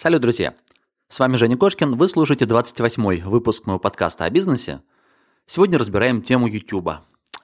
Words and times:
Салют, 0.00 0.22
друзья! 0.22 0.54
С 1.08 1.18
вами 1.18 1.34
Женя 1.34 1.56
Кошкин, 1.56 1.96
вы 1.96 2.08
слушаете 2.08 2.44
28-й 2.44 3.22
выпуск 3.22 3.66
моего 3.66 3.80
подкаста 3.80 4.26
о 4.26 4.30
бизнесе. 4.30 4.80
Сегодня 5.44 5.76
разбираем 5.76 6.22
тему 6.22 6.46
YouTube. 6.46 6.88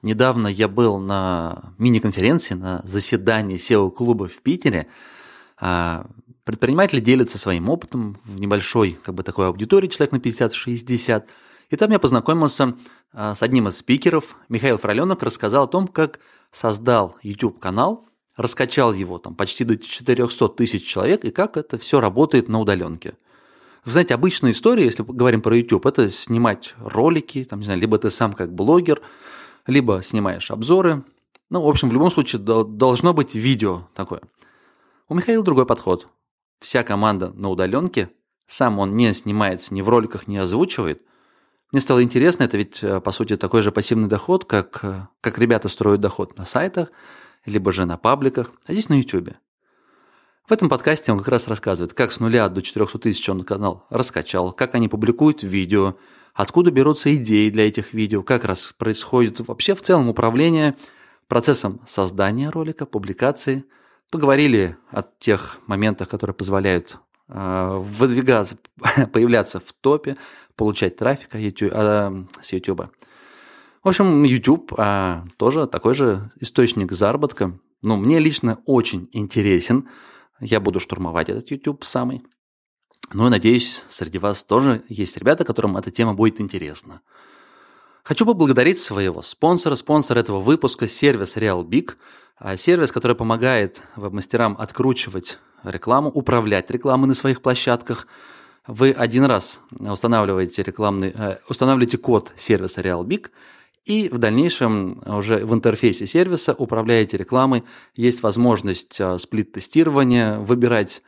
Недавно 0.01 0.47
я 0.47 0.69
был 0.69 0.97
на 0.97 1.73
мини-конференции, 1.77 2.53
на 2.53 2.81
заседании 2.85 3.57
SEO-клуба 3.57 4.29
в 4.29 4.41
Питере. 4.41 4.87
А, 5.59 6.07
предприниматели 6.45 7.01
делятся 7.01 7.37
своим 7.37 7.67
опытом 7.67 8.21
в 8.23 8.39
небольшой, 8.39 8.97
как 9.03 9.15
бы 9.15 9.23
такой 9.23 9.47
аудитории, 9.47 9.89
человек 9.89 10.13
на 10.13 10.17
50-60. 10.19 11.25
И 11.71 11.75
там 11.75 11.91
я 11.91 11.99
познакомился 11.99 12.77
а, 13.11 13.35
с 13.35 13.43
одним 13.43 13.67
из 13.67 13.79
спикеров. 13.79 14.37
Михаил 14.47 14.77
Фроленок 14.77 15.23
рассказал 15.23 15.65
о 15.65 15.67
том, 15.67 15.89
как 15.89 16.21
создал 16.53 17.17
YouTube-канал, 17.21 18.07
раскачал 18.35 18.93
его 18.93 19.17
там 19.17 19.35
почти 19.35 19.63
до 19.63 19.77
400 19.77 20.49
тысяч 20.49 20.85
человек, 20.85 21.25
и 21.25 21.31
как 21.31 21.57
это 21.57 21.77
все 21.77 21.99
работает 21.99 22.49
на 22.49 22.59
удаленке. 22.59 23.13
Вы 23.85 23.91
знаете, 23.91 24.15
обычная 24.15 24.51
история, 24.51 24.85
если 24.85 25.03
говорим 25.03 25.41
про 25.41 25.55
YouTube, 25.55 25.85
это 25.85 26.09
снимать 26.09 26.73
ролики, 26.79 27.43
там, 27.43 27.59
не 27.59 27.65
знаю, 27.65 27.79
либо 27.79 27.97
ты 27.97 28.09
сам 28.09 28.33
как 28.33 28.53
блогер, 28.53 29.01
либо 29.67 30.01
снимаешь 30.03 30.49
обзоры. 30.49 31.03
Ну, 31.49 31.61
в 31.61 31.69
общем, 31.69 31.89
в 31.89 31.93
любом 31.93 32.09
случае 32.11 32.41
должно 32.41 33.13
быть 33.13 33.35
видео 33.35 33.87
такое. 33.93 34.21
У 35.07 35.13
Михаила 35.13 35.43
другой 35.43 35.67
подход. 35.67 36.07
Вся 36.59 36.83
команда 36.83 37.31
на 37.35 37.49
удаленке, 37.49 38.09
сам 38.47 38.79
он 38.79 38.91
не 38.91 39.13
снимается 39.13 39.73
ни 39.73 39.81
в 39.81 39.89
роликах, 39.89 40.27
не 40.27 40.37
озвучивает. 40.37 41.03
Мне 41.71 41.81
стало 41.81 42.01
интересно, 42.03 42.43
это 42.43 42.57
ведь, 42.57 42.81
э, 42.81 42.99
по 43.01 43.11
сути, 43.11 43.37
такой 43.37 43.61
же 43.61 43.71
пассивный 43.71 44.07
доход, 44.07 44.45
как, 44.45 44.79
э, 44.83 45.07
как 45.21 45.37
ребята 45.37 45.67
строят 45.67 46.01
доход 46.01 46.37
на 46.37 46.45
сайтах, 46.45 46.89
либо 47.45 47.71
же 47.71 47.85
на 47.85 47.97
пабликах, 47.97 48.51
а 48.65 48.73
здесь 48.73 48.89
на 48.89 48.95
YouTube. 48.95 49.35
В 50.47 50.51
этом 50.51 50.69
подкасте 50.69 51.11
он 51.11 51.19
как 51.19 51.29
раз 51.29 51.47
рассказывает, 51.47 51.93
как 51.93 52.11
с 52.11 52.19
нуля 52.19 52.47
до 52.49 52.61
400 52.61 52.99
тысяч 52.99 53.27
он 53.29 53.43
канал 53.43 53.87
раскачал, 53.89 54.51
как 54.53 54.75
они 54.75 54.87
публикуют 54.87 55.41
видео, 55.41 55.95
откуда 56.35 56.69
берутся 56.69 57.13
идеи 57.15 57.49
для 57.49 57.67
этих 57.67 57.93
видео, 57.93 58.21
как 58.21 58.43
раз 58.45 58.73
происходит 58.77 59.39
вообще 59.39 59.73
в 59.73 59.81
целом 59.81 60.07
управление 60.07 60.75
процессом 61.27 61.81
создания 61.87 62.49
ролика, 62.49 62.85
публикации. 62.85 63.65
Поговорили 64.11 64.77
о 64.91 65.03
тех 65.17 65.57
моментах, 65.65 66.09
которые 66.09 66.35
позволяют 66.35 66.97
э, 67.27 67.77
выдвигаться, 67.79 68.57
появляться 69.11 69.59
в 69.59 69.73
топе, 69.73 70.15
получать 70.55 70.95
трафик 70.95 71.29
э, 71.33 72.23
с 72.41 72.53
YouTube. 72.53 72.83
В 73.85 73.87
общем, 73.87 74.23
YouTube 74.23 74.73
э, 74.77 75.21
тоже 75.37 75.67
такой 75.67 75.93
же 75.93 76.29
источник 76.41 76.91
заработка. 76.91 77.57
Но 77.81 77.95
мне 77.95 78.19
лично 78.19 78.59
очень 78.65 79.07
интересен– 79.13 79.87
я 80.39 80.59
буду 80.59 80.79
штурмовать 80.79 81.29
этот 81.29 81.49
YouTube 81.51 81.83
самый. 81.83 82.23
Ну 83.13 83.27
и 83.27 83.29
надеюсь, 83.29 83.83
среди 83.89 84.17
вас 84.17 84.43
тоже 84.43 84.83
есть 84.89 85.17
ребята, 85.17 85.45
которым 85.45 85.77
эта 85.77 85.91
тема 85.91 86.13
будет 86.13 86.41
интересна. 86.41 87.01
Хочу 88.03 88.25
поблагодарить 88.25 88.79
своего 88.79 89.21
спонсора, 89.21 89.75
спонсор 89.75 90.17
этого 90.17 90.39
выпуска, 90.39 90.87
сервис 90.87 91.37
RealBig, 91.37 91.93
а, 92.37 92.57
сервис, 92.57 92.91
который 92.91 93.15
помогает 93.15 93.81
веб-мастерам 93.95 94.55
откручивать 94.59 95.39
рекламу, 95.63 96.09
управлять 96.09 96.69
рекламой 96.69 97.07
на 97.07 97.13
своих 97.13 97.41
площадках. 97.41 98.07
Вы 98.67 98.91
один 98.91 99.23
раз 99.25 99.59
устанавливаете, 99.79 100.63
рекламный, 100.63 101.13
э, 101.15 101.37
устанавливаете 101.47 101.97
код 101.97 102.33
сервиса 102.35 102.81
RealBig– 102.81 103.29
и 103.85 104.09
в 104.09 104.17
дальнейшем 104.17 104.99
уже 105.05 105.45
в 105.45 105.53
интерфейсе 105.53 106.07
сервиса 106.07 106.55
управляете 106.57 107.17
рекламой. 107.17 107.63
Есть 107.93 108.23
возможность 108.23 108.99
а, 108.99 109.19
сплит-тестирования, 109.19 110.39
выбирать, 110.39 111.03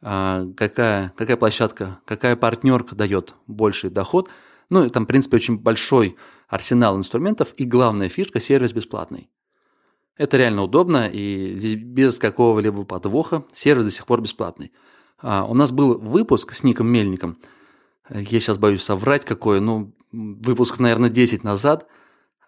а, 0.00 0.46
какая, 0.56 1.12
какая 1.14 1.36
площадка, 1.36 2.00
какая 2.06 2.34
партнерка 2.34 2.94
дает 2.94 3.34
больший 3.46 3.90
доход. 3.90 4.30
Ну, 4.70 4.84
и 4.84 4.88
там, 4.88 5.04
в 5.04 5.06
принципе, 5.06 5.36
очень 5.36 5.58
большой 5.58 6.16
арсенал 6.48 6.96
инструментов. 6.96 7.52
И 7.58 7.64
главная 7.64 8.08
фишка– 8.08 8.40
сервис 8.40 8.72
бесплатный. 8.72 9.28
Это 10.16 10.38
реально 10.38 10.62
удобно, 10.62 11.10
и 11.12 11.54
здесь 11.58 11.74
без 11.74 12.18
какого-либо 12.18 12.84
подвоха 12.84 13.44
сервис 13.54 13.84
до 13.84 13.90
сих 13.90 14.06
пор 14.06 14.22
бесплатный. 14.22 14.72
А, 15.18 15.44
у 15.44 15.52
нас 15.52 15.70
был 15.70 15.98
выпуск 15.98 16.54
с 16.54 16.62
Ником 16.62 16.86
Мельником. 16.86 17.36
Я 18.08 18.40
сейчас 18.40 18.56
боюсь 18.56 18.82
соврать 18.82 19.26
какой, 19.26 19.60
ну, 19.60 19.92
выпуск, 20.12 20.78
наверное, 20.78 21.10
10 21.10 21.44
назад– 21.44 21.86
а, 21.95 21.95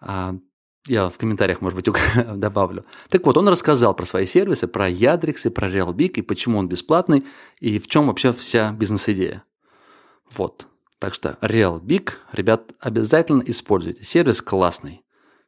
я 0.01 1.09
в 1.09 1.17
комментариях, 1.17 1.61
может 1.61 1.75
быть, 1.75 1.87
добавлю. 2.35 2.85
Так 3.09 3.25
вот, 3.25 3.37
он 3.37 3.47
рассказал 3.47 3.93
про 3.93 4.05
свои 4.05 4.25
сервисы, 4.25 4.67
про 4.67 4.89
Ядрикс 4.89 5.45
и 5.45 5.49
про 5.49 5.69
RealBig, 5.69 6.13
и 6.13 6.21
почему 6.21 6.57
он 6.57 6.67
бесплатный, 6.67 7.25
и 7.59 7.79
в 7.79 7.87
чем 7.87 8.07
вообще 8.07 8.31
вся 8.33 8.71
бизнес-идея. 8.71 9.43
Вот. 10.31 10.67
Так 10.99 11.13
что 11.13 11.37
RealBig, 11.41 12.11
ребят, 12.33 12.71
обязательно 12.79 13.43
используйте. 13.45 14.03
Сервис 14.03 14.41
классный. 14.41 15.03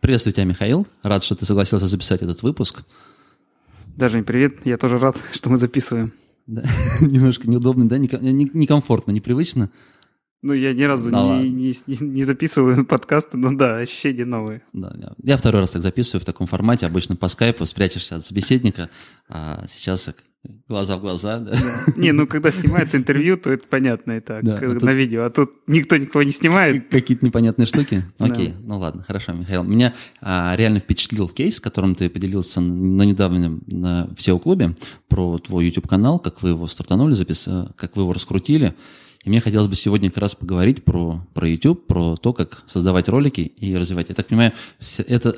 Приветствую 0.00 0.32
тебя, 0.32 0.44
Михаил. 0.44 0.86
Рад, 1.02 1.24
что 1.24 1.34
ты 1.34 1.44
согласился 1.44 1.88
записать 1.88 2.22
этот 2.22 2.42
выпуск. 2.42 2.84
Даже 3.96 4.18
не 4.18 4.22
привет. 4.22 4.64
Я 4.64 4.76
тоже 4.76 4.98
рад, 4.98 5.16
что 5.32 5.50
мы 5.50 5.56
записываем. 5.56 6.12
Да. 6.46 6.62
Немножко 7.00 7.50
неудобно, 7.50 7.88
да? 7.88 7.98
Некомфортно, 7.98 9.10
непривычно. 9.10 9.70
Ну, 10.40 10.52
я 10.52 10.72
ни 10.72 10.84
разу 10.84 11.10
да 11.10 11.40
не, 11.40 11.50
не, 11.50 11.74
не 12.00 12.24
записываю 12.24 12.84
подкасты, 12.86 13.36
но 13.36 13.52
да, 13.52 13.78
ощущения 13.78 14.24
новые. 14.24 14.62
Да, 14.72 14.94
я, 14.96 15.12
я 15.20 15.36
второй 15.36 15.62
раз 15.62 15.72
так 15.72 15.82
записываю 15.82 16.22
в 16.22 16.24
таком 16.24 16.46
формате. 16.46 16.86
Обычно 16.86 17.16
по 17.16 17.26
скайпу 17.26 17.66
спрячешься 17.66 18.16
от 18.16 18.24
собеседника, 18.24 18.88
а 19.28 19.64
сейчас 19.68 20.10
глаза 20.68 20.96
в 20.96 21.00
глаза. 21.00 21.38
Да. 21.38 21.52
Да. 21.52 21.92
Не, 21.96 22.12
ну 22.12 22.26
когда 22.26 22.50
снимают 22.50 22.94
интервью, 22.94 23.36
то 23.36 23.50
это 23.50 23.64
понятно 23.68 24.12
и 24.12 24.20
так, 24.20 24.44
да, 24.44 24.56
а 24.56 24.60
на 24.60 24.78
тут... 24.78 24.90
видео. 24.90 25.24
А 25.24 25.30
тут 25.30 25.52
никто 25.66 25.96
никого 25.96 26.22
не 26.22 26.30
снимает. 26.30 26.88
Какие-то 26.88 27.24
непонятные 27.24 27.66
штуки? 27.66 28.04
Окей, 28.18 28.48
да. 28.48 28.54
ну 28.62 28.78
ладно, 28.78 29.04
хорошо, 29.06 29.32
Михаил. 29.32 29.62
Меня 29.64 29.94
а, 30.20 30.54
реально 30.56 30.80
впечатлил 30.80 31.28
кейс, 31.28 31.60
которым 31.60 31.94
ты 31.94 32.08
поделился 32.08 32.60
на 32.60 33.02
недавнем 33.02 33.62
на 33.66 34.08
SEO-клубе 34.16 34.74
про 35.08 35.38
твой 35.38 35.66
YouTube-канал, 35.66 36.18
как 36.18 36.42
вы 36.42 36.50
его 36.50 36.66
стартанули, 36.66 37.14
запис... 37.14 37.48
как 37.76 37.96
вы 37.96 38.02
его 38.02 38.12
раскрутили. 38.12 38.74
И 39.24 39.30
мне 39.30 39.40
хотелось 39.40 39.66
бы 39.66 39.74
сегодня 39.74 40.10
как 40.10 40.18
раз 40.18 40.34
поговорить 40.34 40.84
про, 40.84 41.20
про 41.34 41.48
YouTube, 41.48 41.86
про 41.86 42.16
то, 42.16 42.32
как 42.32 42.62
создавать 42.66 43.08
ролики 43.08 43.40
и 43.40 43.76
развивать. 43.76 44.08
Я 44.08 44.14
так 44.14 44.28
понимаю, 44.28 44.52
это, 45.06 45.36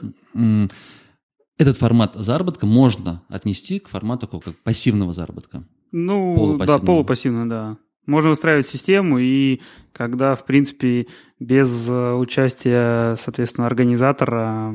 этот 1.61 1.77
формат 1.77 2.15
заработка 2.15 2.67
можно 2.67 3.23
отнести 3.29 3.79
к 3.79 3.89
формату 3.89 4.27
такого, 4.27 4.41
как 4.41 4.57
пассивного 4.57 5.13
заработка. 5.13 5.65
Ну, 5.93 6.35
полупассивного. 6.37 6.81
да, 6.81 6.87
полупассивно, 6.87 7.49
да. 7.49 7.77
Можно 8.07 8.31
устраивать 8.31 8.67
систему, 8.67 9.19
и 9.19 9.61
когда, 9.93 10.35
в 10.35 10.45
принципе, 10.45 11.07
без 11.39 11.89
э, 11.89 12.15
участия, 12.15 13.17
соответственно, 13.17 13.67
организатора 13.67 14.75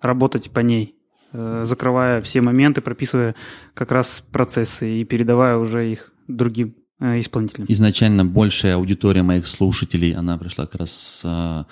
работать 0.00 0.50
по 0.50 0.60
ней, 0.60 0.94
э, 1.32 1.64
закрывая 1.66 2.22
все 2.22 2.40
моменты, 2.40 2.80
прописывая 2.80 3.34
как 3.74 3.92
раз 3.92 4.22
процессы 4.32 5.00
и 5.00 5.04
передавая 5.04 5.56
уже 5.56 5.90
их 5.90 6.12
другим 6.28 6.74
Э, 7.02 7.18
исполнителем. 7.18 7.66
Изначально 7.68 8.24
большая 8.24 8.76
аудитория 8.76 9.24
моих 9.24 9.48
слушателей, 9.48 10.14
она 10.14 10.38
пришла 10.38 10.66
как 10.66 10.76
раз 10.76 10.92
с, 10.92 11.24
а, 11.24 11.66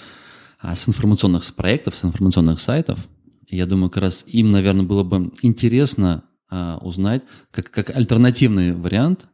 с 0.75 0.89
информационных 0.89 1.45
проектов, 1.55 1.95
с 1.95 2.05
информационных 2.05 2.59
сайтов. 2.59 3.07
Я 3.51 3.67
думаю, 3.67 3.91
как 3.91 4.03
раз 4.03 4.25
им, 4.27 4.51
наверное, 4.51 4.85
было 4.85 5.03
бы 5.03 5.33
интересно 5.43 6.25
а, 6.49 6.79
узнать, 6.83 7.23
как, 7.51 7.71
как 7.71 7.95
альтернативный 7.95 8.73
вариант, 8.73 9.27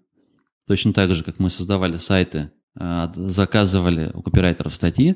точно 0.66 0.92
так 0.92 1.14
же, 1.14 1.22
как 1.22 1.38
мы 1.38 1.50
создавали 1.50 1.96
сайты, 1.96 2.50
а, 2.78 3.12
заказывали 3.14 4.10
у 4.14 4.22
копирайтеров 4.22 4.74
статьи, 4.74 5.14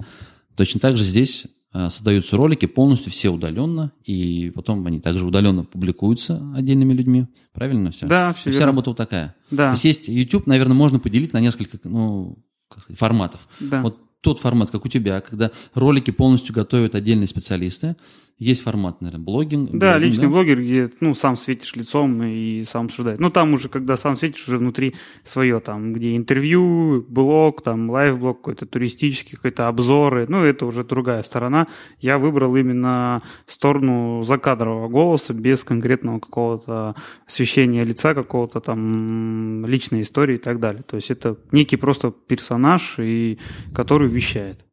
точно 0.57 0.81
так 0.81 0.97
же 0.97 1.05
здесь 1.05 1.47
Э, 1.73 1.89
создаются 1.89 2.37
ролики 2.37 2.67
полностью 2.67 3.13
все 3.13 3.29
удаленно, 3.29 3.93
и 4.05 4.51
потом 4.55 4.85
они 4.87 5.01
также 5.01 5.25
удаленно 5.25 5.65
публикуются 5.65 6.43
отдельными 6.55 6.93
людьми. 6.93 7.27
Правильно 7.53 7.93
все? 7.93 8.07
Да, 8.07 8.33
все. 8.33 8.51
Вся 8.51 8.67
работа 8.67 8.91
вот 8.91 8.97
такая. 8.97 9.37
Да. 9.53 9.69
То 9.69 9.73
есть 9.73 9.85
есть 9.85 10.09
YouTube, 10.09 10.47
наверное, 10.47 10.75
можно 10.75 10.99
поделить 10.99 11.33
на 11.33 11.39
несколько 11.39 11.79
ну, 11.85 12.39
сказать, 12.69 12.99
форматов. 12.99 13.47
Да. 13.61 13.83
Вот 13.83 13.99
тот 14.21 14.41
формат, 14.41 14.71
как 14.71 14.85
у 14.85 14.89
тебя, 14.89 15.21
когда 15.21 15.53
ролики 15.75 16.11
полностью 16.11 16.55
готовят 16.55 16.97
отдельные 16.97 17.29
специалисты, 17.29 17.97
есть 18.41 18.63
формат, 18.63 19.03
наверное, 19.03 19.23
блогинг. 19.23 19.71
Да, 19.71 19.93
блогинг, 19.93 20.03
личный 20.03 20.29
блогер, 20.29 20.61
где, 20.61 20.91
ну, 21.01 21.13
сам 21.15 21.37
светишь 21.37 21.77
лицом 21.77 22.23
и 22.23 22.65
сам 22.65 22.87
обсуждаешь. 22.87 23.19
Ну, 23.21 23.31
там 23.31 23.53
уже, 23.53 23.69
когда 23.69 23.99
сам 23.99 24.17
светишь, 24.17 24.49
уже 24.49 24.57
внутри 24.57 24.95
свое, 25.25 25.61
там, 25.61 25.93
где 25.93 26.17
интервью, 26.17 27.05
блог, 27.07 27.63
там, 27.63 27.91
лайв-блог 27.91 28.39
какой-то 28.39 28.65
туристический, 28.65 29.37
какой-то 29.37 29.69
обзоры, 29.69 30.25
ну, 30.27 30.43
это 30.43 30.65
уже 30.65 30.85
другая 30.85 31.23
сторона. 31.23 31.67
Я 32.01 32.17
выбрал 32.17 32.57
именно 32.57 33.21
сторону 33.47 34.23
закадрового 34.25 34.89
голоса, 34.89 35.35
без 35.35 35.63
конкретного 35.63 36.19
какого-то 36.19 36.97
освещения 37.27 37.85
лица, 37.85 38.15
какого-то 38.15 38.61
там 38.61 39.67
личной 39.67 40.01
истории 40.01 40.37
и 40.37 40.39
так 40.39 40.61
далее. 40.61 40.83
То 40.83 40.97
есть 40.97 41.11
это 41.11 41.37
некий 41.53 41.77
просто 41.77 42.11
персонаж, 42.11 42.99
и, 42.99 43.39
который 43.75 44.09
вещает. 44.09 44.65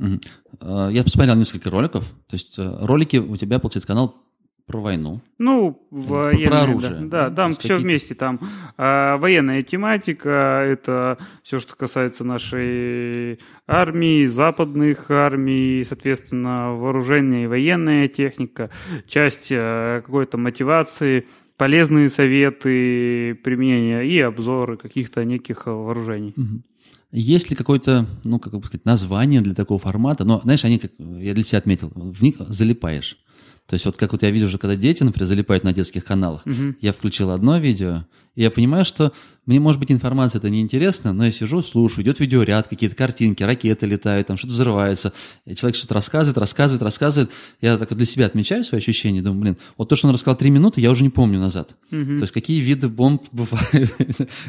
Угу. 0.00 0.90
Я 0.90 1.04
посмотрел 1.04 1.36
несколько 1.36 1.70
роликов. 1.70 2.04
То 2.26 2.34
есть 2.34 2.58
э, 2.58 2.76
ролики 2.80 3.18
у 3.18 3.36
тебя, 3.36 3.58
получается, 3.58 3.86
канал 3.86 4.16
про 4.70 4.80
войну. 4.80 5.20
Ну, 5.38 5.84
военная, 5.90 6.48
про 6.48 6.62
оружие. 6.62 7.00
Да, 7.00 7.28
да 7.28 7.30
там 7.30 7.54
все 7.54 7.76
вместе. 7.76 8.14
Там 8.14 8.38
а, 8.76 9.16
военная 9.16 9.62
тематика, 9.64 10.64
это 10.64 11.18
все, 11.42 11.58
что 11.58 11.74
касается 11.74 12.24
нашей 12.24 13.40
армии, 13.66 14.26
западных 14.26 15.10
армий, 15.10 15.84
соответственно, 15.84 16.74
вооружение 16.76 17.44
и 17.44 17.46
военная 17.48 18.06
техника, 18.06 18.70
часть 19.08 19.48
а, 19.50 20.02
какой-то 20.02 20.38
мотивации, 20.38 21.26
полезные 21.56 22.08
советы 22.08 23.34
применения 23.42 24.02
и 24.02 24.20
обзоры 24.20 24.76
каких-то 24.76 25.24
неких 25.24 25.66
вооружений. 25.66 26.32
Угу. 26.36 26.62
Есть 27.12 27.50
ли 27.50 27.56
какое-то, 27.56 28.06
ну, 28.24 28.38
как 28.38 28.54
бы 28.54 28.64
сказать, 28.64 28.84
название 28.84 29.40
для 29.40 29.54
такого 29.54 29.80
формата? 29.80 30.24
Но, 30.24 30.40
знаешь, 30.42 30.64
они, 30.64 30.78
как 30.78 30.92
я 30.98 31.34
для 31.34 31.42
себя 31.42 31.58
отметил, 31.58 31.90
в 31.94 32.22
них 32.22 32.36
залипаешь. 32.38 33.18
То 33.66 33.74
есть 33.74 33.86
вот 33.86 33.96
как 33.96 34.12
вот 34.12 34.22
я 34.22 34.30
вижу 34.30 34.46
уже, 34.46 34.58
когда 34.58 34.74
дети, 34.74 35.02
например, 35.04 35.26
залипают 35.26 35.62
на 35.62 35.72
детских 35.72 36.04
каналах, 36.04 36.44
угу. 36.44 36.74
я 36.80 36.92
включил 36.92 37.30
одно 37.30 37.58
видео, 37.58 38.04
я 38.42 38.50
понимаю, 38.50 38.84
что 38.84 39.12
мне, 39.46 39.58
может 39.58 39.80
быть, 39.80 39.90
информация 39.90 40.38
это 40.38 40.48
неинтересна, 40.48 41.12
но 41.12 41.24
я 41.24 41.32
сижу, 41.32 41.60
слушаю, 41.60 42.04
идет 42.04 42.20
видеоряд, 42.20 42.68
какие-то 42.68 42.94
картинки, 42.94 43.42
ракеты 43.42 43.86
летают, 43.86 44.28
там 44.28 44.36
что-то 44.36 44.52
взрывается. 44.52 45.12
И 45.44 45.54
человек 45.54 45.76
что-то 45.76 45.94
рассказывает, 45.94 46.38
рассказывает, 46.38 46.82
рассказывает. 46.82 47.30
Я 47.60 47.76
так 47.76 47.92
для 47.94 48.04
себя 48.04 48.26
отмечаю 48.26 48.62
свои 48.64 48.78
ощущения, 48.78 49.22
думаю, 49.22 49.40
блин, 49.40 49.56
вот 49.76 49.88
то, 49.88 49.96
что 49.96 50.06
он 50.06 50.14
рассказал 50.14 50.36
три 50.36 50.50
минуты, 50.50 50.80
я 50.80 50.90
уже 50.90 51.02
не 51.02 51.08
помню 51.08 51.40
назад. 51.40 51.74
Угу. 51.90 52.18
То 52.18 52.22
есть 52.22 52.32
какие 52.32 52.60
виды 52.60 52.88
бомб 52.88 53.22
бывают. 53.32 53.90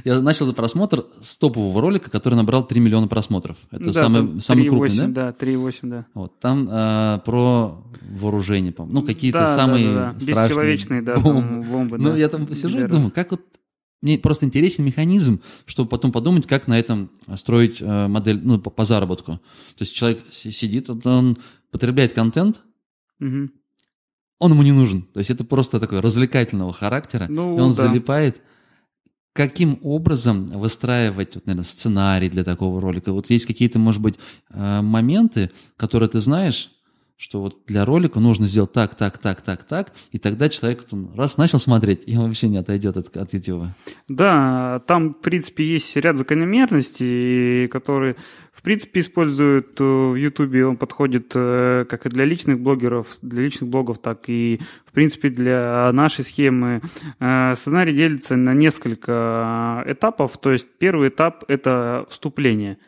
я 0.03 0.21
начал 0.21 0.45
этот 0.45 0.57
просмотр 0.57 1.05
с 1.21 1.37
топового 1.37 1.81
ролика, 1.81 2.11
который 2.11 2.35
набрал 2.35 2.67
3 2.67 2.79
миллиона 2.79 3.07
просмотров. 3.07 3.57
Это 3.71 3.85
да, 3.85 3.94
самый, 3.94 4.39
самый 4.41 4.67
крупный, 4.67 5.07
да? 5.07 5.33
Да, 5.33 5.45
3,8, 5.45 5.73
да. 5.83 6.05
Вот, 6.13 6.39
там 6.39 6.67
а, 6.69 7.19
про 7.19 7.83
вооружение, 8.01 8.71
по 8.71 8.85
ну, 8.85 9.01
какие-то 9.01 9.39
да, 9.39 9.55
самые 9.55 9.87
да, 9.87 9.94
да, 9.94 10.13
да. 10.13 10.19
страшные 10.19 10.47
Бесчеловечные, 10.47 11.01
да, 11.01 11.15
бомбы. 11.15 11.65
бомбы 11.65 11.97
ну, 11.97 12.11
да. 12.11 12.17
я 12.17 12.29
там 12.29 12.53
сижу 12.53 12.79
и 12.79 12.87
думаю, 12.87 13.09
как 13.09 13.31
вот 13.31 13.41
мне 14.01 14.18
просто 14.18 14.45
интересен 14.45 14.83
механизм, 14.83 15.42
чтобы 15.65 15.89
потом 15.89 16.12
подумать, 16.12 16.48
как 16.48 16.68
на 16.68 16.77
этом 16.77 17.12
строить 17.36 17.81
э, 17.81 18.07
модель 18.07 18.39
ну, 18.44 18.59
по, 18.59 18.69
по 18.69 18.83
заработку. 18.83 19.33
То 19.33 19.81
есть 19.81 19.94
человек 19.94 20.24
сидит, 20.31 20.89
он 21.06 21.38
потребляет 21.71 22.13
контент, 22.13 22.62
угу. 23.19 23.50
он 24.39 24.51
ему 24.51 24.63
не 24.63 24.71
нужен. 24.71 25.03
То 25.03 25.19
есть 25.19 25.30
это 25.30 25.45
просто 25.45 25.80
такой 25.80 26.00
развлекательного 26.00 26.74
характера, 26.74 27.27
ну, 27.30 27.57
и 27.57 27.62
он 27.62 27.69
да. 27.69 27.88
залипает. 27.88 28.42
Каким 29.33 29.80
образом 29.81 30.47
выстраивать, 30.47 31.36
вот, 31.36 31.45
наверное, 31.45 31.63
сценарий 31.63 32.27
для 32.27 32.44
такого 32.44 32.81
ролика? 32.81 33.13
Вот 33.13 33.30
есть 33.30 33.45
какие-то, 33.45 33.80
может 33.80 34.01
быть, 34.01 34.15
э, 34.50 34.81
моменты, 34.81 35.51
которые 35.77 36.09
ты 36.09 36.19
знаешь, 36.19 36.69
что 37.21 37.39
вот 37.39 37.56
для 37.68 37.85
ролика 37.85 38.19
нужно 38.19 38.47
сделать 38.47 38.73
так, 38.73 38.95
так, 38.95 39.19
так, 39.19 39.41
так, 39.41 39.63
так, 39.63 39.94
и 40.12 40.18
тогда 40.18 40.50
человек 40.50 40.85
раз 41.15 41.38
начал 41.38 41.59
смотреть, 41.59 42.01
и 42.07 42.18
он 42.18 42.25
вообще 42.25 42.47
не 42.47 42.57
отойдет 42.57 42.97
от, 42.97 43.15
от 43.15 43.31
YouTube. 43.33 43.68
Да, 44.07 44.81
там, 44.88 45.13
в 45.13 45.21
принципе, 45.21 45.63
есть 45.63 45.95
ряд 45.97 46.18
закономерностей, 46.18 47.68
которые, 47.68 48.15
в 48.51 48.63
принципе, 48.63 49.01
используют 49.01 49.79
э, 49.79 49.83
в 49.83 50.15
YouTube. 50.15 50.68
Он 50.68 50.77
подходит 50.77 51.31
э, 51.35 51.85
как 51.88 52.07
и 52.07 52.09
для 52.09 52.25
личных 52.25 52.59
блогеров, 52.59 53.19
для 53.21 53.44
личных 53.44 53.69
блогов, 53.69 54.00
так 54.00 54.23
и, 54.27 54.59
в 54.88 54.91
принципе, 54.91 55.29
для 55.29 55.91
нашей 55.94 56.25
схемы. 56.25 56.81
Э, 57.19 57.53
сценарий 57.56 57.94
делится 57.94 58.35
на 58.35 58.56
несколько 58.56 59.83
этапов. 59.85 60.39
То 60.39 60.51
есть 60.51 60.65
первый 60.79 61.09
этап– 61.09 61.44
это 61.47 62.07
вступление. 62.09 62.79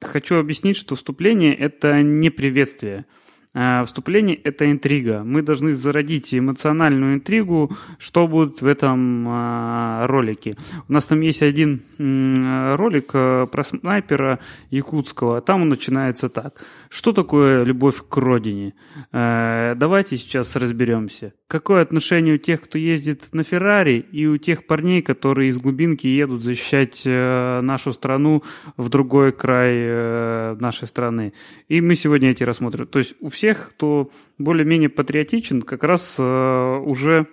Хочу 0.00 0.36
объяснить, 0.36 0.76
что 0.76 0.94
вступление– 0.94 1.52
это 1.56 2.00
не 2.04 2.30
приветствие– 2.30 3.06
вступление– 3.52 4.36
это 4.44 4.70
интрига. 4.70 5.22
Мы 5.24 5.42
должны 5.42 5.72
зародить 5.72 6.34
эмоциональную 6.34 7.14
интригу, 7.14 7.76
что 7.98 8.28
будет 8.28 8.62
в 8.62 8.66
этом 8.66 9.26
э, 9.28 10.06
ролике. 10.06 10.56
У 10.88 10.92
нас 10.92 11.06
там 11.06 11.20
есть 11.20 11.42
один 11.42 11.82
ролик 11.98 13.10
э, 13.14 13.46
про 13.50 13.64
снайпера 13.64 14.38
якутского. 14.70 15.40
Там 15.40 15.62
он 15.62 15.68
начинается 15.68 16.28
так. 16.28 16.64
Что 16.88 17.12
такое 17.12 17.64
любовь 17.64 18.02
к 18.08 18.16
родине? 18.16 18.74
Давайте 19.12 20.16
сейчас 20.16 20.56
разберемся. 20.56 21.32
Какое 21.46 21.82
отношение 21.82 22.34
у 22.34 22.38
тех, 22.38 22.60
кто 22.60 22.78
ездит 22.78 23.28
на 23.32 23.42
Феррари, 23.42 24.04
и 24.12 24.26
у 24.26 24.38
тех 24.38 24.66
парней, 24.66 25.02
которые 25.02 25.50
из 25.50 25.58
глубинки 25.58 26.06
едут 26.06 26.42
защищать 26.42 27.02
нашу 27.04 27.92
страну 27.92 28.42
в 28.76 28.88
другой 28.88 29.32
край 29.32 30.54
нашей 30.56 30.86
страны? 30.86 31.32
И 31.68 31.80
мы 31.80 31.96
сегодня 31.96 32.30
эти 32.30 32.44
рассмотрим. 32.44 32.86
То 32.86 32.98
есть 32.98 33.14
у 33.20 33.28
всех 33.28 33.39
всех, 33.40 33.70
кто 33.70 34.10
более-менее 34.36 34.90
патриотичен, 34.90 35.62
как 35.62 35.82
раз 35.82 36.16
э, 36.18 36.76
уже 36.84 37.26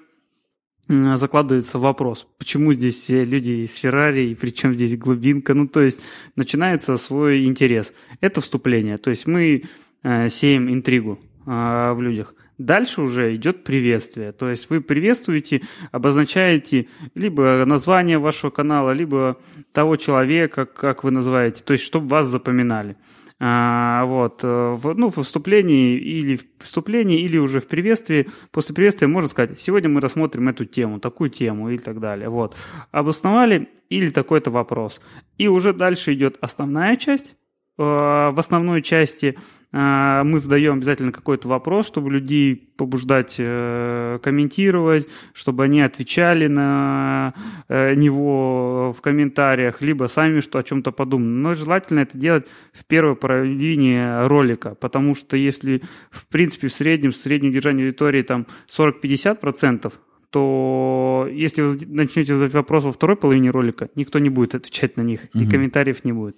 закладывается 0.87 1.79
вопрос, 1.79 2.25
почему 2.39 2.71
здесь 2.71 3.09
люди 3.09 3.65
из 3.65 3.75
Феррари, 3.75 4.29
и 4.29 4.35
причем 4.35 4.73
здесь 4.73 4.97
глубинка, 4.97 5.53
ну 5.53 5.67
то 5.67 5.81
есть 5.81 5.99
начинается 6.37 6.95
свой 6.95 7.43
интерес. 7.43 7.93
Это 8.21 8.39
вступление, 8.39 8.97
то 8.97 9.09
есть 9.09 9.27
мы 9.27 9.63
э, 10.03 10.29
сеем 10.29 10.69
интригу 10.71 11.19
э, 11.45 11.91
в 11.91 12.01
людях. 12.01 12.33
Дальше 12.57 13.01
уже 13.01 13.35
идет 13.35 13.65
приветствие. 13.65 14.31
То 14.31 14.49
есть 14.49 14.69
вы 14.69 14.79
приветствуете, 14.79 15.61
обозначаете 15.91 16.87
либо 17.15 17.65
название 17.65 18.17
вашего 18.17 18.49
канала, 18.49 18.91
либо 18.91 19.37
того 19.73 19.97
человека, 19.97 20.65
как 20.65 21.03
вы 21.03 21.11
называете, 21.11 21.63
то 21.63 21.73
есть 21.73 21.83
чтобы 21.83 22.07
вас 22.07 22.27
запоминали. 22.27 22.95
А, 23.39 24.05
вот, 24.05 24.39
э, 24.43 24.47
в, 24.47 24.95
ну, 24.95 25.09
в 25.09 25.21
вступлении 25.21 25.95
или 25.95 26.37
в 26.37 26.63
вступлении, 26.63 27.21
или 27.21 27.37
уже 27.37 27.59
в 27.59 27.67
приветствии, 27.67 28.29
после 28.51 28.73
приветствия 28.73 29.07
можно 29.07 29.29
сказать, 29.29 29.59
сегодня 29.59 29.89
мы 29.89 30.01
рассмотрим 30.01 30.49
эту 30.49 30.65
тему, 30.65 30.99
такую 30.99 31.29
тему 31.29 31.69
и 31.69 31.77
так 31.77 31.99
далее. 31.99 32.29
Вот. 32.29 32.55
Обосновали 32.91 33.69
или 33.89 34.09
такой-то 34.09 34.49
вопрос. 34.49 35.01
И 35.37 35.47
уже 35.47 35.73
дальше 35.73 36.13
идет 36.13 36.37
основная 36.41 36.95
часть, 36.95 37.35
в 37.77 38.35
основной 38.37 38.81
части 38.81 39.37
а, 39.73 40.23
мы 40.23 40.39
задаем 40.39 40.75
обязательно 40.75 41.11
какой-то 41.11 41.49
вопрос, 41.49 41.87
чтобы 41.87 42.09
людей 42.09 42.55
побуждать 42.55 43.35
э, 43.37 44.19
комментировать, 44.23 45.07
чтобы 45.33 45.65
они 45.65 45.81
отвечали 45.81 46.47
на 46.47 47.33
э, 47.67 47.95
него 47.95 48.93
в 48.97 49.01
комментариях, 49.01 49.81
либо 49.81 50.05
сами 50.05 50.39
что 50.39 50.59
о 50.59 50.63
чем-то 50.63 50.91
подумали. 50.91 51.27
Но 51.27 51.55
желательно 51.55 51.99
это 51.99 52.17
делать 52.17 52.45
в 52.71 52.85
первой 52.85 53.15
половине 53.15 54.25
ролика, 54.27 54.73
потому 54.75 55.15
что 55.15 55.35
если, 55.35 55.81
в 56.11 56.27
принципе, 56.27 56.69
в 56.69 56.73
среднем, 56.73 57.11
в 57.11 57.15
среднем 57.15 57.49
удержании 57.49 57.85
аудитории 57.85 58.21
там 58.21 58.47
40-50%, 58.69 59.91
то 60.29 61.27
если 61.31 61.61
вы 61.61 61.77
начнете 61.87 62.33
задавать 62.33 62.53
вопрос 62.53 62.83
во 62.85 62.91
второй 62.91 63.17
половине 63.17 63.49
ролика, 63.49 63.89
никто 63.95 64.19
не 64.19 64.29
будет 64.29 64.55
отвечать 64.55 64.95
на 64.97 65.01
них, 65.01 65.21
угу. 65.33 65.43
и 65.43 65.47
комментариев 65.47 66.05
не 66.05 66.13
будет. 66.13 66.37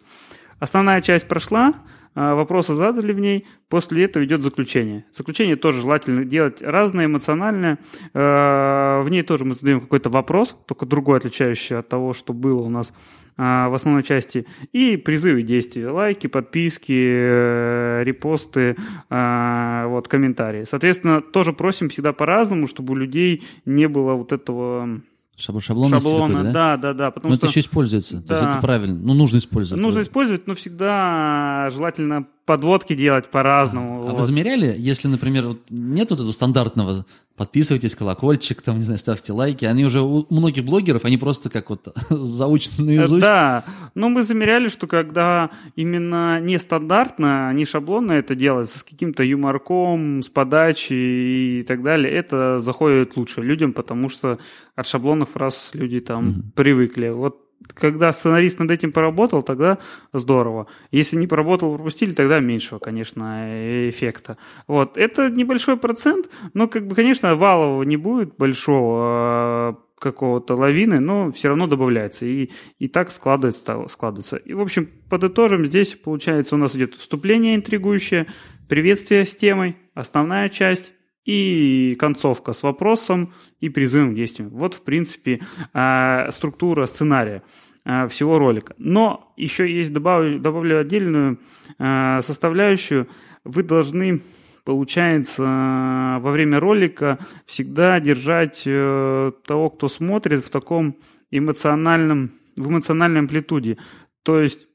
Основная 0.59 1.01
часть 1.01 1.27
прошла, 1.27 1.73
а, 2.15 2.35
вопросы 2.35 2.73
задали 2.73 3.13
в 3.13 3.19
ней, 3.19 3.47
после 3.69 4.03
этого 4.03 4.25
идет 4.25 4.41
заключение. 4.41 5.05
Заключение 5.13 5.55
тоже 5.55 5.81
желательно 5.81 6.25
делать 6.25 6.61
разное, 6.61 7.05
эмоциональное. 7.05 7.79
А, 8.13 9.03
в 9.03 9.09
ней 9.09 9.21
тоже 9.21 9.45
мы 9.45 9.53
задаем 9.53 9.79
какой-то 9.79 10.09
вопрос, 10.09 10.57
только 10.67 10.85
другой, 10.85 11.19
отличающий 11.19 11.77
от 11.77 11.87
того, 11.87 12.13
что 12.13 12.33
было 12.33 12.61
у 12.61 12.69
нас 12.69 12.93
а, 13.37 13.69
в 13.69 13.73
основной 13.73 14.03
части. 14.03 14.45
И 14.73 14.97
призывы 14.97 15.43
действия. 15.43 15.89
Лайки, 15.89 16.27
подписки, 16.27 16.91
э, 16.91 18.03
репосты, 18.03 18.75
вот, 19.09 20.07
комментарии. 20.07 20.65
Соответственно, 20.65 21.21
тоже 21.21 21.53
просим 21.53 21.89
всегда 21.89 22.11
по-разному, 22.11 22.67
чтобы 22.67 22.93
у 22.93 22.95
людей 22.97 23.43
не 23.65 23.87
было 23.87 24.13
вот 24.13 24.33
этого 24.33 25.01
Шаблон 25.39 25.89
Шаблона, 25.89 26.43
да? 26.43 26.51
да, 26.51 26.77
да, 26.77 26.93
да. 26.93 27.11
Потому 27.11 27.31
но 27.31 27.35
что... 27.37 27.45
это 27.45 27.51
еще 27.51 27.61
используется, 27.61 28.17
да. 28.17 28.21
то 28.27 28.33
есть 28.35 28.49
это 28.49 28.61
правильно, 28.61 28.97
ну 28.97 29.13
нужно 29.13 29.37
использовать. 29.37 29.81
Нужно 29.81 30.01
использовать, 30.01 30.47
но 30.47 30.55
всегда 30.55 31.69
желательно 31.71 32.27
подводки 32.49 32.95
делать 32.95 33.29
по-разному. 33.29 34.01
А 34.01 34.05
вот. 34.05 34.15
вы 34.15 34.21
замеряли, 34.23 34.75
если, 34.75 35.07
например, 35.07 35.45
вот 35.49 35.59
нет 35.69 36.09
вот 36.09 36.19
этого 36.19 36.31
стандартного 36.31 37.05
подписывайтесь, 37.37 37.93
колокольчик, 37.93 38.61
там, 38.63 38.79
не 38.79 38.83
знаю, 38.83 38.97
ставьте 38.97 39.33
лайки. 39.33 39.65
Они 39.65 39.85
уже 39.85 40.01
у 40.01 40.25
многих 40.31 40.65
блогеров, 40.65 41.05
они 41.05 41.17
просто 41.17 41.51
как 41.51 41.69
вот 41.69 41.95
заучены 42.09 42.97
наизусть. 42.97 43.21
Да, 43.21 43.63
но 43.93 44.09
мы 44.09 44.23
замеряли, 44.23 44.67
что 44.67 44.87
когда 44.87 45.51
именно 45.75 46.41
нестандартно, 46.41 47.53
не 47.53 47.65
шаблонно 47.65 48.13
это 48.13 48.33
делается, 48.33 48.79
с 48.79 48.83
каким-то 48.83 49.23
юморком, 49.23 50.23
с 50.23 50.27
подачей 50.27 51.59
и 51.59 51.63
так 51.63 51.83
далее, 51.83 52.11
это 52.11 52.59
заходит 52.59 53.15
лучше 53.15 53.41
людям, 53.41 53.73
потому 53.73 54.09
что 54.09 54.39
от 54.75 54.87
шаблонных 54.87 55.29
фраз 55.29 55.69
люди 55.73 55.99
там 55.99 56.29
Мгм. 56.29 56.51
привыкли. 56.55 57.09
Вот 57.09 57.48
когда 57.73 58.13
сценарист 58.13 58.59
над 58.59 58.71
этим 58.71 58.91
поработал, 58.91 59.43
тогда 59.43 59.77
здорово. 60.13 60.67
Если 60.91 61.17
не 61.17 61.27
поработал, 61.27 61.75
пропустили, 61.75 62.13
тогда 62.13 62.39
меньшего, 62.39 62.79
конечно, 62.79 63.89
эффекта. 63.89 64.37
Вот. 64.67 64.97
Это 64.97 65.29
небольшой 65.29 65.77
процент, 65.77 66.29
но, 66.53 66.67
как 66.67 66.87
бы, 66.87 66.95
конечно, 66.95 67.35
валового 67.35 67.83
не 67.83 67.97
будет 67.97 68.35
большого 68.37 69.71
э, 69.71 69.99
какого-то 69.99 70.55
лавины, 70.55 70.99
но 70.99 71.31
все 71.31 71.49
равно 71.49 71.67
добавляется. 71.67 72.25
И, 72.25 72.51
и 72.79 72.87
так 72.87 73.11
складывается, 73.11 73.85
складывается. 73.87 74.37
И, 74.37 74.53
в 74.53 74.61
общем, 74.61 74.89
подытожим, 75.09 75.65
здесь, 75.65 75.95
получается, 75.95 76.55
у 76.55 76.57
нас 76.57 76.75
идет 76.75 76.95
вступление 76.95 77.55
интригующее, 77.55 78.27
приветствие 78.67 79.25
с 79.25 79.35
темой, 79.35 79.77
основная 79.93 80.49
часть, 80.49 80.93
и 81.29 81.95
концовка 81.99 82.53
с 82.53 82.63
вопросом 82.63 83.33
и 83.59 83.69
призывом 83.69 84.13
к 84.13 84.15
действию. 84.15 84.49
Вот, 84.49 84.73
в 84.73 84.81
принципе, 84.81 85.41
а, 85.73 86.31
структура 86.31 86.87
сценария 86.87 87.43
а, 87.85 88.07
всего 88.07 88.39
ролика. 88.39 88.73
Но 88.79 89.31
еще 89.37 89.71
есть, 89.71 89.93
добавлю, 89.93 90.39
добавлю 90.39 90.79
отдельную 90.79 91.39
а, 91.77 92.21
составляющую. 92.21 93.07
Вы 93.43 93.61
должны, 93.61 94.23
получается, 94.63 95.43
во 95.43 96.31
время 96.31 96.59
ролика 96.59 97.19
всегда 97.45 97.99
держать 97.99 98.63
э, 98.65 99.31
того, 99.45 99.69
кто 99.69 99.87
смотрит, 99.87 100.43
в 100.43 100.49
таком 100.49 100.97
эмоциональном, 101.29 102.31
в 102.57 102.67
эмоциональной 102.67 103.19
амплитуде. 103.19 103.77
То 104.23 104.41
есть 104.41 104.68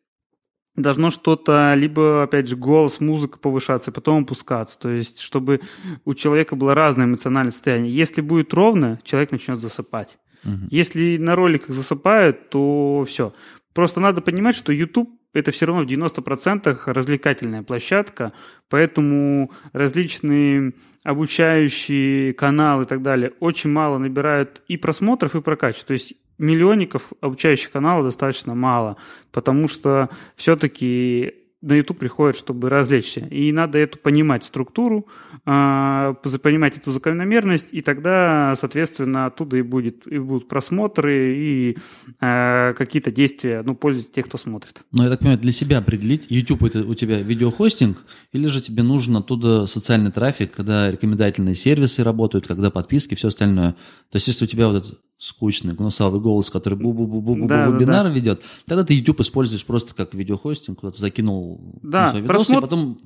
должно 0.77 1.11
что-то, 1.11 1.75
либо, 1.75 2.23
опять 2.23 2.49
же, 2.49 2.57
голос, 2.57 3.01
музыка 3.01 3.39
повышаться, 3.39 3.93
потом 3.93 4.25
опускаться. 4.25 4.79
То 4.79 4.89
есть, 4.89 5.21
чтобы 5.21 5.61
у 6.05 6.15
человека 6.15 6.57
было 6.57 6.75
разное 6.75 7.07
эмоциональное 7.07 7.53
состояние. 7.53 7.95
Если 7.95 8.21
будет 8.21 8.53
ровно, 8.53 8.99
человек 9.05 9.31
начнет 9.31 9.61
засыпать. 9.61 10.19
Мгм. 10.43 10.69
Если 10.71 11.17
на 11.17 11.37
роликах 11.37 11.75
засыпают, 11.75 12.51
то 12.51 13.05
все. 13.07 13.35
Просто 13.73 14.01
надо 14.01 14.21
понимать, 14.21 14.57
что 14.57 14.73
YouTube 14.73 15.11
это 15.33 15.51
все 15.51 15.67
равно 15.67 15.83
в 15.83 15.87
90% 15.87 16.87
развлекательная 16.87 17.65
площадка, 17.65 18.33
поэтому 18.71 19.51
различные 19.73 20.75
обучающие 21.03 22.33
каналы 22.35 22.85
и 22.85 22.87
так 22.87 23.03
далее 23.03 23.33
очень 23.41 23.71
мало 23.71 23.99
набирают 23.99 24.63
и 24.69 24.77
просмотров, 24.77 25.35
и 25.35 25.43
прокачивают. 25.43 25.87
То 25.87 25.93
есть 25.93 26.15
миллионников 26.39 27.13
обучающих 27.21 27.71
каналов 27.71 28.05
достаточно 28.05 28.55
мало, 28.55 28.97
потому 29.31 29.69
что 29.69 30.11
все-таки 30.37 31.45
на 31.65 31.75
YouTube 31.75 31.99
приходят, 31.99 32.37
чтобы 32.37 32.69
развлечься. 32.69 33.21
И 33.31 33.51
надо 33.51 33.79
эту 33.79 33.99
понимать 33.99 34.45
структуру, 34.45 35.09
а, 35.47 36.15
понимать 36.43 36.77
эту 36.77 36.93
закономерность, 36.93 37.69
и 37.73 37.81
тогда, 37.81 38.55
соответственно, 38.59 39.27
оттуда 39.27 39.57
и, 39.57 39.63
будет, 39.63 40.07
и 40.07 40.19
будут 40.19 40.47
просмотры, 40.47 41.35
и 41.37 41.79
а, 42.21 42.75
какие-то 42.75 43.11
действия, 43.11 43.63
ну, 43.65 43.75
пользуются 43.75 44.13
тех, 44.13 44.27
кто 44.27 44.37
смотрит. 44.37 44.83
Но 44.93 45.05
я 45.05 45.11
так 45.11 45.21
понимаю, 45.21 45.39
для 45.39 45.53
себя 45.53 45.79
определить, 45.79 46.27
YouTube 46.29 46.65
это 46.65 46.85
у 46.85 46.95
тебя 46.95 47.23
видеохостинг, 47.23 47.99
или 48.33 48.47
же 48.47 48.61
тебе 48.61 48.83
нужен 48.83 49.17
оттуда 49.17 49.67
социальный 49.67 50.13
трафик, 50.13 50.53
когда 50.53 50.91
рекомендательные 50.91 51.55
сервисы 51.55 52.05
работают, 52.05 52.47
когда 52.47 52.71
подписки, 52.71 53.15
все 53.15 53.29
остальное. 53.29 53.73
То 54.11 54.17
есть, 54.17 54.29
если 54.29 54.45
у 54.45 54.49
тебя 54.49 54.69
вот 54.69 54.77
этот 54.77 55.01
скучный, 55.19 55.75
гнусавый 55.75 56.21
голос, 56.21 56.51
который 56.51 56.79
бу-бу-бу-бу-бу 56.79 57.47
Да, 57.47 57.67
да, 57.67 57.77
вебинар 57.77 58.09
ведет, 58.11 58.43
тогда 58.67 58.85
ты 58.85 58.95
YouTube 58.95 59.21
используешь 59.21 59.65
просто 59.65 59.95
как 59.95 60.13
видеохостинг, 60.13 60.81
куда 60.81 60.93
ты 60.93 60.99
закинул 60.99 61.79
Да, 61.83 62.11
ну, 62.13 62.19
видос, 62.19 62.25
и 62.25 62.29
просмотры 62.29 62.61
потом 62.63 62.99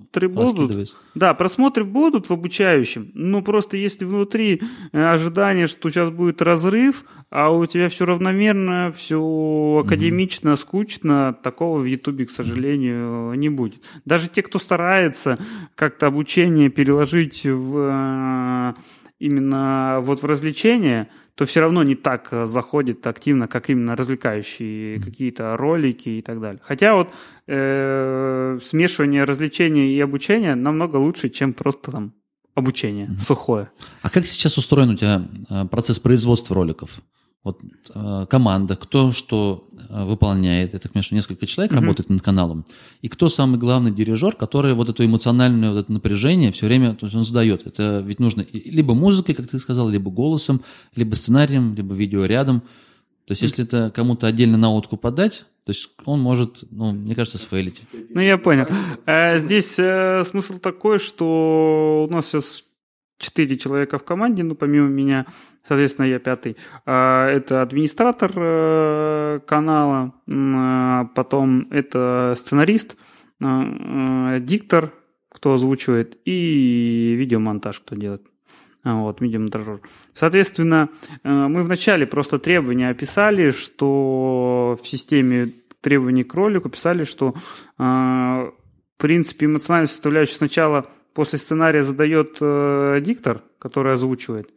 будут. 0.56 0.96
Да, 1.14 1.34
просмотры 1.34 1.84
будут 1.84 2.28
в 2.28 2.32
обучающем, 2.32 3.10
но 3.14 3.42
просто 3.42 3.76
если 3.76 4.04
внутри 4.04 4.62
э, 4.92 5.04
ожидание, 5.04 5.66
что 5.66 5.90
сейчас 5.90 6.10
будет 6.10 6.40
разрыв, 6.42 7.04
а 7.30 7.50
у 7.50 7.66
тебя 7.66 7.88
все 7.88 8.06
равномерно, 8.06 8.92
все 8.96 9.82
академично, 9.84 10.56
скучно, 10.56 11.36
такого 11.42 11.80
в 11.80 11.84
Ютубе, 11.84 12.26
к 12.26 12.30
сожалению, 12.30 13.34
не 13.34 13.50
будет. 13.50 13.82
Даже 14.06 14.28
те, 14.28 14.42
кто 14.42 14.58
старается 14.58 15.38
как-то 15.74 16.06
обучение 16.06 16.70
переложить 16.70 17.44
в 17.44 17.76
э, 17.76 18.74
именно 19.18 19.98
вот 20.02 20.22
в 20.22 20.26
развлечение, 20.26 21.08
то 21.38 21.46
все 21.46 21.60
равно 21.60 21.84
не 21.84 21.94
так 21.94 22.28
э, 22.32 22.46
заходит 22.46 23.06
активно, 23.06 23.46
как 23.46 23.70
именно 23.70 23.94
развлекающие 23.94 25.00
какие-то 25.00 25.56
ролики 25.56 26.08
и 26.08 26.20
так 26.20 26.40
далее. 26.40 26.60
Хотя 26.64 26.96
вот 26.96 27.10
э, 27.46 28.58
смешивание 28.64 29.22
развлечения 29.22 29.92
и 29.92 30.00
обучения 30.00 30.56
намного 30.56 30.96
лучше, 30.96 31.28
чем 31.28 31.52
просто 31.52 31.92
там 31.92 32.12
обучение 32.56 33.16
сухое. 33.20 33.70
А 34.02 34.10
как 34.10 34.26
сейчас 34.26 34.58
устроен 34.58 34.90
у 34.90 34.96
тебя 34.96 35.28
э, 35.48 35.64
процесс 35.66 36.00
производства 36.00 36.56
роликов? 36.56 37.00
Вот 37.48 37.60
э, 37.94 38.26
команда, 38.28 38.76
кто 38.76 39.10
что 39.12 39.66
э, 39.88 40.04
выполняет, 40.04 40.74
я 40.74 40.78
так 40.78 40.92
понимаю, 40.92 41.04
что 41.04 41.14
несколько 41.14 41.46
человек 41.46 41.72
Мгм. 41.72 41.80
работает 41.82 42.10
над 42.10 42.20
каналом, 42.20 42.64
и 43.00 43.08
кто 43.08 43.28
самый 43.30 43.58
главный 43.58 43.90
дирижер, 43.90 44.34
который 44.36 44.74
вот 44.74 44.88
это 44.90 45.02
эмоциональное 45.04 45.70
вот 45.72 45.78
это 45.78 45.92
напряжение 45.92 46.52
все 46.52 46.66
время 46.66 46.94
то 46.94 47.06
есть 47.06 47.16
он 47.16 47.22
задает. 47.22 47.66
Это 47.66 48.04
ведь 48.06 48.20
нужно 48.20 48.44
либо 48.52 48.92
музыкой, 48.94 49.34
как 49.34 49.46
ты 49.48 49.58
сказал, 49.58 49.88
либо 49.88 50.10
голосом, 50.10 50.60
либо 50.96 51.14
сценарием, 51.14 51.74
либо 51.74 51.94
видео 51.94 52.26
рядом. 52.26 52.60
То 53.26 53.32
есть 53.32 53.42
если 53.42 53.64
это 53.64 53.90
кому-то 53.94 54.26
отдельно 54.26 54.58
на 54.58 54.70
утку 54.70 54.96
подать, 54.96 55.44
то 55.64 55.72
есть 55.72 55.90
он 56.04 56.20
может, 56.20 56.64
ну, 56.70 56.92
мне 56.92 57.14
кажется, 57.14 57.38
сфейлить. 57.38 57.82
Ну, 58.10 58.20
я 58.20 58.38
понял. 58.38 58.66
Э, 59.06 59.38
Здесь 59.38 59.78
э, 59.78 60.24
смысл 60.24 60.58
такой, 60.58 60.98
что 60.98 62.06
у 62.08 62.12
нас 62.12 62.26
сейчас 62.26 62.64
четыре 63.18 63.58
человека 63.58 63.98
в 63.98 64.04
команде, 64.04 64.42
ну, 64.44 64.54
помимо 64.54 64.88
меня, 64.88 65.26
соответственно, 65.66 66.06
я 66.06 66.18
пятый. 66.18 66.56
А, 66.86 67.28
Это 67.28 67.62
администратор 67.62 68.32
э, 68.34 69.40
канала, 69.46 70.14
а 70.30 71.04
потом 71.14 71.68
это 71.70 72.34
сценарист, 72.38 72.96
э, 73.40 73.44
э, 73.44 74.40
диктор, 74.40 74.92
кто 75.30 75.54
озвучивает, 75.54 76.18
и 76.24 77.14
видеомонтаж, 77.18 77.80
кто 77.80 77.96
делает. 77.96 78.26
А, 78.84 78.94
Вот, 78.94 79.20
видеомонтажер. 79.20 79.80
Соответственно, 80.14 80.88
мы 81.24 81.62
вначале 81.62 82.06
просто 82.06 82.38
требования 82.38 82.88
описали, 82.90 83.50
что 83.50 84.78
в 84.80 84.86
системе 84.86 85.52
требований 85.80 86.24
к 86.24 86.34
ролику 86.34 86.68
писали, 86.70 87.04
что 87.04 87.34
в 87.76 88.52
принципе 88.96 89.46
эмоциональную 89.46 89.88
составляющую 89.88 90.36
сначала 90.36 90.86
после 91.14 91.38
сценария 91.38 91.82
задает 91.82 92.36
э, 92.40 93.00
диктор, 93.02 93.42
который 93.58 93.92
озвучивает, 93.94 94.50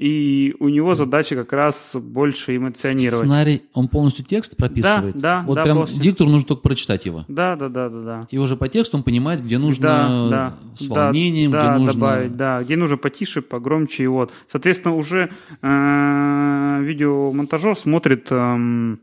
и 0.00 0.56
у 0.60 0.70
него 0.70 0.94
задача 0.94 1.36
как 1.36 1.52
раз 1.52 1.94
больше 1.94 2.56
эмоционировать. 2.56 3.18
Сценарий, 3.18 3.62
он 3.74 3.88
полностью 3.88 4.24
текст 4.24 4.56
прописывает? 4.56 5.14
да, 5.14 5.44
Вот 5.46 5.56
да, 5.56 5.64
прям 5.64 5.76
полностью. 5.76 6.00
диктору 6.00 6.30
нужно 6.30 6.48
только 6.48 6.62
прочитать 6.62 7.04
его. 7.04 7.26
Да, 7.28 7.54
да, 7.54 7.68
да, 7.68 7.90
да, 7.90 8.00
да. 8.00 8.20
И 8.30 8.38
уже 8.38 8.56
по 8.56 8.66
тексту 8.70 8.96
он 8.96 9.02
понимает, 9.02 9.44
где 9.44 9.58
нужно 9.58 9.82
Да, 9.82 10.28
да, 10.30 10.54
с 10.74 10.86
да, 10.86 10.94
волнением, 11.04 11.50
да, 11.50 11.60
где 11.60 11.78
нужно... 11.80 11.92
добавить, 11.92 12.34
да, 12.34 12.62
где 12.62 12.76
нужно 12.76 12.96
потише, 12.96 13.42
погромче, 13.42 14.04
и 14.04 14.06
вот. 14.06 14.32
Соответственно, 14.48 14.96
уже 14.96 15.32
э, 15.60 16.78
видеомонтажер 16.82 17.76
смотрит, 17.76 18.28
эм, 18.32 19.02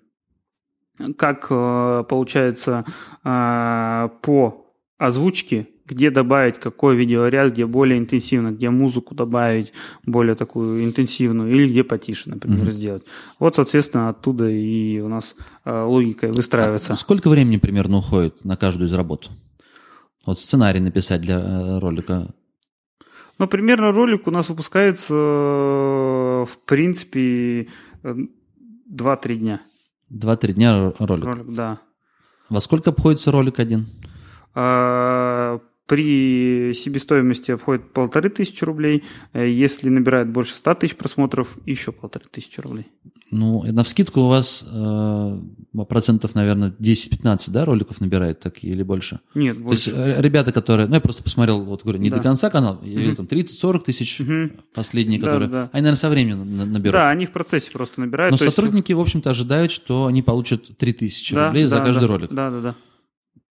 как 1.15 1.45
э, 1.51 2.05
получается 2.09 2.85
э, 3.23 4.09
по 4.23 4.65
озвучке, 4.97 5.67
где 5.87 6.11
добавить 6.11 6.59
какой 6.59 6.95
видеоряд, 6.95 7.53
где 7.53 7.65
более 7.65 7.97
интенсивно, 7.97 8.51
где 8.51 8.69
музыку 8.69 9.15
добавить 9.15 9.71
более 10.05 10.35
такую 10.35 10.83
интенсивную, 10.83 11.49
или 11.51 11.69
где 11.69 11.83
потише, 11.83 12.29
например, 12.29 12.63
Мгм. 12.63 12.71
сделать. 12.71 13.03
Вот, 13.39 13.55
соответственно, 13.55 14.09
оттуда 14.09 14.49
и 14.49 14.99
у 14.99 15.07
нас 15.07 15.35
э, 15.65 15.81
логика 15.83 16.27
выстраивается. 16.27 16.91
А 16.91 16.95
Сколько 16.95 17.29
времени 17.29 17.57
примерно 17.57 17.97
уходит 17.97 18.43
на 18.43 18.57
каждую 18.57 18.87
из 18.89 18.93
работ? 18.93 19.29
Вот 20.25 20.39
сценарий 20.39 20.81
написать 20.81 21.21
для 21.21 21.39
э, 21.39 21.79
ролика. 21.79 22.27
Ну, 23.39 23.47
примерно 23.47 23.91
ролик 23.91 24.27
у 24.27 24.31
нас 24.31 24.49
выпускается, 24.49 25.13
э, 25.13 26.45
в 26.45 26.57
принципе, 26.65 27.67
э, 28.03 28.15
2-3 28.89 29.35
дня. 29.37 29.61
Два-три 30.09 30.53
дня 30.53 30.75
р- 30.87 30.95
ролик. 30.99 31.25
Ролик, 31.25 31.53
да. 31.53 31.79
Во 32.49 32.59
сколько 32.61 32.89
обходится 32.91 33.31
ролик 33.31 33.59
один? 33.59 33.87
А, 35.87 35.93
при 35.93 36.73
себестоимости 36.73 37.51
обходит 37.51 37.91
полторы 37.93 38.29
тысячи 38.29 38.63
рублей. 38.63 39.03
Э, 39.33 39.47
если 39.47 39.89
набирает 39.89 40.29
больше 40.29 40.53
ста 40.53 40.75
тысяч 40.75 40.95
просмотров, 40.95 41.57
еще 41.65 41.91
полторы 41.91 42.25
тысячи 42.29 42.59
рублей. 42.59 42.87
Ну, 43.29 43.63
на 43.63 43.83
вскидку 43.83 44.21
у 44.21 44.27
вас 44.27 44.65
э, 44.71 45.39
процентов, 45.89 46.33
наверное, 46.33 46.73
10-15, 46.79 47.51
да, 47.51 47.65
роликов 47.65 47.99
набирает 47.99 48.39
такие 48.39 48.73
или 48.73 48.83
больше? 48.83 49.19
Нет, 49.35 49.57
больше. 49.57 49.91
То 49.91 49.97
есть 50.01 50.17
э, 50.17 50.21
ребята, 50.21 50.53
которые... 50.53 50.87
Ну, 50.87 50.95
я 50.95 51.01
просто 51.01 51.23
посмотрел, 51.23 51.63
вот 51.65 51.83
говорю, 51.83 51.99
не 51.99 52.09
да. 52.09 52.17
до 52.17 52.23
конца 52.23 52.49
канал, 52.49 52.79
я 52.83 52.99
видел 52.99 53.17
там 53.17 53.25
30-40 53.25 53.83
тысяч 53.83 54.21
угу. 54.21 54.51
последние, 54.73 55.19
которые... 55.19 55.49
Да, 55.49 55.63
да. 55.63 55.69
Они, 55.73 55.81
наверное, 55.81 55.97
со 55.97 56.09
временем 56.09 56.71
наберут. 56.71 56.93
Да, 56.93 57.09
они 57.09 57.25
в 57.25 57.31
процессе 57.31 57.69
просто 57.71 57.99
набирают. 57.99 58.31
Но 58.31 58.37
сотрудники, 58.37 58.91
есть... 58.91 58.97
в 58.97 59.01
общем-то, 59.01 59.29
ожидают, 59.29 59.71
что 59.71 60.05
они 60.05 60.21
получат 60.21 60.77
3000 60.77 61.35
да, 61.35 61.47
рублей 61.47 61.63
да, 61.63 61.69
за 61.69 61.77
каждый 61.79 62.01
да, 62.01 62.07
ролик. 62.07 62.29
Да, 62.31 62.49
да, 62.49 62.61
да. 62.61 62.75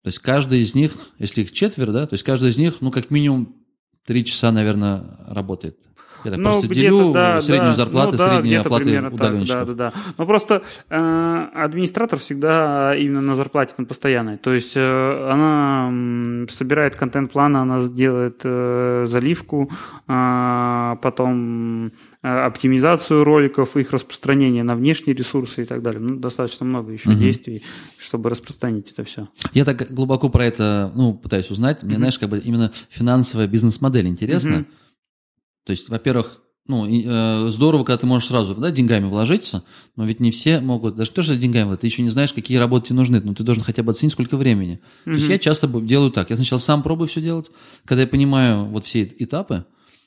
То 0.02 0.08
есть 0.08 0.18
каждый 0.18 0.60
из 0.60 0.74
них, 0.74 0.92
если 1.18 1.42
их 1.42 1.52
четверо, 1.52 1.92
да, 1.92 2.06
то 2.06 2.14
есть 2.14 2.24
каждый 2.24 2.50
из 2.50 2.58
них, 2.58 2.80
ну, 2.80 2.90
как 2.90 3.10
минимум, 3.10 3.56
три 4.04 4.24
часа, 4.24 4.50
наверное, 4.50 5.16
работает. 5.28 5.78
Я 6.24 6.30
так 6.30 6.40
ну, 6.40 6.50
просто 6.50 6.68
делю 6.68 7.12
да, 7.12 7.40
среднюю 7.40 7.70
да, 7.70 7.76
зарплату, 7.76 8.12
ну, 8.12 8.18
да, 8.18 8.34
среднюю 8.36 8.60
оплаты 8.60 9.02
удаленщиков. 9.02 9.66
Да, 9.68 9.74
да, 9.74 9.90
да. 9.90 10.12
Но 10.18 10.26
просто 10.26 10.62
э, 10.88 11.48
администратор 11.54 12.18
всегда 12.18 12.94
именно 12.96 13.20
на 13.20 13.34
зарплате 13.34 13.74
на 13.78 13.84
постоянной. 13.84 14.36
То 14.36 14.52
есть 14.52 14.72
э, 14.76 15.30
она 15.30 15.90
э, 15.92 16.46
собирает 16.50 16.96
контент-план, 16.96 17.56
она 17.56 17.80
сделает 17.82 18.40
э, 18.44 19.04
заливку, 19.06 19.70
э, 20.08 20.96
потом 21.02 21.86
э, 21.86 21.90
оптимизацию 22.22 23.24
роликов, 23.24 23.76
их 23.76 23.92
распространение 23.92 24.62
на 24.62 24.74
внешние 24.74 25.16
ресурсы 25.16 25.62
и 25.62 25.64
так 25.64 25.82
далее. 25.82 26.00
Ну, 26.00 26.16
достаточно 26.16 26.66
много 26.66 26.92
еще 26.92 27.10
угу. 27.10 27.18
действий, 27.18 27.62
чтобы 27.98 28.30
распространить 28.30 28.92
это 28.92 29.04
все. 29.04 29.28
Я 29.52 29.64
так 29.64 29.92
глубоко 29.92 30.28
про 30.28 30.44
это 30.44 30.92
ну, 30.94 31.14
пытаюсь 31.14 31.50
узнать. 31.50 31.82
Мне, 31.82 31.94
угу. 31.94 31.98
знаешь, 31.98 32.18
как 32.18 32.28
бы 32.28 32.38
именно 32.38 32.72
финансовая 32.88 33.46
бизнес-модель 33.46 34.06
интересна. 34.06 34.56
Угу. 34.58 34.64
То 35.64 35.70
есть, 35.70 35.88
во-первых, 35.88 36.42
ну, 36.66 36.86
э, 36.86 37.48
здорово, 37.48 37.84
когда 37.84 37.98
ты 37.98 38.06
можешь 38.06 38.28
сразу 38.28 38.54
да, 38.54 38.70
деньгами 38.70 39.06
вложиться, 39.06 39.64
но 39.96 40.04
ведь 40.04 40.20
не 40.20 40.30
все 40.30 40.60
могут, 40.60 40.94
даже 40.94 41.10
тоже 41.10 41.36
деньгами, 41.36 41.74
ты 41.74 41.86
еще 41.88 42.02
не 42.02 42.08
знаешь, 42.08 42.32
какие 42.32 42.56
работы 42.58 42.88
тебе 42.88 42.96
нужны, 42.96 43.20
но 43.20 43.34
ты 43.34 43.42
должен 43.42 43.64
хотя 43.64 43.82
бы 43.82 43.90
оценить, 43.90 44.12
сколько 44.12 44.36
времени. 44.36 44.80
Mm-hmm. 45.04 45.12
То 45.12 45.18
есть 45.18 45.28
я 45.28 45.38
часто 45.38 45.66
делаю 45.66 46.12
так, 46.12 46.30
я 46.30 46.36
сначала 46.36 46.60
сам 46.60 46.82
пробую 46.82 47.08
все 47.08 47.20
делать, 47.20 47.50
когда 47.84 48.02
я 48.02 48.06
понимаю 48.06 48.66
вот 48.66 48.84
все 48.84 49.02
этапы, 49.02 49.64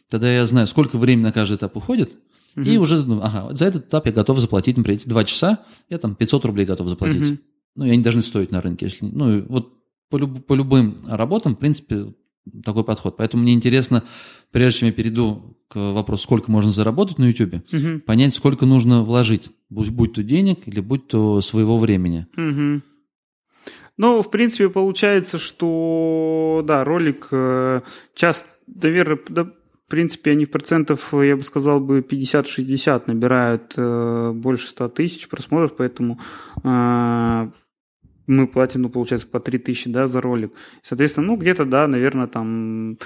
тогда 0.09 0.33
я 0.33 0.45
знаю, 0.45 0.67
сколько 0.67 0.97
времени 0.97 1.25
на 1.25 1.33
каждый 1.33 1.57
этап 1.57 1.75
уходит, 1.75 2.13
mm-hmm. 2.55 2.65
и 2.65 2.77
уже 2.77 3.01
думаю, 3.01 3.25
ага, 3.25 3.53
за 3.53 3.65
этот 3.65 3.87
этап 3.87 4.05
я 4.05 4.13
готов 4.13 4.39
заплатить, 4.39 4.77
например, 4.77 4.99
эти 5.01 5.09
два 5.09 5.25
часа, 5.25 5.65
я 5.89 5.97
там 5.97 6.15
500 6.15 6.45
рублей 6.45 6.65
готов 6.65 6.87
заплатить. 6.87 7.21
Mm-hmm. 7.21 7.39
Ну, 7.75 7.85
и 7.85 7.89
они 7.89 8.01
должны 8.01 8.21
стоить 8.21 8.51
на 8.51 8.61
рынке. 8.61 8.85
Если, 8.85 9.05
ну, 9.05 9.45
вот 9.49 9.73
по, 10.09 10.15
люб, 10.15 10.45
по 10.45 10.53
любым 10.53 10.99
работам, 11.05 11.55
в 11.55 11.59
принципе, 11.59 12.13
такой 12.63 12.83
подход. 12.83 13.17
Поэтому 13.17 13.43
мне 13.43 13.53
интересно, 13.53 14.03
прежде 14.55 14.79
чем 14.79 14.87
я 14.87 14.93
перейду 14.93 15.57
к 15.67 15.75
вопросу, 15.75 16.23
сколько 16.23 16.49
можно 16.49 16.71
заработать 16.71 17.17
на 17.17 17.25
YouTube, 17.25 17.55
угу. 17.73 17.99
понять, 18.05 18.33
сколько 18.33 18.65
нужно 18.65 19.03
вложить, 19.03 19.51
будь, 19.69 19.89
будь 19.89 20.13
то 20.13 20.23
денег 20.23 20.59
или 20.65 20.79
будь 20.79 21.09
то 21.09 21.41
своего 21.41 21.77
времени. 21.77 22.25
Угу. 22.37 22.81
Ну, 23.97 24.21
в 24.21 24.31
принципе, 24.31 24.69
получается, 24.69 25.39
что, 25.39 26.63
да, 26.65 26.85
ролик 26.85 27.27
э, 27.31 27.81
часто, 28.13 28.47
наверное, 28.65 29.19
да, 29.27 29.43
в 29.43 29.89
принципе, 29.89 30.31
они 30.31 30.45
процентов, 30.45 31.13
я 31.13 31.35
бы 31.35 31.43
сказал, 31.43 31.81
бы 31.81 31.99
50-60 31.99 33.03
набирают 33.07 33.73
э, 33.75 34.31
больше 34.33 34.69
100 34.69 34.87
тысяч 34.87 35.27
просмотров, 35.27 35.75
поэтому 35.75 36.21
э, 36.63 37.51
мы 38.27 38.47
платим, 38.47 38.81
ну, 38.81 38.89
получается, 38.89 39.27
по 39.27 39.39
3000, 39.39 39.89
да, 39.89 40.07
за 40.07 40.19
ролик. 40.19 40.51
Соответственно, 40.81 41.27
ну, 41.27 41.37
где-то, 41.37 41.65
да, 41.65 41.87
наверное, 41.87 42.27
там, 42.27 42.97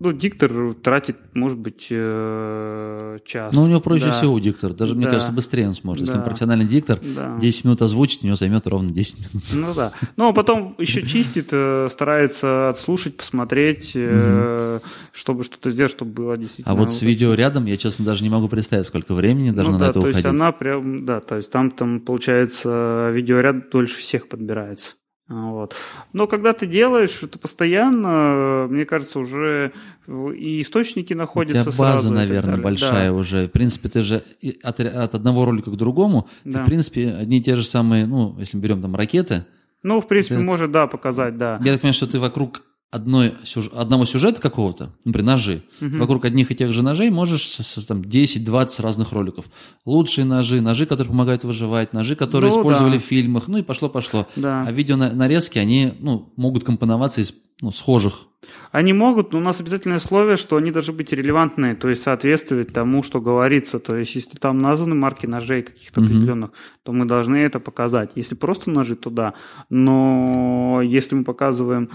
ну, 0.00 0.12
диктор 0.12 0.74
тратит, 0.74 1.16
может 1.34 1.58
быть, 1.58 1.88
э, 1.90 3.18
час. 3.24 3.54
Ну, 3.54 3.64
у 3.64 3.66
него 3.66 3.80
проще 3.80 4.06
да. 4.06 4.12
всего 4.12 4.38
диктор. 4.38 4.72
Даже, 4.72 4.92
да. 4.94 4.98
мне 4.98 5.06
кажется, 5.06 5.32
быстрее 5.32 5.68
он 5.68 5.74
сможет. 5.74 6.04
Да. 6.04 6.06
Если 6.06 6.18
он 6.18 6.24
профессиональный 6.24 6.66
диктор, 6.66 6.98
да. 7.02 7.36
10 7.40 7.64
минут 7.64 7.82
озвучить, 7.82 8.22
у 8.22 8.26
него 8.26 8.36
займет 8.36 8.66
ровно 8.66 8.90
10 8.90 9.18
минут. 9.18 9.44
Ну, 9.52 9.74
да. 9.74 9.92
Ну, 10.16 10.28
а 10.28 10.32
потом 10.32 10.74
еще 10.78 11.02
чистит, 11.02 11.48
э, 11.52 11.88
старается 11.90 12.70
отслушать, 12.70 13.16
посмотреть, 13.16 13.94
угу. 13.94 14.80
чтобы 15.12 15.44
что-то 15.44 15.70
сделать, 15.70 15.92
чтобы 15.92 16.12
было 16.12 16.36
действительно... 16.36 16.74
А 16.74 16.76
вот 16.76 16.90
с 16.90 17.02
видео 17.02 17.34
рядом, 17.34 17.66
я, 17.66 17.76
честно, 17.76 18.04
даже 18.04 18.22
не 18.22 18.30
могу 18.30 18.48
представить, 18.48 18.86
сколько 18.86 19.14
времени 19.14 19.50
должно 19.50 19.74
ну, 19.74 19.78
на 19.78 19.84
да, 19.84 19.90
это 19.90 19.94
то 19.94 20.00
уходить. 20.00 20.22
то 20.22 20.28
есть 20.28 20.40
она 20.40 20.52
прям, 20.52 21.04
да, 21.04 21.20
то 21.20 21.36
есть 21.36 21.50
там, 21.50 21.70
там, 21.70 22.00
получается, 22.00 23.10
видеоряд 23.12 23.70
дольше 23.70 23.98
всех 23.98 24.28
подбирает 24.28 24.53
собирается. 24.54 24.94
Вот. 25.26 25.74
Но 26.12 26.26
когда 26.26 26.52
ты 26.52 26.66
делаешь 26.66 27.22
это 27.22 27.38
постоянно, 27.38 28.66
мне 28.68 28.84
кажется, 28.84 29.18
уже 29.18 29.72
и 30.06 30.60
источники 30.60 31.14
находятся. 31.14 31.70
У 31.70 31.72
тебя 31.72 31.78
база, 31.78 32.02
сразу 32.02 32.12
наверное, 32.12 32.58
большая 32.58 33.10
да. 33.10 33.16
уже. 33.16 33.46
В 33.46 33.50
принципе, 33.50 33.88
ты 33.88 34.02
же 34.02 34.22
от, 34.62 34.80
от 34.80 35.14
одного 35.14 35.46
ролика 35.46 35.70
к 35.70 35.76
другому, 35.76 36.28
да. 36.44 36.58
ты, 36.58 36.64
в 36.64 36.66
принципе, 36.66 37.08
одни 37.08 37.38
и 37.38 37.42
те 37.42 37.56
же 37.56 37.64
самые, 37.64 38.06
ну, 38.06 38.36
если 38.38 38.58
мы 38.58 38.62
берем 38.62 38.82
там 38.82 38.94
ракеты. 38.94 39.46
Ну, 39.82 40.00
в 40.02 40.08
принципе, 40.08 40.36
ты, 40.36 40.42
может, 40.42 40.70
да, 40.70 40.86
показать, 40.86 41.38
да. 41.38 41.58
Я 41.64 41.72
так 41.72 41.80
понимаю, 41.80 41.94
что 41.94 42.06
ты 42.06 42.18
вокруг 42.18 42.62
одной, 42.94 43.34
одного 43.72 44.04
сюжета 44.04 44.40
какого-то, 44.40 44.90
например, 45.04 45.32
ножи, 45.32 45.62
угу. 45.80 45.98
вокруг 45.98 46.24
одних 46.24 46.50
и 46.50 46.54
тех 46.54 46.72
же 46.72 46.82
ножей 46.82 47.10
можешь 47.10 47.58
там 47.86 48.02
10-20 48.02 48.82
разных 48.82 49.12
роликов. 49.12 49.46
Лучшие 49.84 50.24
ножи, 50.24 50.60
ножи, 50.60 50.86
которые 50.86 51.10
помогают 51.10 51.44
выживать, 51.44 51.92
ножи, 51.92 52.14
которые 52.14 52.52
ну, 52.52 52.58
использовали 52.58 52.98
да. 52.98 53.02
в 53.02 53.04
фильмах, 53.04 53.48
ну 53.48 53.58
и 53.58 53.62
пошло-пошло. 53.62 54.26
Да. 54.36 54.64
А 54.66 54.72
видео 54.72 54.96
нарезки, 54.96 55.58
они 55.58 55.94
ну, 55.98 56.32
могут 56.36 56.64
компоноваться 56.64 57.20
из 57.20 57.34
ну, 57.60 57.70
схожих 57.70 58.28
они 58.72 58.92
могут, 58.92 59.32
но 59.32 59.38
у 59.38 59.42
нас 59.42 59.60
обязательное 59.60 59.98
условие, 59.98 60.36
что 60.36 60.56
они 60.56 60.70
должны 60.70 60.94
быть 60.94 61.12
релевантные, 61.12 61.74
то 61.74 61.88
есть 61.88 62.02
соответствовать 62.02 62.72
тому, 62.72 63.02
что 63.02 63.20
говорится. 63.20 63.78
То 63.78 63.96
есть 63.96 64.14
если 64.14 64.36
там 64.36 64.58
названы 64.58 64.94
марки 64.94 65.26
ножей 65.26 65.62
каких-то 65.62 66.00
mm-hmm. 66.00 66.04
определенных, 66.04 66.50
то 66.82 66.92
мы 66.92 67.04
должны 67.04 67.36
это 67.36 67.60
показать. 67.60 68.12
Если 68.14 68.34
просто 68.34 68.70
ножи, 68.70 68.96
то 68.96 69.10
да. 69.10 69.34
Но 69.70 70.80
если 70.82 71.14
мы 71.14 71.24
показываем 71.24 71.90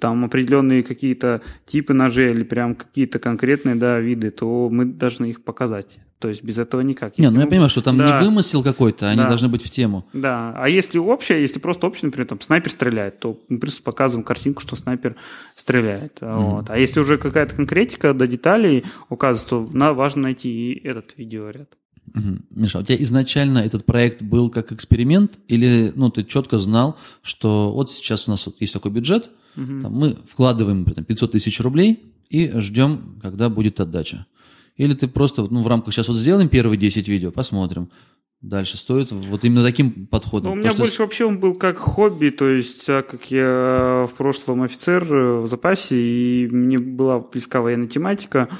там 0.00 0.24
определенные 0.24 0.82
какие-то 0.82 1.42
типы 1.66 1.94
ножей 1.94 2.30
или 2.30 2.44
прям 2.44 2.74
какие-то 2.74 3.18
конкретные 3.18 3.76
да, 3.76 4.00
виды, 4.00 4.30
то 4.30 4.68
мы 4.70 4.84
должны 4.84 5.26
их 5.26 5.44
показать. 5.44 5.98
То 6.18 6.28
есть 6.28 6.42
без 6.42 6.56
этого 6.58 6.80
никак. 6.80 7.18
Не, 7.18 7.30
ну 7.30 7.40
я 7.40 7.46
понимаю, 7.46 7.68
что 7.68 7.82
там 7.82 7.98
да. 7.98 8.18
не 8.18 8.24
вымысел 8.24 8.62
какой-то, 8.62 9.08
они 9.10 9.20
да. 9.20 9.28
должны 9.28 9.48
быть 9.48 9.62
в 9.62 9.68
тему. 9.68 10.06
Да, 10.14 10.54
а 10.56 10.68
если 10.68 10.98
общее, 10.98 11.42
если 11.42 11.58
просто 11.58 11.86
общее, 11.86 12.06
например, 12.06 12.26
там 12.26 12.40
снайпер 12.40 12.70
стреляет, 12.70 13.18
то 13.18 13.38
мы 13.48 13.58
просто 13.58 13.82
показываем 13.82 14.24
картинку, 14.24 14.62
что 14.62 14.76
снайпер 14.76 15.16
стреляет. 15.54 16.18
Mm-hmm. 16.20 16.36
Вот. 16.36 16.70
А 16.70 16.78
если 16.78 17.00
уже 17.00 17.18
какая-то 17.18 17.54
конкретика 17.54 18.14
до 18.14 18.26
деталей 18.26 18.84
указывается, 19.10 19.48
то 19.48 19.68
на, 19.76 19.92
важно 19.92 20.22
найти 20.22 20.72
и 20.72 20.86
этот 20.86 21.12
видеоряд. 21.18 21.68
Угу. 22.14 22.38
Миша, 22.50 22.78
у 22.78 22.82
тебя 22.82 23.02
изначально 23.02 23.58
этот 23.58 23.84
проект 23.84 24.22
был 24.22 24.48
как 24.48 24.72
эксперимент, 24.72 25.38
или 25.48 25.92
ну, 25.96 26.10
ты 26.10 26.24
четко 26.24 26.56
знал, 26.58 26.96
что 27.22 27.72
вот 27.72 27.90
сейчас 27.90 28.28
у 28.28 28.30
нас 28.30 28.46
вот 28.46 28.56
есть 28.60 28.72
такой 28.72 28.90
бюджет, 28.90 29.30
угу. 29.56 29.82
там, 29.82 29.92
мы 29.92 30.16
вкладываем 30.26 30.80
например, 30.80 31.04
500 31.04 31.32
тысяч 31.32 31.60
рублей 31.60 32.12
и 32.30 32.50
ждем, 32.58 33.18
когда 33.22 33.48
будет 33.48 33.80
отдача. 33.80 34.26
Или 34.76 34.94
ты 34.94 35.08
просто 35.08 35.46
ну, 35.50 35.62
в 35.62 35.68
рамках 35.68 35.94
сейчас 35.94 36.08
вот 36.08 36.16
сделаем 36.16 36.48
первые 36.48 36.78
10 36.78 37.08
видео, 37.08 37.30
посмотрим. 37.30 37.90
Дальше 38.42 38.76
стоит 38.76 39.10
вот 39.10 39.44
именно 39.44 39.64
таким 39.64 40.06
подходом. 40.06 40.50
Ну, 40.50 40.52
у 40.52 40.56
меня 40.56 40.70
То, 40.70 40.78
больше 40.78 40.94
что... 40.94 41.02
вообще 41.04 41.24
он 41.24 41.40
был 41.40 41.54
как 41.54 41.78
хобби, 41.78 42.28
то 42.28 42.48
есть 42.48 42.84
так 42.86 43.08
как 43.08 43.30
я 43.30 44.06
в 44.10 44.14
прошлом 44.16 44.62
офицер 44.62 45.02
э, 45.02 45.40
в 45.40 45.46
запасе, 45.46 45.96
и 45.96 46.48
мне 46.50 46.76
была 46.76 47.18
близка 47.18 47.62
военная 47.62 47.88
тематика, 47.88 48.50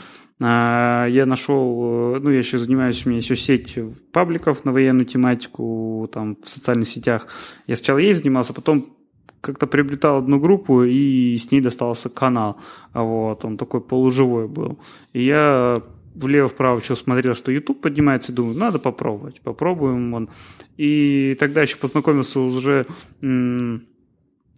а, 0.41 1.07
я 1.07 1.27
нашел, 1.27 2.17
э, 2.17 2.21
ну, 2.21 2.31
я 2.31 2.39
еще 2.39 2.59
занимаюсь, 2.59 3.05
у 3.05 3.11
меня 3.11 3.19
еще 3.19 3.37
сеть 3.37 3.79
пабликов 4.13 4.65
на 4.65 4.73
военную 4.73 5.07
тематику, 5.07 6.09
там, 6.13 6.37
в 6.43 6.49
социальных 6.49 6.89
сетях. 6.89 7.27
Я 7.67 7.77
сначала 7.77 7.99
ей 7.99 8.15
занимался, 8.15 8.55
потом 8.55 8.97
как-то 9.41 9.67
приобретал 9.67 10.19
одну 10.19 10.41
группу, 10.41 10.83
и 10.83 11.37
с 11.37 11.51
ней 11.51 11.61
достался 11.61 12.09
канал. 12.09 12.59
Вот, 12.93 13.45
он 13.45 13.57
такой 13.57 13.81
полуживой 13.81 14.49
был. 14.49 14.79
И 15.13 15.25
я 15.25 15.83
влево-вправо 16.17 16.81
что 16.81 16.95
смотрел, 16.97 17.35
что 17.35 17.53
YouTube 17.53 17.81
поднимается, 17.81 18.33
и 18.33 18.35
думаю, 18.35 18.57
надо 18.57 18.79
попробовать, 18.79 19.41
попробуем. 19.41 20.15
Он. 20.15 20.31
И 20.77 21.37
тогда 21.39 21.63
еще 21.63 21.77
познакомился 21.77 22.41
уже 22.41 22.87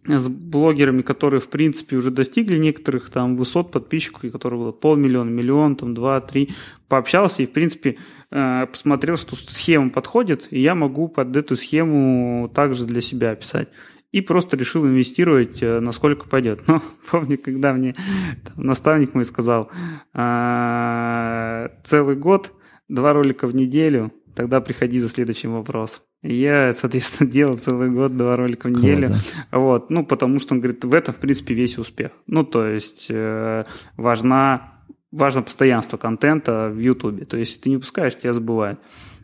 с 0.06 0.28
блогерами, 0.28 1.02
которые, 1.02 1.40
в 1.40 1.48
принципе, 1.48 1.96
уже 1.96 2.10
достигли 2.10 2.56
некоторых 2.56 3.10
там 3.10 3.36
высот 3.36 3.70
подписчиков, 3.70 4.24
и 4.24 4.30
которые 4.30 4.58
было 4.58 4.72
полмиллиона, 4.72 5.28
миллион, 5.28 5.76
там, 5.76 5.94
два, 5.94 6.20
три, 6.20 6.54
пообщался 6.88 7.42
и, 7.42 7.46
в 7.46 7.52
принципе, 7.52 7.98
э, 8.30 8.66
посмотрел, 8.66 9.16
что 9.16 9.36
схема 9.36 9.90
подходит, 9.90 10.48
и 10.50 10.60
я 10.60 10.74
могу 10.74 11.08
под 11.08 11.36
эту 11.36 11.56
схему 11.56 12.50
также 12.54 12.86
для 12.86 13.00
себя 13.00 13.32
описать 13.32 13.68
и 14.10 14.20
просто 14.20 14.56
решил 14.56 14.86
инвестировать, 14.86 15.62
э, 15.62 15.80
насколько 15.80 16.28
пойдет. 16.28 16.62
Но 16.66 16.82
помню, 17.10 17.38
когда 17.38 17.72
мне 17.72 17.94
там, 18.44 18.64
наставник 18.64 19.14
мой 19.14 19.24
сказал, 19.24 19.70
а, 20.14 21.70
целый 21.84 22.16
год, 22.16 22.52
два 22.88 23.12
ролика 23.12 23.46
в 23.46 23.54
неделю, 23.54 24.12
тогда 24.34 24.60
приходи 24.60 24.98
за 24.98 25.08
следующим 25.08 25.52
вопросом. 25.52 26.02
Я, 26.22 26.72
соответственно, 26.72 27.30
делал 27.30 27.58
целый 27.58 27.90
год 27.90 28.16
два 28.16 28.36
ролика 28.36 28.68
в 28.68 28.70
неделю. 28.70 29.08
Круто. 29.08 29.22
Вот, 29.52 29.90
ну, 29.90 30.06
потому 30.06 30.38
что 30.38 30.54
он 30.54 30.60
говорит, 30.60 30.84
в 30.84 30.94
этом, 30.94 31.14
в 31.14 31.18
принципе, 31.18 31.54
весь 31.54 31.78
успех. 31.78 32.12
Ну, 32.26 32.44
то 32.44 32.66
есть 32.66 33.06
э, 33.10 33.64
важна, 33.96 34.82
важно 35.12 35.42
постоянство 35.42 35.96
контента 35.96 36.70
в 36.70 36.78
Ютубе. 36.78 37.24
То 37.24 37.36
есть 37.36 37.62
ты 37.62 37.70
не 37.70 37.76
пускаешь, 37.76 38.16
тебя 38.16 38.32
забывают. 38.32 38.80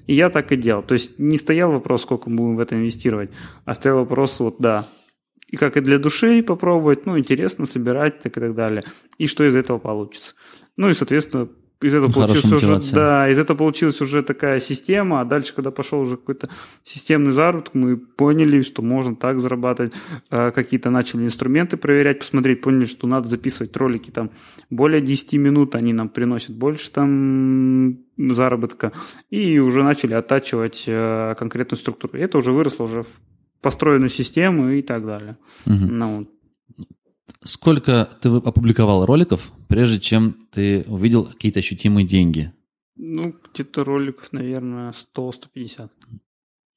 И 0.07 0.15
я 0.15 0.31
так 0.31 0.53
и 0.53 0.57
делал. 0.57 0.83
То 0.83 0.95
есть 0.95 1.19
не 1.19 1.37
стоял 1.37 1.73
вопрос, 1.73 2.03
сколько 2.03 2.31
мы 2.31 2.37
будем 2.37 2.57
в 2.57 2.61
это 2.61 2.75
инвестировать, 2.75 3.31
а 3.65 3.75
стоял 3.75 3.99
вопрос, 3.99 4.39
вот 4.41 4.57
да, 4.59 4.87
и 5.49 5.57
как 5.57 5.77
и 5.77 5.81
для 5.81 5.99
души 5.99 6.43
попробовать, 6.43 7.07
ну, 7.07 7.19
интересно 7.19 7.67
собирать 7.67 8.23
так 8.23 8.37
и 8.37 8.41
так 8.41 8.55
далее. 8.55 8.83
И 9.19 9.27
что 9.27 9.47
из 9.47 9.55
этого 9.55 9.79
получится. 9.79 10.35
Ну 10.77 10.91
и, 10.91 10.95
соответственно, 10.95 11.49
из 11.81 11.95
этого 11.95 12.11
получилась 12.11 12.63
уже, 12.63 12.95
да, 12.95 13.29
из 13.29 13.39
этого 13.39 13.57
получилась 13.57 14.01
уже 14.01 14.23
такая 14.23 14.61
система, 14.61 15.21
а 15.21 15.25
дальше, 15.25 15.55
когда 15.55 15.71
пошел 15.71 16.01
уже 16.01 16.17
какой-то 16.17 16.49
системный 16.83 17.33
заработок, 17.33 17.75
мы 17.75 17.97
поняли, 17.97 18.63
что 18.63 18.81
можно 18.81 19.17
так 19.17 19.41
зарабатывать, 19.41 19.93
а, 20.31 20.51
какие-то 20.51 20.91
начали 20.91 21.25
инструменты 21.25 21.77
проверять, 21.77 22.21
посмотреть, 22.21 22.63
поняли, 22.63 22.87
что 22.87 23.07
надо 23.07 23.29
записывать 23.29 23.77
ролики 23.77 24.11
там 24.11 24.31
более 24.71 25.03
10 25.03 25.35
минут, 25.35 25.75
они 25.75 25.93
нам 25.93 26.09
приносят 26.09 26.57
больше 26.57 26.91
там 26.91 27.99
заработка, 28.17 28.93
и 29.31 29.59
уже 29.59 29.83
начали 29.83 30.15
оттачивать 30.15 30.85
а, 30.89 31.35
конкретную 31.35 31.79
структуру. 31.79 32.17
И 32.19 32.23
это 32.23 32.39
уже 32.39 32.53
выросло 32.53 32.85
уже 32.85 33.03
в 33.03 33.09
построенную 33.61 34.11
систему 34.11 34.71
и 34.71 34.83
так 34.83 35.05
далее. 35.05 35.39
Угу. 35.67 35.75
Ну, 35.75 36.29
Сколько 37.43 38.09
ты 38.21 38.29
опубликовал 38.29 39.07
роликов, 39.07 39.51
прежде 39.69 40.01
чем 40.01 40.37
ты 40.51 40.85
увидел 40.89 41.27
какие-то 41.27 41.61
ощутимые 41.61 42.07
деньги? 42.07 42.53
Ну, 42.97 43.35
где-то 43.53 43.85
роликов, 43.85 44.33
наверное, 44.33 44.93
100-150. 45.17 45.91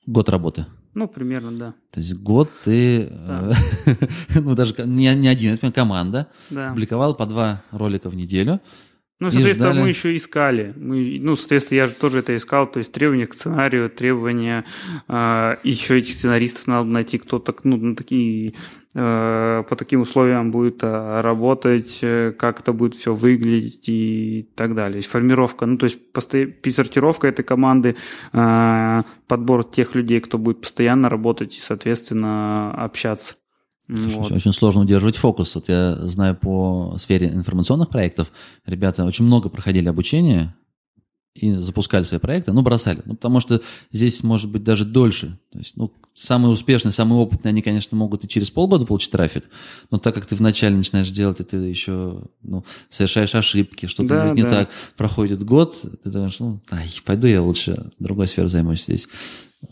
Год 0.08 0.30
работы? 0.30 0.66
Ну, 0.94 1.08
примерно, 1.08 1.52
да. 1.52 1.74
То 1.92 2.00
есть 2.00 2.16
год 2.16 2.50
ты, 2.64 3.08
да. 3.28 3.54
Э, 3.86 3.94
ну, 4.40 4.56
даже 4.56 4.74
не, 4.86 5.14
не 5.16 5.28
один, 5.28 5.54
это 5.54 5.72
команда, 5.72 6.28
да. 6.50 6.70
публиковал 6.72 7.14
по 7.14 7.26
два 7.26 7.62
ролика 7.72 8.10
в 8.10 8.16
неделю. 8.16 8.62
Ну, 9.20 9.32
соответственно, 9.32 9.72
ждали... 9.72 9.82
мы 9.84 9.90
еще 9.90 10.16
искали. 10.16 10.74
Мы, 10.76 11.20
ну, 11.20 11.36
соответственно, 11.36 11.78
я 11.78 11.88
же 11.88 11.94
тоже 11.94 12.20
это 12.20 12.36
искал. 12.36 12.68
То 12.68 12.78
есть 12.80 12.92
требования 12.92 13.26
к 13.26 13.34
сценарию, 13.34 13.90
требования 13.90 14.64
э, 15.08 15.56
еще 15.64 15.98
этих 15.98 16.14
сценаристов 16.14 16.68
надо 16.68 16.90
найти, 16.90 17.18
кто 17.18 17.40
так, 17.40 17.64
ну, 17.64 17.78
на 17.78 17.96
такие, 17.96 18.54
по 18.98 19.76
таким 19.78 20.02
условиям 20.02 20.52
будет 20.52 20.82
э, 20.82 21.22
работать, 21.22 22.00
э, 22.02 22.32
как 22.32 22.62
это 22.62 22.74
будет 22.74 22.96
все 22.96 23.14
выглядеть 23.14 23.88
и 23.90 24.50
так 24.56 24.74
далее. 24.74 24.98
Есть 24.98 25.10
формировка, 25.10 25.68
ну, 25.68 25.78
то 25.78 25.84
есть 25.84 26.00
сортировка 26.76 27.28
этой 27.28 27.44
команды, 27.44 27.96
э, 28.34 29.04
подбор 29.28 29.66
тех 29.66 29.94
людей, 29.94 30.20
кто 30.20 30.40
будет 30.40 30.62
постоянно 30.62 31.10
работать 31.10 31.56
и, 31.58 31.60
соответственно, 31.60 32.72
общаться. 32.72 33.36
Вот. 33.88 34.26
Очень, 34.26 34.36
очень 34.36 34.54
сложно 34.54 34.82
удерживать 34.82 35.16
фокус. 35.16 35.54
Вот 35.54 35.70
я 35.70 35.96
знаю 36.08 36.36
по 36.36 36.96
сфере 36.98 37.28
информационных 37.28 37.90
проектов, 37.90 38.32
ребята 38.66 39.06
очень 39.06 39.26
много 39.26 39.50
проходили 39.50 39.88
обучение 39.88 40.56
и 41.38 41.56
запускали 41.56 42.04
свои 42.04 42.20
проекты, 42.20 42.52
но 42.52 42.62
бросали. 42.62 43.02
Ну, 43.06 43.16
потому 43.16 43.40
что 43.40 43.62
здесь 43.92 44.24
может 44.24 44.50
быть 44.50 44.64
даже 44.64 44.86
дольше. 44.86 45.40
То 45.52 45.60
есть, 45.60 45.78
ну, 45.78 45.94
самые 46.14 46.52
успешные, 46.52 46.92
самые 46.92 47.20
опытные, 47.20 47.52
они, 47.52 47.62
конечно, 47.62 47.96
могут 47.96 48.26
и 48.26 48.28
через 48.28 48.50
полгода 48.50 48.86
получить 48.86 49.12
трафик, 49.12 49.44
но 49.92 50.00
так 50.00 50.16
как 50.16 50.26
ты 50.26 50.36
вначале 50.36 50.76
начинаешь 50.76 51.10
делать, 51.10 51.40
и 51.40 51.44
ты 51.44 51.58
еще 51.58 52.24
ну, 52.42 52.66
совершаешь 52.90 53.36
ошибки, 53.36 53.86
что-то 53.86 54.10
да, 54.10 54.30
не 54.32 54.44
да. 54.44 54.50
так, 54.50 54.70
проходит 54.96 55.44
год, 55.44 55.76
ты 56.04 56.10
думаешь, 56.10 56.40
ну, 56.40 56.60
ай, 56.72 56.90
пойду 57.06 57.28
я 57.28 57.42
лучше 57.42 57.92
другой 58.00 58.28
сферой 58.28 58.50
займусь 58.50 58.84
здесь. 58.84 59.08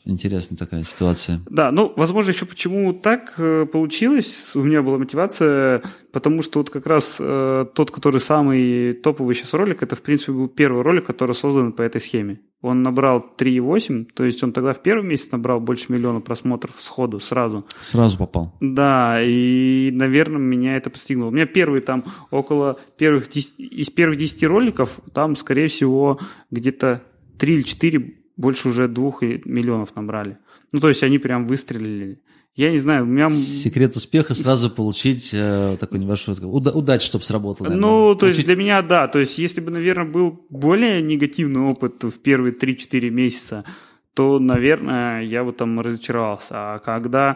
Интересная 0.04 0.58
такая 0.58 0.84
ситуация. 0.84 1.42
Да, 1.50 1.72
ну, 1.72 1.94
возможно, 1.96 2.32
еще 2.32 2.46
почему 2.46 2.92
так 2.94 3.36
э, 3.38 3.66
получилось, 3.66 4.56
у 4.56 4.64
меня 4.64 4.82
была 4.82 4.98
мотивация, 4.98 5.84
потому 6.12 6.42
что 6.42 6.60
вот 6.60 6.72
как 6.72 6.88
раз 6.88 7.18
э, 7.20 7.66
тот, 7.74 7.92
который 7.92 8.20
самый 8.20 8.94
топовый 8.94 9.36
сейчас 9.36 9.54
ролик, 9.54 9.84
это, 9.84 9.96
в 9.96 10.02
принципе, 10.02 10.32
был 10.32 10.48
первый 10.48 10.82
ролик, 10.82 11.06
который 11.06 11.36
создан 11.36 11.72
по 11.72 11.84
этой 11.84 12.02
схеме. 12.02 12.42
Он 12.62 12.82
набрал 12.82 13.24
3,8, 13.38 14.06
то 14.16 14.24
есть 14.24 14.44
он 14.44 14.54
тогда 14.54 14.74
в 14.74 14.82
первый 14.82 15.06
месяц 15.08 15.32
набрал 15.32 15.60
больше 15.60 15.92
миллиона 15.94 16.20
просмотров 16.20 16.82
сходу, 16.82 17.20
сразу. 17.20 17.66
Сразу 17.82 18.18
попал. 18.18 18.56
Да, 18.60 19.22
и, 19.22 19.92
наверное, 19.94 20.40
меня 20.40 20.78
это 20.78 20.90
постигнуло. 20.90 21.30
У 21.30 21.32
меня 21.32 21.46
первый 21.46 21.82
там 21.82 22.06
около 22.32 22.80
первых 22.98 23.30
10, 23.30 23.60
из 23.60 23.90
первых 23.92 24.18
10 24.18 24.44
роликов, 24.46 25.00
там, 25.14 25.36
скорее 25.36 25.68
всего, 25.68 26.20
где-то 26.50 27.04
3 27.38 27.54
или 27.54 27.62
4 27.62 28.25
больше 28.38 28.70
уже 28.70 28.88
двух 28.88 29.22
миллионов 29.22 29.96
набрали. 29.96 30.38
Ну, 30.72 30.80
то 30.80 30.90
есть 30.90 31.04
они 31.04 31.20
прям 31.20 31.48
выстрелили. 31.48 32.22
Я 32.56 32.72
не 32.72 32.80
знаю, 32.80 33.04
у 33.04 33.08
меня... 33.08 33.30
Секрет 33.30 33.98
успеха 33.98 34.34
сразу 34.34 34.70
получить 34.70 35.32
э, 35.34 35.76
такой 35.78 36.00
небольшой 36.00 36.36
уда- 36.42 36.72
удачу, 36.72 37.06
чтобы 37.06 37.26
сработало. 37.26 37.68
Наверное. 37.68 37.90
Ну, 37.90 38.16
то 38.16 38.28
есть 38.28 38.46
для 38.46 38.56
меня, 38.56 38.82
да. 38.82 39.10
То 39.10 39.20
есть 39.20 39.38
если 39.38 39.60
бы, 39.60 39.72
наверное, 39.72 40.06
был 40.06 40.46
более 40.50 41.02
негативный 41.02 41.62
опыт 41.62 42.04
в 42.04 42.18
первые 42.20 42.54
3-4 42.54 43.10
месяца, 43.10 43.66
то, 44.14 44.40
наверное, 44.40 45.22
я 45.22 45.44
бы 45.44 45.52
там 45.52 45.82
разочаровался. 45.82 46.48
А 46.52 46.80
когда 46.80 47.36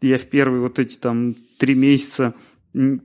я 0.00 0.16
в 0.16 0.22
первые 0.22 0.62
вот 0.62 0.78
эти 0.78 0.96
там 0.96 1.34
3 1.58 1.74
месяца 1.74 2.34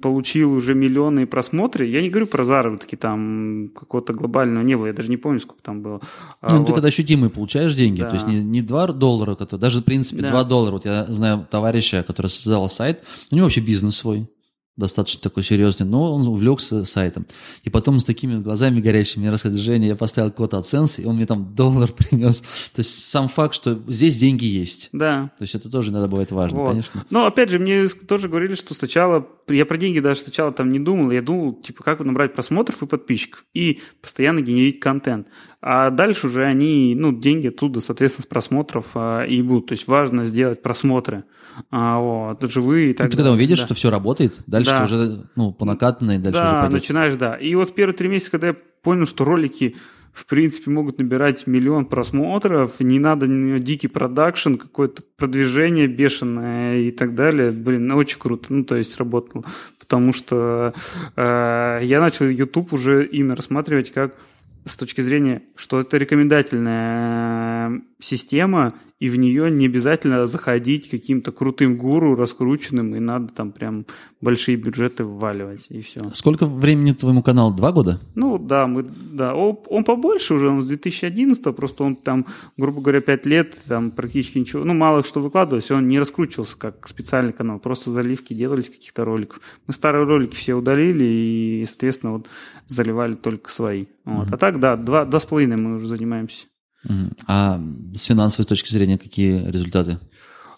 получил 0.02 0.54
уже 0.54 0.74
миллионы 0.74 1.28
просмотры. 1.28 1.86
Я 1.86 2.02
не 2.02 2.10
говорю 2.10 2.28
про 2.28 2.44
заработки, 2.44 2.96
там 2.96 3.70
какого-то 3.76 4.14
глобального 4.14 4.64
не 4.64 4.76
было, 4.76 4.88
я 4.88 4.94
даже 4.94 5.10
не 5.10 5.18
помню, 5.18 5.40
сколько 5.40 5.62
там 5.62 5.82
было. 5.82 6.02
А 6.42 6.54
ну, 6.54 6.60
вот. 6.60 6.68
ты 6.68 6.74
когда 6.74 6.88
ощутимые 6.88 7.30
получаешь 7.30 7.76
деньги, 7.76 8.02
да. 8.02 8.10
то 8.10 8.16
есть 8.16 8.28
не, 8.28 8.42
не 8.42 8.62
2 8.62 8.94
доллара, 8.94 9.36
даже 9.36 9.82
в 9.82 9.84
принципе 9.84 10.22
да. 10.24 10.30
2 10.30 10.44
доллара. 10.46 10.74
Вот 10.74 10.86
я 10.86 11.06
знаю 11.06 11.48
товарища, 11.50 12.04
который 12.04 12.28
создал 12.28 12.68
сайт, 12.70 13.04
у 13.32 13.36
него 13.36 13.46
вообще 13.46 13.62
бизнес 13.62 13.96
свой 13.96 14.28
достаточно 14.80 15.22
такой 15.22 15.44
серьезный, 15.44 15.86
но 15.86 16.16
он 16.16 16.28
увлекся 16.28 16.86
сайтом. 16.86 17.26
И 17.64 17.70
потом 17.70 18.00
с 18.00 18.06
такими 18.06 18.40
глазами 18.40 18.80
горящими 18.80 19.24
мне 19.24 19.32
рассказывает, 19.32 19.64
Женя, 19.64 19.88
я 19.88 19.96
поставил 19.96 20.32
код 20.32 20.54
AdSense, 20.54 21.02
и 21.02 21.06
он 21.06 21.18
мне 21.18 21.26
там 21.26 21.54
доллар 21.56 21.92
принес. 21.92 22.42
То 22.42 22.80
есть 22.80 23.10
сам 23.10 23.28
факт, 23.28 23.54
что 23.54 23.80
здесь 23.88 24.18
деньги 24.18 24.46
есть. 24.46 24.90
Да. 24.94 25.32
То 25.38 25.44
есть 25.44 25.56
это 25.56 25.70
тоже 25.70 25.92
иногда 25.92 26.08
бывает 26.08 26.32
важно, 26.32 26.60
вот. 26.60 26.70
конечно. 26.70 27.06
Но 27.10 27.26
опять 27.26 27.50
же, 27.50 27.60
мне 27.60 27.88
тоже 27.88 28.30
говорили, 28.30 28.56
что 28.56 28.74
сначала, 28.74 29.28
я 29.48 29.66
про 29.66 29.78
деньги 29.78 30.00
даже 30.00 30.22
сначала 30.22 30.52
там 30.52 30.72
не 30.72 30.80
думал, 30.80 31.12
я 31.12 31.22
думал, 31.22 31.54
типа, 31.54 31.84
как 31.84 32.00
набрать 32.00 32.34
просмотров 32.34 32.82
и 32.82 32.88
подписчиков, 32.88 33.46
и 33.54 33.82
постоянно 34.02 34.42
генерить 34.42 34.80
контент. 34.80 35.28
А 35.62 35.90
дальше 35.90 36.28
уже 36.28 36.46
они, 36.46 36.96
ну, 36.96 37.12
деньги 37.12 37.48
оттуда, 37.48 37.82
соответственно, 37.82 38.24
с 38.24 38.28
просмотров 38.28 38.92
а, 38.96 39.24
и 39.24 39.42
будут. 39.42 39.68
То 39.68 39.74
есть 39.74 39.88
важно 39.88 40.26
сделать 40.26 40.62
просмотры. 40.62 41.26
А, 41.72 42.00
вот, 42.00 42.52
живые 42.52 42.92
и 42.92 42.94
так 42.94 43.08
ну, 43.08 43.12
ты 43.12 43.18
когда 43.18 43.32
увидишь, 43.32 43.60
да. 43.60 43.66
что 43.66 43.74
все 43.74 43.90
работает, 43.90 44.40
дальше 44.48 44.72
да. 44.72 44.78
ты 44.78 44.84
уже, 44.84 45.30
ну, 45.36 45.52
по 45.52 45.66
накатанной, 45.66 46.18
дальше 46.18 46.40
да, 46.40 46.46
уже 46.46 46.62
пойдет. 46.62 46.82
начинаешь, 46.82 47.16
да. 47.16 47.36
И 47.36 47.56
вот 47.56 47.74
первые 47.76 47.96
три 47.96 48.08
месяца, 48.08 48.32
когда 48.32 48.48
я 48.48 48.56
понял, 48.82 49.06
что 49.06 49.26
ролики 49.26 49.76
в 50.20 50.26
принципе, 50.26 50.72
могут 50.72 51.00
набирать 51.00 51.48
миллион 51.48 51.86
просмотров, 51.86 52.80
не 52.80 53.00
надо 53.00 53.28
дикий 53.60 53.88
продакшн, 53.88 54.56
какое-то 54.56 55.04
продвижение 55.16 55.88
бешеное 55.88 56.80
и 56.80 56.92
так 56.92 57.16
далее. 57.16 57.52
Блин, 57.52 57.88
ну, 57.88 57.96
очень 57.96 58.20
круто. 58.20 58.54
Ну, 58.54 58.64
то 58.64 58.76
есть 58.76 58.98
работало. 58.98 59.46
Потому 59.80 60.12
что 60.12 60.74
э, 61.16 61.80
я 61.84 62.00
начал 62.00 62.26
YouTube 62.28 62.74
уже 62.74 63.06
имя 63.06 63.36
рассматривать 63.36 63.92
как 63.92 64.16
с 64.66 64.76
точки 64.76 65.02
зрения, 65.02 65.44
что 65.56 65.80
это 65.80 65.98
рекомендательная 65.98 67.82
система, 68.00 68.76
и 69.00 69.10
в 69.10 69.18
нее 69.18 69.52
не 69.52 69.66
обязательно 69.66 70.26
заходить 70.26 70.90
каким-то 70.90 71.32
крутым 71.32 71.78
гуру, 71.78 72.16
раскрученным, 72.16 72.96
и 72.96 73.00
надо 73.00 73.28
там 73.34 73.52
прям 73.52 73.86
большие 74.22 74.58
бюджеты 74.58 75.04
вваливать, 75.04 75.68
и 75.70 75.82
все. 75.82 76.02
Сколько 76.14 76.46
времени 76.46 76.94
твоему 76.94 77.22
каналу? 77.22 77.54
Два 77.54 77.72
года? 77.72 78.00
Ну, 78.16 78.38
да, 78.38 78.68
мы, 78.68 78.84
да. 78.84 79.36
Он, 79.36 79.60
он 79.68 79.84
побольше 79.84 80.34
уже, 80.34 80.50
он 80.50 80.64
с 80.64 80.68
2011, 80.68 81.56
просто 81.56 81.84
он 81.84 81.96
там, 81.96 82.26
грубо 82.58 82.82
говоря, 82.82 83.02
пять 83.02 83.26
лет, 83.26 83.58
там 83.68 83.92
практически 83.92 84.38
ничего, 84.38 84.64
ну, 84.64 84.74
мало 84.74 85.04
что 85.04 85.20
выкладывалось, 85.20 85.70
он 85.72 85.88
не 85.88 86.00
раскручивался 86.00 86.58
как 86.58 86.88
специальный 86.88 87.34
канал, 87.34 87.60
просто 87.60 87.92
заливки 87.92 88.34
делались 88.34 88.70
каких-то 88.70 89.04
роликов. 89.04 89.42
Мы 89.68 89.74
старые 89.74 90.06
ролики 90.06 90.36
все 90.36 90.54
удалили, 90.54 91.04
и, 91.04 91.66
соответственно, 91.68 92.14
вот 92.14 92.28
заливали 92.68 93.16
только 93.16 93.50
свои. 93.52 93.88
Вот. 94.06 94.28
Mm-hmm. 94.28 94.36
А 94.36 94.38
так, 94.38 94.60
да, 94.60 94.76
два, 94.78 95.06
два 95.06 95.20
с 95.20 95.26
половиной 95.26 95.58
мы 95.58 95.76
уже 95.76 95.88
занимаемся. 95.88 96.48
А 97.28 97.60
с 97.94 98.04
финансовой 98.06 98.46
точки 98.46 98.72
зрения 98.72 98.98
какие 98.98 99.50
результаты? 99.50 100.00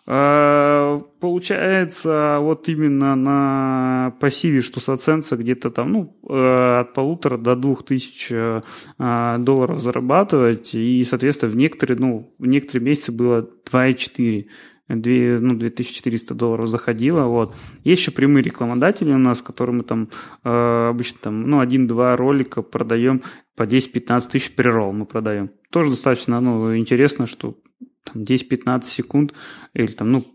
А, 0.08 1.00
получается, 1.20 2.38
вот 2.40 2.68
именно 2.68 3.16
на 3.16 4.14
пассиве, 4.20 4.62
что 4.62 4.80
с 4.80 4.90
где-то 5.38 5.70
там, 5.70 5.92
ну, 5.92 6.18
э, 6.28 6.80
от 6.80 6.94
полутора 6.94 7.38
до 7.38 7.56
двух 7.56 7.86
тысяч 7.86 8.30
э, 8.32 8.62
долларов 8.98 9.80
зарабатывать, 9.80 10.74
и, 10.74 11.04
соответственно, 11.04 11.52
в 11.52 11.56
некоторые, 11.56 12.00
ну, 12.00 12.34
в 12.40 12.46
некоторые 12.48 12.84
месяцы 12.84 13.12
было 13.12 13.48
2,4 13.72 14.48
2, 14.96 15.40
ну, 15.40 15.56
2400 15.56 16.34
долларов 16.36 16.68
заходило. 16.68 17.26
Вот. 17.26 17.56
Есть 17.84 18.02
еще 18.02 18.12
прямые 18.12 18.44
рекламодатели 18.44 19.12
у 19.12 19.18
нас, 19.18 19.42
которые 19.42 19.76
мы 19.76 19.84
там 19.84 20.10
э, 20.44 20.90
обычно 20.90 21.20
там, 21.22 21.50
ну, 21.50 21.60
один-два 21.60 22.16
ролика 22.18 22.62
продаем 22.62 23.24
по 23.56 23.64
10-15 23.64 24.30
тысяч 24.32 24.56
прирол 24.56 24.94
мы 24.94 25.06
продаем. 25.06 25.52
Тоже 25.70 25.92
достаточно 25.92 26.40
ну, 26.40 26.76
интересно, 26.76 27.26
что 27.26 27.58
там 28.04 28.24
10-15 28.24 28.84
секунд 28.86 29.34
или 29.74 29.88
там, 29.88 30.12
ну, 30.12 30.26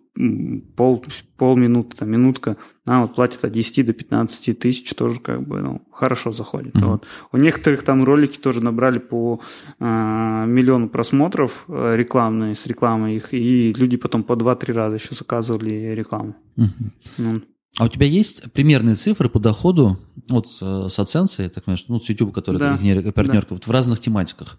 пол, 0.77 1.05
полминуты, 1.37 1.97
там, 1.97 2.11
минутка, 2.11 2.57
нам 2.85 3.03
вот 3.03 3.15
платят 3.15 3.45
от 3.45 3.53
10 3.53 3.87
до 3.87 3.93
15 3.93 4.59
тысяч, 4.59 4.95
тоже 4.95 5.21
как 5.21 5.47
бы 5.47 5.61
ну, 5.61 5.83
хорошо 5.93 6.33
заходит. 6.33 6.75
Mm-hmm. 6.75 6.87
Вот. 6.87 7.05
У 7.33 7.37
некоторых 7.37 7.83
там 7.83 8.05
ролики 8.05 8.39
тоже 8.39 8.63
набрали 8.63 8.99
по 8.99 9.41
э, 9.79 9.85
миллиону 9.85 10.89
просмотров 10.89 11.65
э, 11.69 11.97
рекламные, 11.97 12.55
с 12.55 12.67
рекламой 12.67 13.17
их, 13.17 13.35
и 13.35 13.73
люди 13.73 13.97
потом 13.97 14.23
по 14.23 14.33
2-3 14.33 14.73
раза 14.73 14.97
еще 14.97 15.15
заказывали 15.15 15.95
рекламу. 15.95 16.37
Mm-hmm. 16.57 16.91
Ну. 17.19 17.43
А 17.79 17.85
у 17.85 17.89
тебя 17.89 18.07
есть 18.07 18.51
примерные 18.53 18.95
цифры 18.95 19.29
по 19.29 19.39
доходу 19.39 19.99
вот 20.31 20.49
с, 20.49 20.63
AdSense, 20.63 21.49
так 21.51 21.65
понимаю, 21.65 21.85
ну, 21.89 22.01
с 22.01 22.09
YouTube, 22.09 22.33
который 22.33 22.59
да. 22.59 22.71
партнерка, 22.71 23.49
да. 23.51 23.55
вот 23.55 23.67
в 23.67 23.71
разных 23.71 24.01
тематиках? 24.01 24.59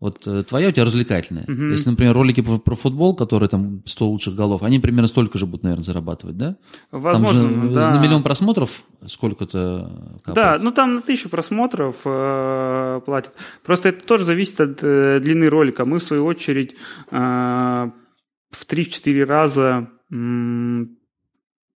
Вот 0.00 0.26
э, 0.26 0.42
твоя 0.44 0.68
у 0.68 0.72
тебя 0.72 0.86
развлекательная. 0.86 1.44
Угу. 1.44 1.64
Если, 1.72 1.90
например, 1.90 2.14
ролики 2.14 2.40
про, 2.40 2.56
про 2.56 2.74
футбол, 2.74 3.14
которые 3.14 3.50
там 3.50 3.82
100 3.84 4.08
лучших 4.08 4.34
голов, 4.34 4.62
они 4.62 4.78
примерно 4.78 5.08
столько 5.08 5.36
же 5.36 5.44
будут, 5.44 5.62
наверное, 5.62 5.84
зарабатывать, 5.84 6.38
да? 6.38 6.56
Возможно, 6.90 7.42
там 7.42 7.62
же 7.68 7.74
да. 7.74 7.90
На 7.90 8.02
миллион 8.02 8.22
просмотров 8.22 8.84
сколько-то 9.06 10.16
капает? 10.24 10.34
Да, 10.34 10.58
ну 10.58 10.72
там 10.72 10.94
на 10.94 11.02
тысячу 11.02 11.28
просмотров 11.28 11.96
э, 12.06 13.00
платят. 13.04 13.36
Просто 13.62 13.90
это 13.90 14.02
тоже 14.02 14.24
зависит 14.24 14.58
от 14.62 14.78
э, 14.82 15.20
длины 15.20 15.50
ролика. 15.50 15.84
Мы, 15.84 15.98
в 15.98 16.02
свою 16.02 16.24
очередь, 16.24 16.74
э, 17.10 17.16
в 17.16 18.66
3-4 18.66 19.24
раза 19.24 19.90
э, 20.10 20.84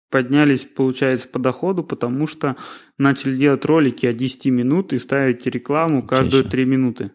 поднялись, 0.10 0.64
получается, 0.64 1.28
по 1.28 1.40
доходу, 1.40 1.84
потому 1.84 2.28
что 2.28 2.56
начали 2.98 3.36
делать 3.36 3.66
ролики 3.66 4.06
от 4.06 4.16
10 4.16 4.46
минут 4.46 4.94
и 4.94 4.98
ставить 4.98 5.46
рекламу 5.46 6.04
каждые 6.04 6.44
3 6.44 6.66
минуты. 6.66 7.12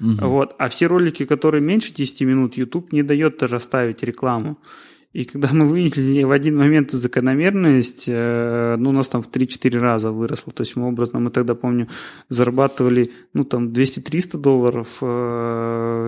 Угу. 0.00 0.28
Вот. 0.28 0.54
А 0.58 0.68
все 0.68 0.86
ролики, 0.86 1.24
которые 1.24 1.60
меньше 1.60 1.94
10 1.94 2.20
минут, 2.22 2.56
YouTube 2.56 2.92
не 2.92 3.02
дает 3.02 3.38
даже 3.38 3.60
ставить 3.60 4.02
рекламу. 4.02 4.58
И 5.14 5.24
когда 5.24 5.48
мы 5.52 5.68
выяснили 5.68 6.24
в 6.24 6.32
один 6.32 6.56
момент 6.56 6.90
закономерность, 6.90 8.06
э, 8.08 8.76
ну, 8.76 8.90
у 8.90 8.92
нас 8.92 9.08
там 9.08 9.22
в 9.22 9.30
3-4 9.30 9.78
раза 9.78 10.10
выросло. 10.10 10.52
То 10.52 10.62
есть 10.62 10.74
мы 10.74 10.88
образно, 10.88 11.20
мы 11.20 11.30
тогда, 11.30 11.54
помню, 11.54 11.88
зарабатывали, 12.28 13.12
ну, 13.32 13.44
там 13.44 13.68
200-300 13.68 14.38
долларов 14.38 14.98
э, 15.02 15.06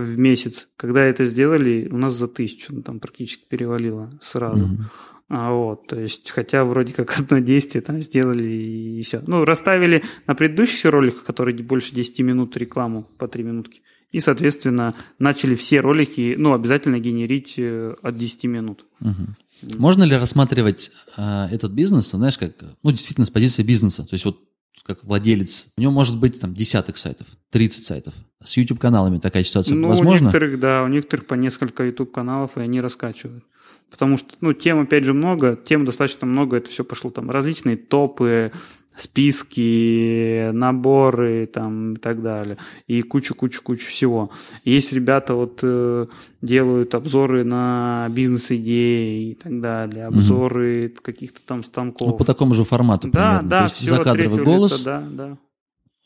в 0.02 0.18
месяц. 0.18 0.68
Когда 0.76 1.04
это 1.04 1.24
сделали, 1.24 1.88
у 1.92 1.96
нас 1.96 2.14
за 2.14 2.26
тысячу, 2.26 2.74
ну, 2.74 2.82
там 2.82 2.98
практически 2.98 3.44
перевалило 3.48 4.10
сразу. 4.20 4.64
Mm-hmm. 4.64 5.15
А 5.28 5.52
вот, 5.52 5.88
то 5.88 5.98
есть, 5.98 6.30
хотя 6.30 6.64
вроде 6.64 6.92
как 6.92 7.18
одно 7.18 7.38
действие 7.38 7.82
там 7.82 8.00
сделали 8.00 8.44
и 8.44 9.02
все. 9.02 9.22
Ну, 9.26 9.44
расставили 9.44 10.04
на 10.26 10.34
предыдущих 10.34 10.90
роликах, 10.90 11.24
которые 11.24 11.56
больше 11.58 11.94
10 11.94 12.20
минут 12.20 12.56
рекламу 12.56 13.08
по 13.18 13.26
3 13.26 13.42
минутки. 13.42 13.82
И, 14.12 14.20
соответственно, 14.20 14.94
начали 15.18 15.56
все 15.56 15.80
ролики, 15.80 16.36
ну, 16.38 16.54
обязательно 16.54 17.00
генерить 17.00 17.54
э, 17.58 17.94
от 18.00 18.16
10 18.16 18.44
минут. 18.44 18.86
Угу. 19.00 19.78
Можно 19.78 20.04
ли 20.04 20.16
рассматривать 20.16 20.92
э, 21.16 21.46
этот 21.50 21.72
бизнес, 21.72 22.10
знаешь, 22.10 22.38
как, 22.38 22.52
ну, 22.82 22.92
действительно, 22.92 23.26
с 23.26 23.30
позиции 23.30 23.64
бизнеса? 23.64 24.04
То 24.04 24.14
есть, 24.14 24.24
вот 24.24 24.38
как 24.84 25.02
владелец, 25.02 25.68
у 25.76 25.80
него 25.80 25.90
может 25.90 26.20
быть 26.20 26.40
там 26.40 26.54
десяток 26.54 26.96
сайтов, 26.96 27.26
30 27.50 27.84
сайтов. 27.84 28.14
С 28.44 28.56
YouTube-каналами 28.56 29.18
такая 29.18 29.42
ситуация 29.42 29.74
ну, 29.74 29.88
возможна? 29.88 30.28
У 30.28 30.32
некоторых, 30.32 30.60
да, 30.60 30.84
у 30.84 30.88
некоторых 30.88 31.26
по 31.26 31.34
несколько 31.34 31.84
YouTube-каналов, 31.84 32.56
и 32.56 32.60
они 32.60 32.80
раскачивают. 32.80 33.44
Потому 33.90 34.18
что, 34.18 34.34
ну, 34.40 34.52
тем, 34.52 34.80
опять 34.80 35.04
же, 35.04 35.14
много, 35.14 35.56
тем 35.56 35.84
достаточно 35.84 36.26
много, 36.26 36.56
это 36.56 36.70
все 36.70 36.84
пошло 36.84 37.10
там 37.10 37.30
различные 37.30 37.76
топы, 37.76 38.52
списки, 38.96 40.50
наборы 40.52 41.46
там 41.46 41.94
и 41.94 41.98
так 41.98 42.22
далее. 42.22 42.56
И 42.86 43.02
кучу-кучу-кучу 43.02 43.86
всего. 43.86 44.30
Есть 44.64 44.92
ребята 44.92 45.34
вот 45.34 45.60
э, 45.62 46.06
делают 46.40 46.94
обзоры 46.94 47.44
на 47.44 48.08
бизнес-идеи 48.10 49.32
и 49.32 49.34
так 49.34 49.60
далее, 49.60 50.06
обзоры 50.06 50.86
угу. 50.86 51.02
каких-то 51.02 51.40
там 51.44 51.62
станков. 51.62 52.08
Ну, 52.08 52.16
по 52.16 52.24
такому 52.24 52.54
же 52.54 52.64
формату 52.64 53.08
да, 53.08 53.40
примерно. 53.40 53.48
Да, 53.48 53.58
То 53.58 53.64
есть 53.64 53.76
все, 53.76 53.96
закадровый 53.96 54.44
голос. 54.44 54.72
Лица, 54.72 54.84
да, 54.84 55.04
да. 55.10 55.36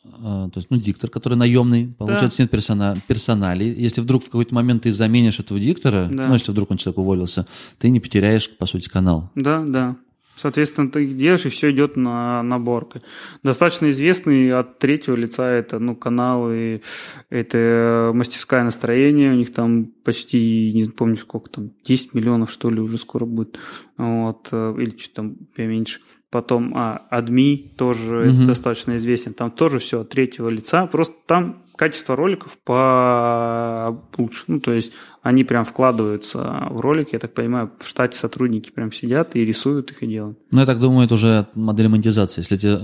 А, 0.04 0.48
то 0.48 0.58
есть, 0.58 0.70
ну, 0.70 0.78
диктор, 0.78 1.10
который 1.10 1.34
наемный, 1.34 1.94
получается, 1.98 2.38
да. 2.38 2.44
нет 2.44 2.50
персона, 2.50 2.96
персоналей. 3.06 3.72
Если 3.72 4.00
вдруг 4.00 4.22
в 4.22 4.26
какой-то 4.26 4.54
момент 4.54 4.84
ты 4.84 4.92
заменишь 4.92 5.40
этого 5.40 5.60
диктора, 5.60 6.08
да. 6.10 6.28
ну, 6.28 6.34
если 6.34 6.52
вдруг 6.52 6.70
он 6.70 6.78
человек 6.78 6.98
уволился, 6.98 7.46
ты 7.78 7.90
не 7.90 8.00
потеряешь, 8.00 8.48
по 8.48 8.66
сути, 8.66 8.88
канал. 8.88 9.30
Да, 9.34 9.62
да. 9.66 9.96
Соответственно, 10.40 10.90
ты 10.90 11.04
их 11.04 11.18
делаешь, 11.18 11.44
и 11.44 11.50
все 11.50 11.70
идет 11.70 11.96
на 11.96 12.42
наборкой. 12.42 13.02
Достаточно 13.42 13.90
известный 13.90 14.52
от 14.52 14.78
третьего 14.78 15.14
лица 15.14 15.50
это 15.50 15.78
ну, 15.78 15.94
каналы, 15.94 16.82
это 17.28 18.10
мастерское 18.14 18.64
настроение, 18.64 19.32
у 19.32 19.36
них 19.36 19.52
там 19.52 19.86
почти, 20.02 20.72
не 20.74 20.84
помню 20.84 21.18
сколько 21.18 21.50
там, 21.50 21.70
10 21.84 22.14
миллионов 22.14 22.50
что 22.50 22.70
ли 22.70 22.80
уже 22.80 22.96
скоро 22.96 23.26
будет, 23.26 23.58
вот, 23.98 24.48
э, 24.50 24.74
или 24.78 24.96
что 24.96 25.14
там 25.16 25.36
поменьше. 25.54 26.00
Потом 26.30 26.72
а, 26.76 27.06
адми 27.10 27.72
тоже 27.76 28.30
угу. 28.30 28.46
достаточно 28.46 28.96
известен. 28.96 29.34
Там 29.34 29.50
тоже 29.50 29.80
все 29.80 30.00
от 30.02 30.10
третьего 30.10 30.48
лица. 30.48 30.86
Просто 30.86 31.16
там 31.26 31.64
качество 31.80 32.14
роликов 32.14 32.58
по 32.62 33.98
лучше. 34.18 34.44
Ну, 34.48 34.60
то 34.60 34.70
есть 34.70 34.92
они 35.22 35.44
прям 35.44 35.64
вкладываются 35.64 36.68
в 36.68 36.78
ролик, 36.78 37.14
я 37.14 37.18
так 37.18 37.32
понимаю, 37.32 37.72
в 37.78 37.88
штате 37.88 38.18
сотрудники 38.18 38.70
прям 38.70 38.92
сидят 38.92 39.34
и 39.34 39.46
рисуют 39.46 39.90
их 39.90 40.02
и 40.02 40.06
делают. 40.06 40.38
Ну, 40.52 40.60
я 40.60 40.66
так 40.66 40.78
думаю, 40.78 41.06
это 41.06 41.14
уже 41.14 41.46
модель 41.54 41.88
монетизации. 41.88 42.42
Если 42.42 42.58
тебе 42.58 42.80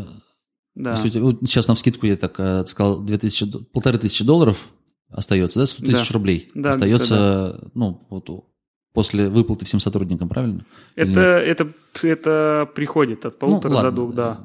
да. 0.74 0.92
Если 0.92 1.10
тебе, 1.10 1.24
вот 1.24 1.40
сейчас 1.42 1.68
на 1.68 1.74
вскидку 1.74 2.06
я 2.06 2.16
так 2.16 2.36
э, 2.38 2.64
сказал, 2.66 3.02
2000, 3.02 3.64
полторы 3.72 3.98
тысячи 3.98 4.24
долларов 4.24 4.68
остается, 5.10 5.60
да, 5.60 5.66
100 5.66 5.86
тысяч 5.86 6.08
да. 6.08 6.14
рублей 6.14 6.48
да, 6.54 6.70
остается, 6.70 7.58
да. 7.60 7.68
ну, 7.74 8.06
вот 8.08 8.30
после 8.94 9.28
выплаты 9.28 9.66
всем 9.66 9.80
сотрудникам, 9.80 10.30
правильно? 10.30 10.64
Это, 10.94 11.20
это, 11.20 11.72
это 12.02 12.68
приходит 12.74 13.26
от 13.26 13.38
полутора 13.38 13.68
ну, 13.68 13.76
ладно, 13.76 13.90
до 13.90 13.96
двух, 13.96 14.14
да. 14.14 14.40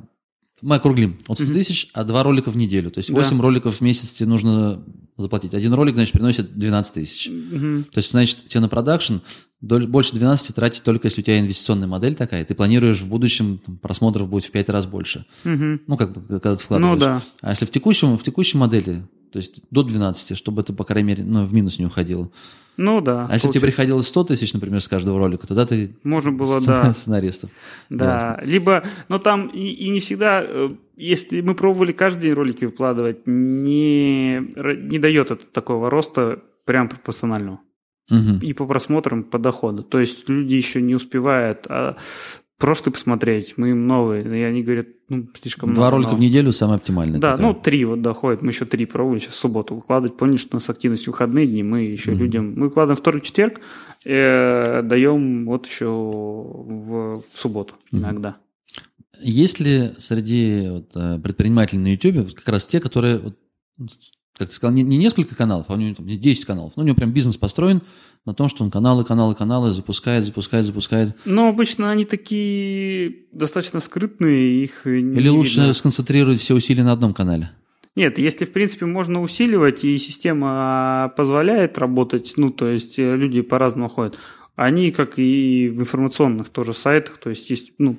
Мы 0.62 0.76
округлим. 0.76 1.18
От 1.28 1.40
100 1.40 1.54
тысяч, 1.54 1.90
а 1.94 2.04
два 2.04 2.24
ролика 2.24 2.52
в 2.52 2.58
неделю. 2.58 2.92
То 2.92 3.00
есть 3.00 3.10
8 3.10 3.38
да. 3.38 3.44
роликов 3.44 3.78
в 3.78 3.82
месяц 3.82 4.14
тебе 4.14 4.30
нужно 4.30 4.84
заплатить. 5.18 5.54
Один 5.54 5.74
ролик, 5.74 5.96
значит, 5.96 6.14
приносит 6.14 6.58
12 6.58 6.94
тысяч. 6.94 7.28
Угу. 7.30 7.84
То 7.92 7.98
есть, 7.98 8.12
значит, 8.12 8.48
тебе 8.48 8.62
на 8.62 8.70
продакшн 8.70 9.16
больше 9.62 10.14
12 10.14 10.56
тратить 10.56 10.84
только 10.84 11.08
если 11.08 11.22
у 11.22 11.24
тебя 11.24 11.40
инвестиционная 11.40 11.88
модель 11.88 12.16
такая, 12.16 12.44
ты 12.44 12.56
планируешь 12.56 13.02
в 13.02 13.10
будущем 13.10 13.60
там, 13.64 13.78
просмотров 13.78 14.28
будет 14.28 14.46
в 14.46 14.52
5 14.52 14.70
раз 14.70 14.88
больше. 14.88 15.26
Угу. 15.46 15.80
Ну, 15.88 15.98
как 15.98 16.14
бы, 16.14 16.22
когда 16.40 16.56
ты 16.56 16.64
вкладываешь. 16.64 17.00
Ну, 17.00 17.00
да. 17.00 17.22
А 17.42 17.52
если 17.52 17.66
в 17.66 17.72
текущем, 17.72 18.18
в 18.18 18.24
текущей 18.24 18.58
модели, 18.58 19.04
то 19.32 19.38
есть 19.38 19.62
до 19.70 19.84
12, 19.84 20.36
чтобы 20.36 20.62
это, 20.62 20.74
по 20.74 20.84
крайней 20.84 21.08
мере, 21.08 21.24
ну, 21.24 21.46
в 21.46 21.54
минус 21.54 21.80
не 21.80 21.86
уходило. 21.86 22.32
Ну 22.82 23.00
да. 23.00 23.28
А 23.30 23.34
если 23.34 23.50
тебе 23.50 23.62
приходилось 23.62 24.08
100 24.08 24.24
тысяч, 24.24 24.54
например, 24.54 24.82
с 24.82 24.88
каждого 24.88 25.20
ролика, 25.20 25.46
тогда 25.46 25.68
ты 25.68 25.96
Можно 26.04 26.32
было, 26.32 26.60
да. 26.66 26.94
сценаристов. 26.96 27.52
Да. 27.90 28.38
Ясно. 28.38 28.52
Либо, 28.52 28.84
но 29.08 29.20
там 29.20 29.48
и, 29.48 29.70
и 29.70 29.90
не 29.90 30.00
всегда, 30.00 30.44
э, 30.44 30.70
если 30.98 31.42
мы 31.42 31.54
пробовали 31.54 31.92
каждый 31.92 32.24
день 32.24 32.34
ролики 32.34 32.66
выкладывать, 32.66 33.28
не, 33.28 34.40
не 34.40 34.98
дает 34.98 35.30
это 35.30 35.46
такого 35.46 35.92
роста 35.92 36.40
прям 36.66 36.90
пропорционального. 36.90 37.60
Угу. 38.10 38.40
И 38.42 38.54
по 38.54 38.66
просмотрам, 38.66 39.24
по 39.24 39.38
доходу. 39.38 39.84
То 39.84 40.00
есть 40.00 40.28
люди 40.28 40.56
еще 40.56 40.82
не 40.82 40.96
успевают. 40.96 41.68
А 41.70 41.98
просто 42.62 42.92
посмотреть, 42.92 43.56
мы 43.58 43.72
им 43.72 43.88
новые, 43.88 44.24
и 44.24 44.44
они 44.44 44.64
говорят, 44.64 44.88
ну, 45.10 45.28
слишком 45.34 45.74
Два 45.74 45.88
много. 45.88 46.04
ролика 46.04 46.16
в 46.16 46.22
неделю 46.22 46.52
самое 46.52 46.78
оптимальное. 46.78 47.20
Да, 47.20 47.32
такая. 47.32 47.48
ну, 47.48 47.54
три 47.54 47.84
вот 47.84 48.02
доходит, 48.02 48.42
мы 48.44 48.52
еще 48.52 48.66
три 48.66 48.86
пробуем, 48.86 49.20
сейчас 49.20 49.34
в 49.34 49.40
субботу 49.40 49.76
выкладывать, 49.76 50.16
помню, 50.16 50.38
что 50.38 50.56
у 50.56 50.58
нас 50.58 50.70
активность 50.70 51.08
выходные 51.08 51.48
дни, 51.48 51.64
мы 51.64 51.82
еще 51.82 52.12
mm-hmm. 52.12 52.16
людям, 52.16 52.54
мы 52.56 52.68
выкладываем 52.68 52.98
вторник, 52.98 53.24
четверг, 53.24 53.60
э, 54.06 54.82
даем 54.84 55.46
вот 55.46 55.66
еще 55.66 55.88
в, 55.88 57.24
в 57.24 57.24
субботу 57.34 57.74
mm-hmm. 57.92 57.98
иногда. 57.98 58.38
Есть 59.20 59.60
ли 59.60 59.92
среди 59.98 60.70
вот, 60.70 60.96
э, 60.96 61.20
предпринимателей 61.20 61.80
на 61.80 61.92
YouTube 61.92 62.34
как 62.34 62.48
раз 62.48 62.68
те, 62.68 62.80
которые, 62.80 63.18
вот, 63.18 63.38
как 64.38 64.50
ты 64.50 64.56
сказал, 64.56 64.74
не, 64.74 64.84
не 64.84 64.98
несколько 64.98 65.36
каналов, 65.36 65.66
а 65.70 65.74
у 65.74 65.78
него 65.78 65.96
там, 65.96 66.06
не 66.08 66.18
10 66.18 66.46
каналов, 66.46 66.74
но 66.76 66.84
у 66.84 66.86
него 66.86 66.96
прям 66.96 67.12
бизнес 67.12 67.38
построен, 67.38 67.82
на 68.26 68.34
том, 68.34 68.48
что 68.48 68.64
он 68.64 68.72
каналы, 68.72 69.04
каналы, 69.04 69.36
каналы 69.36 69.72
запускает, 69.72 70.26
запускает, 70.26 70.66
запускает. 70.66 71.16
Но 71.26 71.50
обычно 71.50 71.92
они 71.92 72.06
такие 72.06 73.26
достаточно 73.32 73.80
скрытные, 73.80 74.64
их 74.64 74.86
Или 74.86 75.28
лучше 75.28 75.60
видно. 75.60 75.74
сконцентрировать 75.74 76.40
все 76.40 76.54
усилия 76.54 76.84
на 76.84 76.92
одном 76.92 77.14
канале? 77.14 77.52
Нет, 77.96 78.20
если, 78.20 78.46
в 78.46 78.54
принципе, 78.54 78.86
можно 78.86 79.22
усиливать, 79.22 79.84
и 79.84 79.98
система 79.98 81.12
позволяет 81.18 81.78
работать, 81.78 82.34
ну, 82.38 82.50
то 82.50 82.70
есть 82.70 82.98
э, 82.98 83.16
люди 83.18 83.42
по-разному 83.42 83.90
ходят, 83.90 84.18
они, 84.56 84.92
как 84.92 85.20
и 85.20 85.68
в 85.70 85.82
информационных 85.82 86.50
тоже 86.50 86.74
сайтах, 86.74 87.18
то 87.18 87.30
есть 87.30 87.50
есть, 87.50 87.74
ну, 87.80 87.98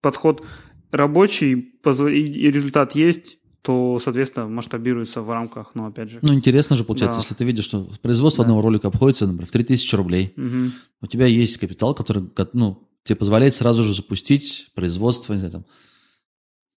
подход 0.00 0.44
рабочий, 0.90 1.52
и 1.52 2.50
результат 2.50 2.94
есть, 2.96 3.38
то, 3.64 3.98
соответственно, 3.98 4.46
масштабируется 4.46 5.22
в 5.22 5.30
рамках, 5.30 5.70
ну, 5.74 5.86
опять 5.86 6.10
же. 6.10 6.18
Ну, 6.20 6.34
интересно 6.34 6.76
же 6.76 6.84
получается, 6.84 7.16
Да. 7.18 7.22
если 7.22 7.34
ты 7.34 7.44
видишь, 7.44 7.64
что 7.64 7.88
производство 8.02 8.44
Да. 8.44 8.50
одного 8.50 8.60
ролика 8.60 8.88
обходится, 8.88 9.26
например, 9.26 9.46
в 9.46 9.52
3000 9.52 9.94
рублей, 9.96 10.34
Мгм. 10.36 10.72
у 11.00 11.06
тебя 11.06 11.24
есть 11.24 11.56
капитал, 11.56 11.94
который, 11.94 12.26
ко- 12.26 12.48
ну, 12.52 12.86
тебе 13.04 13.16
позволяет 13.16 13.54
сразу 13.54 13.82
же 13.82 13.94
запустить 13.94 14.68
производство, 14.74 15.32
не 15.32 15.38
знаю, 15.38 15.52
там, 15.52 15.64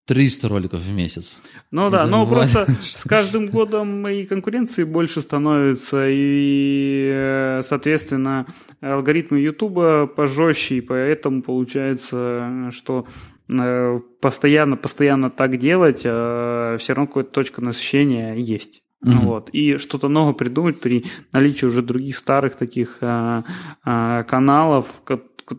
300 0.05 0.47
роликов 0.47 0.79
в 0.79 0.89
месяц. 0.93 1.41
Ну 1.71 1.89
да, 1.89 2.07
но 2.07 2.25
бывает. 2.25 2.49
просто 2.53 2.73
с 2.95 3.03
каждым 3.03 3.47
годом 3.47 4.07
и 4.07 4.23
конкуренции 4.23 4.85
больше 4.85 5.21
становится, 5.21 6.05
и, 6.07 7.09
э, 7.13 7.61
соответственно, 7.65 8.45
алгоритмы 8.79 9.39
Ютуба 9.39 10.07
пожестче, 10.07 10.75
и 10.77 10.81
поэтому 10.81 11.41
получается, 11.41 12.69
что 12.71 13.05
постоянно, 13.47 14.77
постоянно 14.77 15.29
так 15.29 15.57
делать, 15.57 15.99
все 15.99 16.77
равно 16.89 17.07
какая-то 17.07 17.31
точка 17.31 17.61
насыщения 17.61 18.35
есть. 18.35 18.83
Мгм. 19.01 19.19
Вот. 19.19 19.49
И 19.51 19.77
что-то 19.77 20.07
новое 20.07 20.33
придумать 20.33 20.79
при 20.79 21.05
наличии 21.31 21.65
уже 21.65 21.81
других 21.81 22.17
старых 22.17 22.55
таких 22.55 22.97
а, 23.01 23.43
а, 23.83 24.23
каналов, 24.23 24.85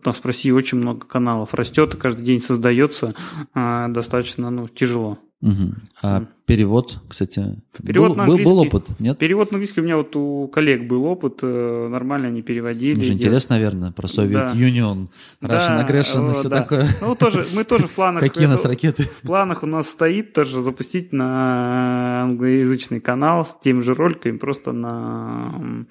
нас 0.05 0.17
в 0.17 0.25
России 0.25 0.51
очень 0.51 0.77
много 0.77 1.07
каналов 1.07 1.53
растет, 1.53 1.93
и 1.93 1.97
каждый 1.97 2.25
день 2.25 2.41
создается 2.41 3.15
а, 3.53 3.87
достаточно 3.87 4.49
ну, 4.49 4.67
тяжело. 4.67 5.19
Мгм. 5.41 5.83
А 6.01 6.25
перевод, 6.45 6.99
кстати, 7.07 7.61
Перевод 7.81 8.09
был, 8.09 8.15
на 8.17 8.25
был- 8.27 8.37
был 8.39 8.57
опыт, 8.59 8.89
нет? 8.99 9.17
Перевод 9.17 9.51
на 9.51 9.55
английский 9.55 9.79
у 9.79 9.83
меня 9.85 9.95
вот 9.95 10.13
у 10.17 10.49
коллег 10.49 10.85
был 10.85 11.05
опыт, 11.05 11.39
э, 11.43 11.87
нормально 11.89 12.27
они 12.27 12.41
переводили. 12.41 12.99
Делали. 12.99 13.13
интересно, 13.15 13.55
наверное, 13.55 13.91
про 13.93 14.05
Soviet 14.07 14.33
Да. 14.33 14.53
Union, 14.53 15.07
Russian 15.41 15.47
Да, 15.47 15.85
Aggression 15.87 16.31
и 16.31 16.33
все 16.33 16.49
да. 16.49 16.61
такое. 16.63 16.89
Ну, 17.01 17.15
тоже, 17.15 17.45
мы 17.55 17.63
тоже 17.63 17.87
в 17.87 17.91
планах... 17.91 18.21
Какие 18.21 18.47
у 18.47 18.49
нас 18.49 18.65
э, 18.65 18.67
ракеты? 18.67 19.03
В 19.03 19.21
планах 19.21 19.63
у 19.63 19.65
нас 19.65 19.87
стоит 19.87 20.33
тоже 20.33 20.59
запустить 20.59 21.13
на 21.13 22.23
англоязычный 22.23 22.99
канал 22.99 23.45
с 23.45 23.55
теми 23.63 23.79
же 23.79 23.93
роликами, 23.93 24.37
просто 24.37 24.73
на, 24.73 25.85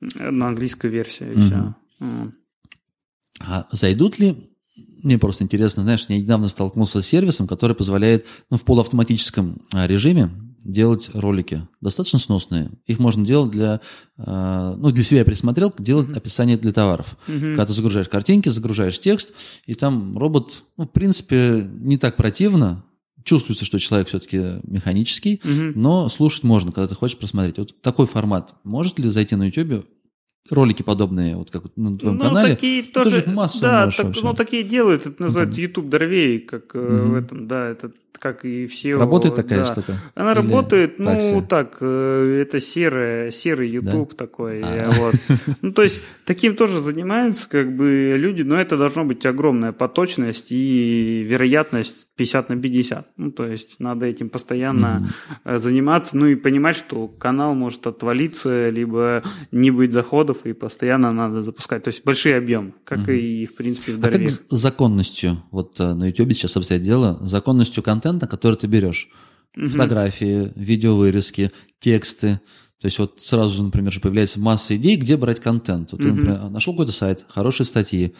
на 0.00 0.46
английскую 0.48 0.92
версию 0.92 1.32
и 1.32 1.36
Мгм. 1.38 1.44
все. 1.44 2.32
А 3.40 3.66
зайдут 3.72 4.20
ли? 4.20 4.48
Мне 5.02 5.18
просто 5.18 5.44
интересно, 5.44 5.82
знаешь, 5.82 6.06
я 6.08 6.18
недавно 6.18 6.48
столкнулся 6.48 7.02
с 7.02 7.06
сервисом, 7.06 7.46
который 7.46 7.74
позволяет 7.74 8.26
ну, 8.50 8.56
в 8.56 8.64
полуавтоматическом 8.64 9.62
а, 9.72 9.86
режиме 9.86 10.30
делать 10.64 11.10
ролики 11.12 11.66
достаточно 11.80 12.20
сносные. 12.20 12.70
Их 12.86 13.00
можно 13.00 13.26
делать 13.26 13.50
для, 13.50 13.80
а, 14.16 14.76
ну, 14.76 14.92
для 14.92 15.02
себя 15.02 15.20
я 15.20 15.24
присмотрел, 15.24 15.74
делать 15.76 16.16
описание 16.16 16.56
для 16.56 16.72
товаров. 16.72 17.16
Когда 17.26 17.66
ты 17.66 17.72
загружаешь 17.72 18.08
картинки, 18.08 18.48
загружаешь 18.48 19.00
текст, 19.00 19.32
и 19.66 19.74
там 19.74 20.16
робот, 20.16 20.62
ну, 20.76 20.84
в 20.84 20.90
принципе, 20.90 21.68
не 21.80 21.98
так 21.98 22.16
противно. 22.16 22.84
Чувствуется, 23.24 23.64
что 23.64 23.78
человек 23.78 24.08
все-таки 24.08 24.60
механический, 24.64 25.40
но 25.44 26.08
слушать 26.08 26.42
можно, 26.42 26.72
когда 26.72 26.88
ты 26.88 26.94
хочешь 26.94 27.18
просмотреть. 27.18 27.58
Вот 27.58 27.80
такой 27.80 28.06
формат. 28.06 28.54
Может 28.64 28.98
ли 28.98 29.08
зайти 29.10 29.36
на 29.36 29.44
YouTube 29.44 29.86
ролики 30.50 30.82
подобные, 30.82 31.36
вот 31.36 31.50
как 31.50 31.64
на 31.76 31.94
твоем 31.94 32.16
ну, 32.18 32.24
канале? 32.24 32.54
такие 32.54 32.82
тоже, 32.82 33.10
же 33.10 33.20
их 33.20 33.26
массу 33.26 33.60
да, 33.60 33.90
так- 33.90 34.04
вообще. 34.06 34.22
ну, 34.22 34.34
такие 34.34 34.62
делают, 34.62 35.06
это 35.06 35.22
называется 35.22 35.60
Мгм. 35.60 35.62
YouTube 35.68 35.88
дровей, 35.88 36.40
как 36.40 36.74
Мгм. 36.74 37.12
в 37.12 37.14
этом, 37.14 37.48
да, 37.48 37.68
это 37.68 37.92
как 38.18 38.44
и 38.44 38.66
все. 38.66 38.96
Работает 38.96 39.34
такая 39.34 39.60
да. 39.64 39.72
штука? 39.72 39.96
Она 40.14 40.32
Или 40.32 40.38
работает, 40.38 40.98
ну, 40.98 41.06
так 41.06 41.20
себе? 41.20 41.42
так, 41.42 41.76
э, 41.80 42.42
это 42.42 42.60
серое, 42.60 43.30
серый 43.30 43.68
YouTube 43.68 44.14
такой, 44.14 44.60
А. 44.62 44.66
э, 44.66 44.90
вот. 44.98 45.14
Ну, 45.62 45.72
то 45.72 45.82
есть, 45.82 46.00
таким 46.24 46.54
тоже 46.56 46.80
занимаются, 46.80 47.48
как 47.48 47.74
бы, 47.76 48.14
люди, 48.16 48.42
но 48.42 48.60
это 48.60 48.76
должно 48.76 49.04
быть 49.04 49.24
огромная 49.26 49.72
поточность 49.72 50.52
и 50.52 51.24
вероятность 51.28 52.08
50 52.16 52.48
на 52.50 52.56
50. 52.56 53.08
Ну, 53.16 53.32
то 53.32 53.46
есть, 53.46 53.80
надо 53.80 54.06
этим 54.06 54.28
постоянно 54.28 55.08
э, 55.44 55.58
заниматься, 55.58 56.16
ну, 56.16 56.26
и 56.26 56.34
понимать, 56.34 56.76
что 56.76 57.08
канал 57.08 57.54
может 57.54 57.86
отвалиться, 57.86 58.70
либо 58.70 59.22
не 59.50 59.70
быть 59.70 59.92
заходов, 59.92 60.44
и 60.44 60.52
постоянно 60.52 61.12
надо 61.12 61.42
запускать. 61.42 61.82
То 61.82 61.88
есть, 61.88 62.04
большие 62.04 62.36
объемы, 62.36 62.74
как 62.84 62.98
Мгм. 63.00 63.10
и, 63.12 63.46
в 63.46 63.54
принципе, 63.56 63.92
в 63.92 64.04
А 64.04 64.08
как 64.08 64.28
с 64.28 64.42
законностью, 64.50 65.42
вот 65.50 65.78
на 65.78 66.06
YouTube 66.06 66.32
сейчас 66.34 66.56
обстоят 66.56 66.82
дело, 66.82 67.18
законностью 67.22 67.82
контента, 67.82 68.01
который 68.26 68.56
ты 68.56 68.66
берешь? 68.66 69.08
Мгм. 69.54 69.68
Фотографии, 69.68 70.52
видеовырезки, 70.54 71.52
тексты. 71.78 72.40
То 72.80 72.86
есть 72.86 72.98
вот 72.98 73.20
сразу 73.20 73.56
же, 73.56 73.62
например, 73.62 73.92
же 73.92 74.00
появляется 74.00 74.40
масса 74.40 74.76
идей, 74.76 74.96
где 74.96 75.16
брать 75.16 75.40
контент. 75.40 75.92
Вот 75.92 76.02
ты, 76.02 76.08
Мгм. 76.08 76.16
например, 76.16 76.50
нашел 76.50 76.72
какой-то 76.72 76.92
сайт, 76.92 77.24
хорошие 77.28 77.66
статьи, 77.66 78.14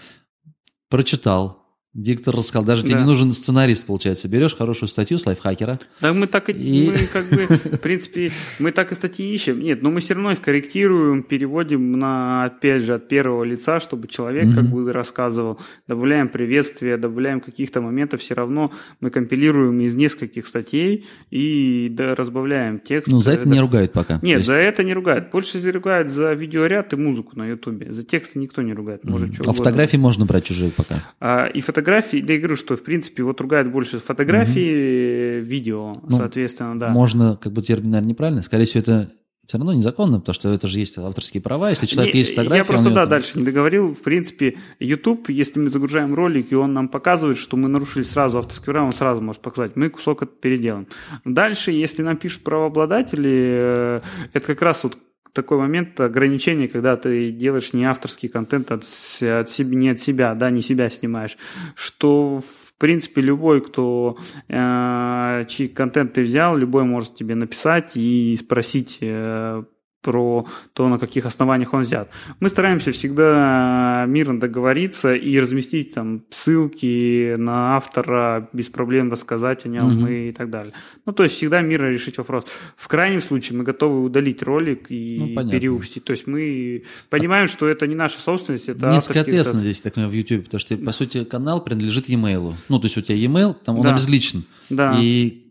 прочитал, 0.88 1.61
диктор 1.94 2.34
рассказал. 2.34 2.64
Даже 2.64 2.82
тебе 2.82 2.94
Да. 2.94 3.00
не 3.00 3.06
нужен 3.06 3.32
сценарист, 3.32 3.84
получается. 3.84 4.26
Берешь 4.28 4.54
хорошую 4.56 4.88
статью 4.88 5.18
с 5.18 5.26
лайфхакера. 5.26 5.78
Да, 6.00 6.12
мы 6.14 6.26
так 6.26 6.48
и, 6.48 6.52
И- 6.52 6.86
мы 6.90 7.06
как 7.12 7.28
бы, 7.28 7.46
в 7.46 7.78
принципе, 7.80 8.30
мы 8.58 8.72
так 8.72 8.92
и 8.92 8.94
статьи 8.94 9.34
ищем. 9.34 9.60
Нет, 9.60 9.82
но 9.82 9.90
мы 9.90 10.00
все 10.00 10.14
равно 10.14 10.32
их 10.32 10.40
корректируем, 10.40 11.22
переводим 11.22 11.92
на, 11.98 12.44
опять 12.46 12.82
же, 12.82 12.94
от 12.94 13.08
первого 13.08 13.44
лица, 13.44 13.78
чтобы 13.80 14.08
человек 14.08 14.54
как 14.54 14.70
бы 14.70 14.90
рассказывал. 14.92 15.60
Добавляем 15.86 16.28
приветствия, 16.28 16.96
добавляем 16.96 17.40
каких-то 17.40 17.80
моментов. 17.80 18.20
Все 18.22 18.34
равно 18.34 18.72
мы 19.00 19.10
компилируем 19.10 19.80
из 19.80 19.94
нескольких 19.94 20.46
статей 20.46 21.06
и 21.30 21.88
да, 21.90 22.14
разбавляем 22.14 22.78
текст. 22.78 23.12
Ну, 23.12 23.18
за 23.20 23.32
это 23.32 23.44
Да. 23.44 23.50
не 23.50 23.60
ругают 23.60 23.92
пока. 23.92 24.18
Нет, 24.22 24.38
есть- 24.38 24.46
за 24.46 24.54
это 24.54 24.82
не 24.82 24.94
ругают. 24.94 25.30
Больше 25.30 25.58
ругают 25.70 26.08
за 26.10 26.32
видеоряд 26.32 26.92
и 26.92 26.96
музыку 26.96 27.32
на 27.38 27.46
Ютубе. 27.48 27.92
За 27.92 28.02
тексты 28.02 28.38
никто 28.38 28.62
не 28.62 28.72
ругает. 28.72 29.04
Может, 29.04 29.34
что 29.34 29.42
а 29.42 29.44
угодно. 29.44 29.58
фотографии 29.58 29.96
можно 29.98 30.24
брать 30.26 30.44
чужие 30.44 30.70
пока. 30.70 30.94
А, 31.20 31.46
и 31.46 31.60
фотографии, 31.82 32.22
да 32.22 32.32
я 32.34 32.38
говорю, 32.38 32.56
что 32.56 32.76
в 32.76 32.82
принципе 32.82 33.22
вот 33.22 33.40
ругают 33.40 33.68
больше 33.68 33.98
фотографии, 33.98 35.40
видео, 35.40 36.00
Ну, 36.02 36.16
соответственно, 36.16 36.78
да. 36.78 36.88
Можно, 36.90 37.36
как 37.36 37.52
бы 37.52 37.62
термин, 37.62 37.90
наверное, 37.90 38.10
неправильно. 38.10 38.42
Скорее 38.42 38.64
всего, 38.66 38.80
это 38.80 39.10
все 39.46 39.58
равно 39.58 39.72
незаконно, 39.72 40.20
потому 40.20 40.34
что 40.34 40.48
это 40.50 40.68
же 40.68 40.78
есть 40.78 40.96
авторские 40.96 41.42
права. 41.42 41.70
Если 41.70 41.86
человек 41.86 42.14
Не, 42.14 42.20
есть 42.20 42.34
фотография, 42.34 42.58
Я 42.58 42.64
просто, 42.64 42.90
да, 42.90 43.00
там- 43.02 43.08
дальше 43.08 43.38
не 43.38 43.44
договорил. 43.44 43.92
В 43.92 44.00
принципе, 44.00 44.56
YouTube, 44.78 45.28
если 45.30 45.58
мы 45.58 45.68
загружаем 45.68 46.14
ролик, 46.14 46.52
и 46.52 46.54
он 46.54 46.72
нам 46.72 46.88
показывает, 46.88 47.36
что 47.38 47.56
мы 47.56 47.68
нарушили 47.68 48.04
сразу 48.04 48.38
авторские 48.38 48.72
права, 48.72 48.86
он 48.86 48.92
сразу 48.92 49.20
может 49.20 49.42
показать. 49.42 49.72
Мы 49.74 49.90
кусок 49.90 50.22
это 50.22 50.32
переделаем. 50.40 50.86
Дальше, 51.24 51.72
если 51.72 52.02
нам 52.02 52.16
пишут 52.16 52.44
правообладатели, 52.44 53.30
э, 53.30 54.00
это 54.32 54.46
как 54.46 54.62
раз 54.62 54.84
вот 54.84 54.96
такой 55.32 55.58
момент 55.58 56.00
ограничения, 56.00 56.68
когда 56.68 56.96
ты 56.96 57.30
делаешь 57.30 57.72
не 57.72 57.84
авторский 57.84 58.28
контент 58.28 58.70
от, 58.70 58.82
от 58.82 59.48
себя, 59.50 59.76
не 59.76 59.90
от 59.90 60.00
себя, 60.00 60.34
да, 60.34 60.50
не 60.50 60.62
себя 60.62 60.90
снимаешь, 60.90 61.36
что 61.74 62.38
в 62.38 62.74
принципе 62.78 63.20
любой, 63.20 63.60
кто 63.60 64.18
э, 64.48 65.44
чей 65.48 65.68
контент 65.68 66.14
ты 66.14 66.22
взял, 66.22 66.56
любой 66.56 66.84
может 66.84 67.14
тебе 67.14 67.34
написать 67.34 67.96
и 67.96 68.36
спросить 68.36 68.98
э, 69.00 69.62
про 70.02 70.46
то, 70.74 70.88
на 70.88 70.98
каких 70.98 71.26
основаниях 71.26 71.72
он 71.74 71.82
взят. 71.82 72.10
Мы 72.40 72.48
стараемся 72.48 72.90
всегда 72.90 74.04
мирно 74.08 74.38
договориться 74.40 75.14
и 75.14 75.38
разместить 75.40 75.94
там 75.94 76.22
ссылки 76.30 77.36
на 77.36 77.76
автора, 77.76 78.48
без 78.52 78.68
проблем 78.68 79.10
рассказать 79.10 79.64
о 79.64 79.68
нем 79.68 79.96
Мгм. 79.98 80.06
и 80.08 80.32
так 80.32 80.50
далее. 80.50 80.72
Ну, 81.06 81.12
то 81.12 81.22
есть 81.22 81.36
всегда 81.36 81.60
мирно 81.60 81.86
решить 81.88 82.18
вопрос. 82.18 82.44
В 82.76 82.88
крайнем 82.88 83.20
случае 83.20 83.58
мы 83.58 83.64
готовы 83.64 84.02
удалить 84.02 84.42
ролик 84.42 84.86
и 84.90 85.18
Ну, 85.20 85.26
понятно. 85.34 85.50
переупустить. 85.52 86.04
То 86.04 86.12
есть 86.12 86.26
мы 86.26 86.82
понимаем, 87.10 87.48
что 87.48 87.66
это 87.68 87.86
не 87.86 87.94
наша 87.94 88.20
собственность, 88.20 88.68
это 88.68 88.90
Низкая 88.90 89.22
ответственность 89.22 89.64
здесь, 89.64 89.80
так 89.80 89.94
понимаю, 89.94 90.10
в 90.12 90.14
YouTube, 90.14 90.44
потому 90.44 90.58
что, 90.60 90.76
по 90.76 90.92
сути, 90.92 91.24
канал 91.24 91.62
принадлежит 91.64 92.08
e-mail. 92.08 92.54
Ну, 92.68 92.78
то 92.78 92.86
есть 92.86 92.96
у 92.96 93.00
тебя 93.00 93.16
e-mail, 93.16 93.54
там 93.64 93.76
он 93.78 93.84
Да. 93.84 93.92
обезличен. 93.94 94.44
Да. 94.70 94.96
И 95.00 95.41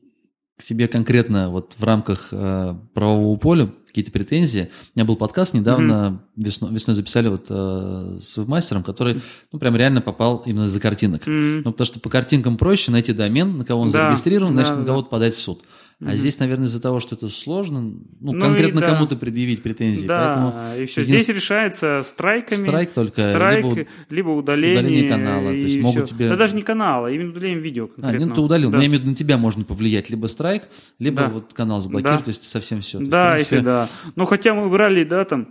к 0.61 0.63
тебе 0.63 0.87
конкретно 0.87 1.49
вот 1.49 1.73
в 1.75 1.83
рамках 1.83 2.27
э, 2.31 2.75
правового 2.93 3.35
поля 3.37 3.71
какие-то 3.87 4.11
претензии. 4.11 4.69
У 4.93 4.99
меня 4.99 5.07
был 5.07 5.15
подкаст 5.15 5.55
недавно, 5.55 6.21
весной, 6.35 6.71
весной 6.71 6.95
записали 6.95 7.29
вот 7.29 7.47
э, 7.49 8.19
с 8.21 8.37
мастером, 8.37 8.83
который, 8.83 9.21
ну, 9.51 9.57
прям 9.57 9.75
реально 9.75 10.01
попал 10.01 10.43
именно 10.45 10.65
из-за 10.65 10.79
картинок. 10.79 11.27
М. 11.27 11.63
Ну, 11.63 11.71
потому 11.71 11.85
что 11.85 11.99
по 11.99 12.09
картинкам 12.09 12.57
проще 12.57 12.91
найти 12.91 13.11
домен, 13.11 13.57
на 13.57 13.65
кого 13.65 13.81
он 13.81 13.89
Да, 13.89 14.03
зарегистрирован, 14.03 14.55
да, 14.55 14.61
значит, 14.61 14.77
на 14.77 14.83
да. 14.83 14.91
кого-то 14.91 15.09
подать 15.09 15.33
в 15.33 15.41
суд. 15.41 15.63
А 16.03 16.15
здесь, 16.15 16.39
наверное, 16.39 16.65
из-за 16.65 16.81
того, 16.81 16.99
что 16.99 17.15
это 17.15 17.27
сложно, 17.29 17.81
ну, 17.81 17.97
Ну 18.19 18.41
конкретно 18.41 18.81
да. 18.81 18.89
кому-то 18.91 19.15
предъявить 19.15 19.61
претензии. 19.61 20.07
Да, 20.07 20.25
Поэтому 20.55 20.81
и 20.83 20.85
все. 20.87 21.01
единственное- 21.01 21.05
Здесь 21.21 21.35
решается 21.35 22.01
страйками. 22.03 22.57
Страйк 22.59 22.91
только, 22.91 23.21
страйк, 23.21 23.65
либо 23.65 23.85
либо, 24.09 24.29
удаление. 24.29 24.79
удаление 24.81 25.09
канала, 25.09 25.49
то 25.49 25.55
есть 25.55 25.75
и 25.75 25.81
могут 25.81 26.07
всё. 26.07 26.15
тебе- 26.15 26.29
Да 26.29 26.37
даже 26.37 26.55
не 26.55 26.63
канала, 26.63 27.05
именно 27.11 27.29
удаление 27.29 27.59
видео 27.59 27.85
А, 27.85 28.01
конкретно. 28.01 28.25
нет, 28.25 28.33
ты 28.35 28.41
удалил. 28.41 28.71
Да. 28.71 28.77
Но 28.77 28.81
я 28.81 28.87
имею 28.87 28.99
в 28.99 29.03
виду, 29.03 29.11
на 29.11 29.15
тебя 29.15 29.37
можно 29.37 29.63
повлиять. 29.63 30.09
Либо 30.09 30.25
страйк, 30.27 30.63
либо 30.97 31.17
Да. 31.21 31.29
вот 31.29 31.53
канал 31.53 31.81
заблокировать, 31.81 32.19
Да. 32.21 32.25
то 32.25 32.29
есть 32.29 32.43
совсем 32.43 32.81
все. 32.81 32.97
Да, 32.99 33.37
если 33.37 33.59
да. 33.59 33.87
Ну, 34.15 34.25
хотя 34.25 34.53
мы 34.55 34.69
брали, 34.69 35.03
да, 35.03 35.23
там, 35.25 35.49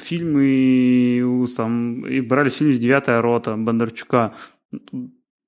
фильмы, 0.00 1.46
там, 1.56 2.06
и 2.06 2.20
брали 2.20 2.48
фильм 2.48 2.72
«Девятая 2.78 3.20
рота» 3.22 3.56
Бондарчука. 3.56 4.34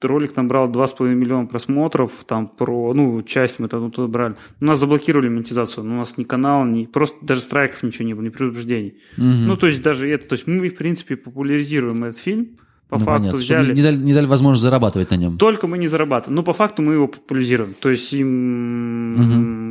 Ролик 0.02 0.36
набрал 0.36 0.70
2,5 0.70 1.14
миллиона 1.14 1.46
просмотров, 1.46 2.12
там, 2.26 2.48
про, 2.48 2.92
ну, 2.92 3.22
часть 3.22 3.58
мы 3.58 3.68
там 3.68 3.90
туда 3.90 4.08
брали. 4.08 4.34
У 4.60 4.64
нас 4.66 4.78
заблокировали 4.78 5.28
монетизацию, 5.28 5.84
но 5.84 5.94
у 5.94 5.98
нас 5.98 6.18
ни 6.18 6.24
канал, 6.24 6.66
ни, 6.66 6.84
просто 6.84 7.16
даже 7.22 7.40
страйков 7.40 7.82
ничего 7.82 8.04
не 8.06 8.12
было, 8.14 8.24
ни 8.24 8.28
предупреждений. 8.28 8.96
Ну, 9.16 9.56
то 9.56 9.66
есть 9.66 9.80
даже 9.82 10.08
это, 10.08 10.28
то 10.28 10.34
есть 10.34 10.46
мы, 10.46 10.68
в 10.68 10.76
принципе, 10.76 11.16
популяризируем 11.16 12.04
этот 12.04 12.18
фильм, 12.20 12.58
по 12.88 12.98
Ну, 12.98 13.04
факту 13.04 13.20
понятно, 13.20 13.38
взяли. 13.40 13.64
чтобы 13.64 13.76
не 13.76 13.82
дали, 13.82 13.96
не 13.96 14.14
дали 14.14 14.26
возможность 14.26 14.62
зарабатывать 14.62 15.10
на 15.10 15.16
нем. 15.16 15.38
Только 15.38 15.66
мы 15.66 15.76
не 15.76 15.88
зарабатываем. 15.88 16.36
Но 16.36 16.42
по 16.44 16.52
факту 16.52 16.82
мы 16.82 16.92
его 16.92 17.08
популяризируем. 17.08 17.74
То 17.80 17.90
есть 17.90 18.12
им 18.12 19.16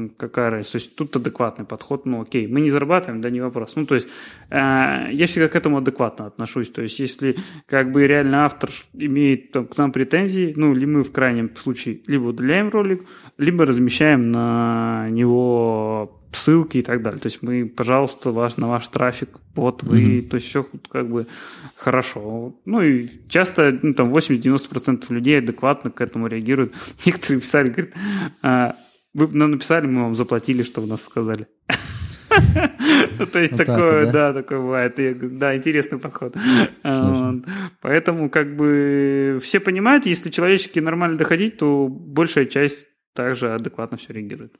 какая 0.10 0.50
разница. 0.50 0.74
То 0.74 0.78
есть 0.78 0.96
тут 0.96 1.16
адекватный 1.16 1.66
подход. 1.66 2.06
Ну 2.06 2.22
окей, 2.22 2.48
мы 2.48 2.62
не 2.62 2.70
зарабатываем, 2.70 3.22
да 3.22 3.30
не 3.30 3.42
вопрос. 3.42 3.76
Ну 3.76 3.86
то 3.86 3.96
есть 3.96 4.08
э, 4.50 5.10
я 5.12 5.28
всегда 5.28 5.48
к 5.48 5.56
этому 5.56 5.78
адекватно 5.78 6.26
отношусь. 6.26 6.70
То 6.70 6.82
есть 6.82 7.00
если 7.00 7.38
как 7.68 7.92
бы 7.92 8.08
реально 8.08 8.46
автор 8.46 8.70
имеет 8.94 9.52
там, 9.52 9.68
к 9.68 9.78
нам 9.78 9.92
претензии, 9.92 10.54
ну 10.56 10.74
или 10.74 10.86
мы 10.86 11.04
в 11.04 11.12
крайнем 11.12 11.56
случае 11.56 12.00
либо 12.08 12.26
удаляем 12.26 12.70
ролик, 12.70 13.06
либо 13.38 13.66
размещаем 13.66 14.32
на 14.32 15.10
него 15.10 16.22
ссылки 16.36 16.78
и 16.78 16.82
так 16.82 17.02
далее. 17.02 17.20
То 17.20 17.28
есть 17.28 17.42
мы, 17.42 17.66
пожалуйста, 17.66 18.32
ваш, 18.32 18.58
на 18.58 18.68
ваш 18.68 18.88
трафик, 18.88 19.30
вот 19.56 19.84
вы, 19.84 20.22
то 20.22 20.36
есть 20.36 20.48
все 20.48 20.68
как 20.90 21.10
бы 21.10 21.28
хорошо. 21.76 22.56
Ну 22.66 22.82
и 22.82 23.10
часто 23.28 23.78
ну, 23.82 23.94
там 23.94 24.14
80-90% 24.14 25.06
людей 25.10 25.40
адекватно 25.40 25.92
к 25.92 26.02
этому 26.02 26.28
реагируют. 26.28 26.74
Некоторые 27.06 27.42
писали, 27.42 27.70
говорят, 27.70 27.94
«А, 28.42 28.76
вы 29.16 29.30
нам 29.30 29.52
написали, 29.52 29.88
мы 29.88 30.04
вам 30.04 30.16
заплатили, 30.16 30.64
что 30.64 30.82
вы 30.82 30.88
нас 30.88 31.04
сказали. 31.04 31.48
То 33.32 33.40
есть 33.40 33.56
такое, 33.56 34.12
да? 34.12 34.34
такое 34.34 34.60
бывает. 34.60 35.38
Да, 35.38 35.56
интересный 35.56 36.00
подход. 36.00 36.36
Поэтому 37.82 38.30
как 38.30 38.56
бы 38.56 39.40
все 39.42 39.60
понимают, 39.60 40.06
если 40.06 40.30
человечески 40.30 40.80
нормально 40.80 41.18
доходить, 41.18 41.58
то 41.58 41.88
большая 41.88 42.46
часть 42.46 42.88
также 43.14 43.54
адекватно 43.54 43.98
все 43.98 44.12
реагирует. 44.14 44.58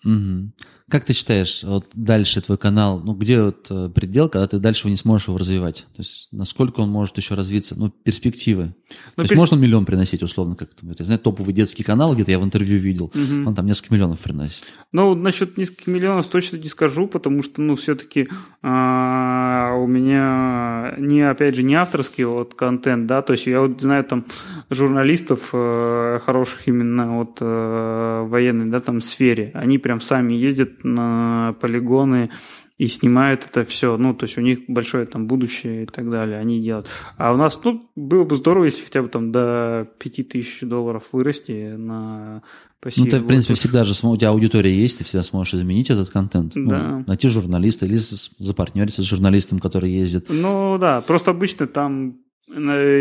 Как 0.88 1.04
ты 1.04 1.14
считаешь, 1.14 1.64
вот 1.64 1.88
дальше 1.96 2.42
твой 2.42 2.60
канал, 2.60 3.00
ну 3.04 3.14
где 3.16 3.42
вот 3.42 3.66
э, 3.72 3.90
предел, 3.90 4.30
когда 4.30 4.48
ты 4.48 4.60
дальше 4.60 4.82
его 4.82 4.92
не 4.92 4.98
сможешь 4.98 5.28
его 5.30 5.38
развивать? 5.40 5.88
То 5.96 6.02
есть 6.02 6.28
насколько 6.32 6.82
он 6.82 6.90
может 6.92 7.18
еще 7.18 7.34
развиться? 7.34 7.74
Ну, 7.76 7.90
перспективы. 7.90 8.66
То 8.88 8.96
Ну, 9.18 9.24
есть 9.24 9.30
перс- 9.32 9.40
можно 9.40 9.56
миллион 9.56 9.86
приносить, 9.86 10.22
условно, 10.22 10.56
как 10.56 10.76
там, 10.76 10.92
это, 10.92 11.04
знаешь, 11.04 11.22
топовый 11.24 11.56
детский 11.56 11.82
канал, 11.84 12.14
где-то 12.14 12.30
я 12.30 12.38
в 12.40 12.44
интервью 12.44 12.78
видел, 12.78 13.12
Мгм. 13.16 13.48
он 13.48 13.56
там 13.56 13.66
несколько 13.66 13.96
миллионов 13.96 14.20
приносит. 14.22 14.66
Ну, 14.92 15.16
насчет 15.16 15.58
нескольких 15.58 15.88
миллионов 15.88 16.28
точно 16.28 16.58
не 16.58 16.70
скажу, 16.70 17.08
потому 17.08 17.42
что, 17.42 17.62
ну, 17.64 17.76
все-таки 17.76 18.30
у 18.62 19.88
меня 19.88 20.94
не, 21.00 21.22
опять 21.28 21.56
же, 21.56 21.64
не 21.64 21.74
авторский 21.76 22.26
вот 22.26 22.54
контент, 22.54 23.08
да, 23.08 23.22
то 23.24 23.34
есть 23.34 23.48
я 23.48 23.62
вот 23.62 23.82
знаю 23.82 24.04
там 24.04 24.26
журналистов 24.70 25.50
э, 25.54 26.20
хороших 26.24 26.68
именно 26.68 27.18
вот 27.18 27.38
э, 27.42 28.24
военной, 28.28 28.68
да, 28.70 28.80
там 28.80 29.02
сфере, 29.02 29.52
они 29.56 29.78
прям 29.80 30.00
сами 30.02 30.34
ездят 30.34 30.75
на 30.84 31.56
полигоны 31.62 32.30
и 32.78 32.88
снимают 32.88 33.46
это 33.50 33.64
все, 33.64 33.96
ну, 33.96 34.14
то 34.14 34.26
есть 34.26 34.38
у 34.38 34.42
них 34.42 34.60
большое 34.68 35.06
там 35.06 35.28
будущее 35.28 35.84
и 35.84 35.86
так 35.86 36.10
далее, 36.10 36.38
они 36.38 36.62
делают. 36.62 36.88
А 37.18 37.34
у 37.34 37.38
нас, 37.38 37.58
ну, 37.64 37.90
было 37.96 38.26
бы 38.26 38.36
здорово, 38.36 38.66
если 38.66 38.84
хотя 38.84 39.02
бы 39.02 39.08
там 39.08 39.32
до 39.32 39.88
5000 39.98 40.64
долларов 40.64 41.08
вырасти 41.14 41.76
на 41.78 42.34
Ну, 42.36 42.42
пассиве. 42.82 43.10
ты, 43.12 43.20
в 43.20 43.28
принципе, 43.28 43.54
всегда 43.54 43.86
же, 43.86 43.94
у 44.06 44.18
тебя 44.18 44.30
аудитория 44.30 44.76
есть, 44.76 44.98
ты 44.98 45.04
всегда 45.06 45.24
сможешь 45.24 45.54
изменить 45.54 45.90
этот 45.90 46.10
контент. 46.10 46.52
Ну, 46.56 46.70
Да. 46.70 47.04
найти 47.08 47.30
журналиста 47.30 47.86
или 47.86 47.96
запартнериться 47.96 49.02
с 49.04 49.06
журналистом, 49.06 49.60
который 49.60 49.90
ездит. 49.90 50.26
Ну 50.28 50.78
да, 50.78 51.00
просто 51.00 51.32
обычно 51.32 51.68
там 51.68 52.18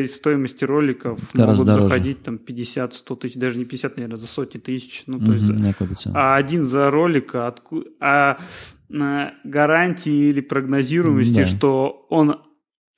стоимости 0.08 0.64
роликов 0.64 1.20
Гораздо 1.34 1.64
могут 1.64 1.66
дороже. 1.66 1.82
заходить 1.88 2.22
там 2.22 2.36
50-100 2.38 3.16
тысяч, 3.16 3.34
даже 3.36 3.58
не 3.58 3.64
50, 3.64 3.96
наверное, 3.96 4.16
за 4.16 4.26
сотни 4.26 4.58
тысяч. 4.58 5.04
Ну, 5.06 5.18
то 5.18 5.32
есть, 5.32 5.48
Мгм, 5.48 5.58
за- 5.58 6.12
а 6.14 6.36
один 6.36 6.64
за 6.64 6.90
ролика, 6.90 7.46
отку- 7.46 7.84
а 8.00 8.38
на 8.88 9.34
гарантии 9.44 10.28
или 10.30 10.40
прогнозируемости, 10.40 11.40
Да. 11.40 11.44
что 11.44 12.06
он 12.10 12.36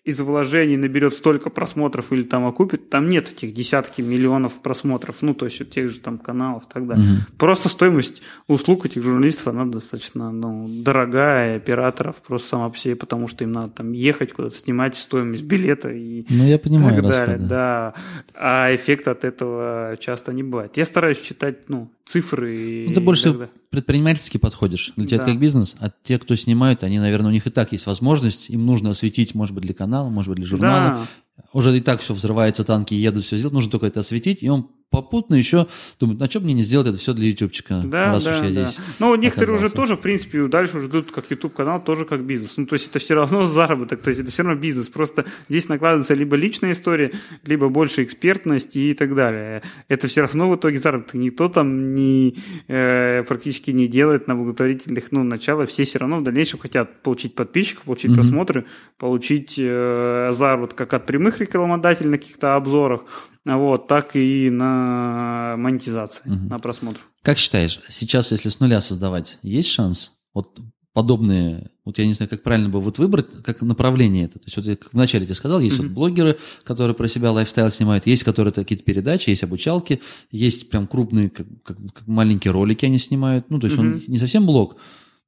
из 0.06 0.20
вложений 0.20 0.76
наберет 0.76 1.14
столько 1.14 1.50
просмотров 1.50 2.12
или 2.12 2.22
там 2.22 2.46
окупит, 2.46 2.90
там 2.90 3.08
нет 3.08 3.26
таких 3.26 3.52
десятки 3.52 4.02
миллионов 4.02 4.60
просмотров, 4.62 5.16
ну, 5.20 5.34
то 5.34 5.46
есть 5.46 5.60
у 5.60 5.64
тех 5.64 5.90
же 5.90 5.98
там 5.98 6.18
каналов 6.18 6.62
и 6.62 6.72
так 6.72 6.86
далее. 6.86 7.04
Мгм. 7.04 7.16
Просто 7.38 7.68
стоимость 7.68 8.22
услуг 8.46 8.86
этих 8.86 9.02
журналистов, 9.02 9.48
она 9.48 9.64
достаточно 9.66 10.30
ну, 10.30 10.68
дорогая, 10.68 11.54
и 11.54 11.56
операторов 11.56 12.16
просто 12.16 12.48
сама 12.48 12.70
по 12.70 12.78
себе, 12.78 12.94
потому 12.94 13.26
что 13.26 13.42
им 13.42 13.50
надо 13.50 13.72
там 13.72 13.92
ехать 13.92 14.32
куда-то, 14.32 14.54
снимать 14.54 14.96
стоимость 14.96 15.42
билета 15.42 15.90
и 15.90 16.24
Ну, 16.30 16.44
я 16.44 16.58
понимаю 16.58 16.94
так 17.02 17.10
далее, 17.10 17.26
расходы. 17.26 17.48
да. 17.48 17.94
А 18.34 18.72
эффекта 18.74 19.10
от 19.10 19.24
этого 19.24 19.96
часто 19.98 20.32
не 20.32 20.44
бывает. 20.44 20.76
Я 20.76 20.84
стараюсь 20.84 21.20
читать, 21.20 21.68
ну, 21.68 21.90
цифры 22.04 22.56
и 22.56 22.86
Ну, 22.88 22.94
ты 22.94 23.00
больше 23.00 23.24
так 23.24 23.32
далее. 23.32 23.50
Предпринимательски 23.76 24.38
подходишь. 24.38 24.92
Для 24.96 25.06
тебя 25.06 25.18
Да. 25.18 25.22
это 25.24 25.32
как 25.32 25.40
бизнес, 25.40 25.76
а 25.78 25.90
те, 26.02 26.18
кто 26.18 26.34
снимают, 26.34 26.82
они, 26.82 26.98
наверное, 26.98 27.28
у 27.28 27.32
них 27.32 27.46
и 27.46 27.50
так 27.50 27.72
есть 27.72 27.86
возможность, 27.86 28.50
им 28.50 28.66
нужно 28.66 28.90
осветить, 28.90 29.34
может 29.34 29.54
быть, 29.54 29.64
для 29.64 29.74
канала, 29.74 30.08
может 30.08 30.30
быть, 30.30 30.38
для 30.38 30.46
журнала. 30.46 31.06
Да. 31.36 31.42
Уже 31.52 31.76
и 31.76 31.80
так 31.80 32.00
все 32.00 32.14
взрывается, 32.14 32.64
танки 32.64 32.94
едут, 32.94 33.24
все 33.24 33.36
сделать, 33.36 33.52
нужно 33.54 33.70
только 33.70 33.86
это 33.86 34.00
осветить, 34.00 34.42
и 34.42 34.48
он 34.48 34.70
попутно 34.90 35.34
еще 35.34 35.66
думает, 36.00 36.20
на 36.20 36.28
чем 36.28 36.44
мне 36.44 36.54
не 36.54 36.62
сделать 36.62 36.86
это 36.86 36.96
все 36.96 37.12
для 37.12 37.28
ютубчика, 37.28 37.82
Да, 37.84 38.12
раз 38.12 38.24
да, 38.24 38.30
уж 38.30 38.36
я 38.36 38.42
да. 38.42 38.50
здесь. 38.50 38.80
Ну, 38.98 39.14
некоторые 39.16 39.56
уже 39.56 39.66
оказался. 39.66 39.76
тоже, 39.76 39.96
в 39.96 40.00
принципе, 40.00 40.46
дальше 40.48 40.78
уже 40.78 40.86
идут 40.88 41.10
как 41.12 41.30
YouTube 41.30 41.54
канал, 41.54 41.82
тоже 41.84 42.04
как 42.04 42.24
бизнес. 42.24 42.56
Ну, 42.56 42.66
то 42.66 42.74
есть 42.74 42.88
это 42.88 42.98
все 42.98 43.14
равно 43.14 43.46
заработок, 43.46 44.00
то 44.02 44.08
есть 44.08 44.20
это 44.20 44.30
все 44.30 44.42
равно 44.42 44.60
бизнес. 44.60 44.88
Просто 44.88 45.24
здесь 45.48 45.68
накладывается 45.68 46.14
либо 46.14 46.36
личная 46.36 46.72
история, 46.72 47.12
либо 47.44 47.68
больше 47.68 48.04
экспертность 48.04 48.76
и 48.76 48.94
так 48.94 49.14
далее. 49.14 49.62
Это 49.88 50.06
все 50.06 50.22
равно 50.22 50.48
в 50.48 50.56
итоге 50.56 50.78
заработок. 50.78 51.14
Никто 51.14 51.48
там 51.48 51.94
не, 51.94 52.36
э, 52.68 53.22
практически 53.24 53.72
не 53.72 53.88
делает 53.88 54.28
на 54.28 54.34
благотворительных, 54.36 55.12
ну, 55.12 55.22
начала. 55.24 55.66
Все 55.66 55.84
все 55.84 55.98
равно 55.98 56.18
в 56.18 56.22
дальнейшем 56.22 56.58
хотят 56.58 57.02
получить 57.02 57.34
подписчиков, 57.34 57.84
получить 57.84 58.10
Мгм. 58.12 58.14
просмотры, 58.20 58.66
получить 58.98 59.56
э, 59.58 60.30
заработок 60.32 60.78
как 60.78 60.94
от 60.94 61.06
прямых 61.06 61.40
рекламодателей 61.40 62.10
на 62.10 62.18
каких-то 62.18 62.56
обзорах, 62.56 63.02
вот, 63.46 63.86
так 63.86 64.16
и 64.16 64.50
на 64.50 65.54
монетизации, 65.56 66.22
Мгм. 66.28 66.48
на 66.48 66.58
просмотр. 66.58 66.98
Как 67.22 67.38
считаешь, 67.38 67.80
сейчас, 67.88 68.32
если 68.32 68.48
с 68.48 68.58
нуля 68.60 68.80
создавать, 68.80 69.38
есть 69.42 69.68
шанс? 69.68 70.12
Вот 70.34 70.58
подобные, 70.92 71.70
вот 71.84 71.98
я 71.98 72.06
не 72.06 72.14
знаю, 72.14 72.30
как 72.30 72.42
правильно 72.42 72.68
бы 72.70 72.80
вот 72.80 72.98
выбрать, 72.98 73.26
как 73.44 73.60
направление 73.62 74.24
это. 74.24 74.38
То 74.38 74.46
есть 74.46 74.56
вот 74.56 74.64
я 74.66 74.76
как 74.76 74.94
вначале 74.94 75.26
тебе 75.26 75.34
сказал, 75.34 75.60
есть 75.60 75.78
вот 75.78 75.88
блогеры, 75.88 76.38
которые 76.64 76.94
про 76.94 77.06
себя 77.06 77.32
лайфстайл 77.32 77.70
снимают, 77.70 78.06
есть 78.06 78.24
которые 78.24 78.52
какие-то 78.52 78.82
передачи, 78.82 79.28
есть 79.30 79.44
обучалки, 79.44 80.00
есть 80.30 80.70
прям 80.70 80.86
крупные, 80.86 81.28
как, 81.28 81.46
как- 81.62 81.76
как 81.92 82.06
маленькие 82.06 82.52
ролики 82.52 82.86
они 82.86 82.96
снимают. 82.98 83.50
Ну, 83.50 83.58
то 83.60 83.66
есть 83.66 83.78
он 83.78 83.88
Мгм. 83.96 84.02
не 84.08 84.18
совсем 84.18 84.46
блог, 84.46 84.76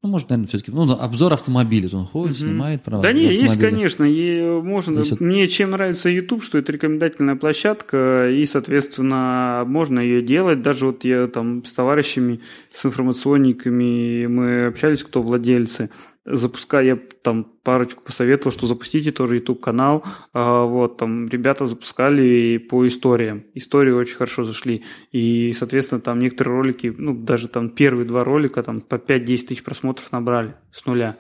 ну, 0.03 0.09
может, 0.11 0.29
наверное, 0.31 0.47
все-таки, 0.49 0.71
ну, 0.71 0.91
обзор 0.93 1.33
автомобиля, 1.33 1.89
он 1.93 2.07
ходит, 2.07 2.37
Мгм. 2.39 2.49
снимает, 2.49 2.83
правда. 2.83 3.09
Да 3.09 3.13
не, 3.13 3.25
есть, 3.33 3.59
конечно. 3.59 4.05
И 4.05 4.43
можно. 4.63 5.01
Вот- 5.03 5.21
Мне 5.21 5.49
чем 5.49 5.71
нравится 5.73 6.09
YouTube, 6.09 6.43
что 6.45 6.59
это 6.59 6.71
рекомендательная 6.73 7.35
площадка, 7.37 8.31
и, 8.31 8.47
соответственно, 8.47 9.65
можно 9.67 9.99
ее 10.01 10.23
делать. 10.23 10.63
Даже 10.63 10.87
вот 10.87 11.05
я 11.05 11.27
там 11.27 11.65
с 11.65 11.73
товарищами, 11.73 12.41
с 12.73 12.87
информационниками, 12.87 14.27
мы 14.27 14.67
общались, 14.67 15.03
кто 15.03 15.23
владельцы. 15.23 15.91
Запуская, 16.31 16.85
я 16.85 16.99
там 17.23 17.45
парочку 17.63 18.03
посоветовал, 18.05 18.53
что 18.53 18.67
запустите 18.67 19.13
тоже 19.13 19.37
YouTube 19.37 19.61
канал. 19.61 20.05
А, 20.35 20.65
вот 20.65 20.99
там 20.99 21.29
ребята 21.29 21.65
запускали 21.65 22.59
по 22.59 22.87
историям. 22.87 23.45
Истории 23.55 23.93
очень 23.93 24.17
хорошо 24.17 24.45
зашли. 24.45 24.85
И, 25.11 25.55
соответственно, 25.57 26.01
там 26.01 26.19
некоторые 26.19 26.57
ролики, 26.57 26.95
ну, 26.97 27.15
даже 27.15 27.49
там 27.49 27.71
первые 27.71 28.07
два 28.07 28.25
ролика 28.25 28.63
там 28.63 28.81
по 28.81 28.97
5-10 28.97 29.47
тысяч 29.47 29.63
просмотров 29.63 30.13
набрали 30.13 30.55
с 30.71 30.85
нуля. 30.85 31.17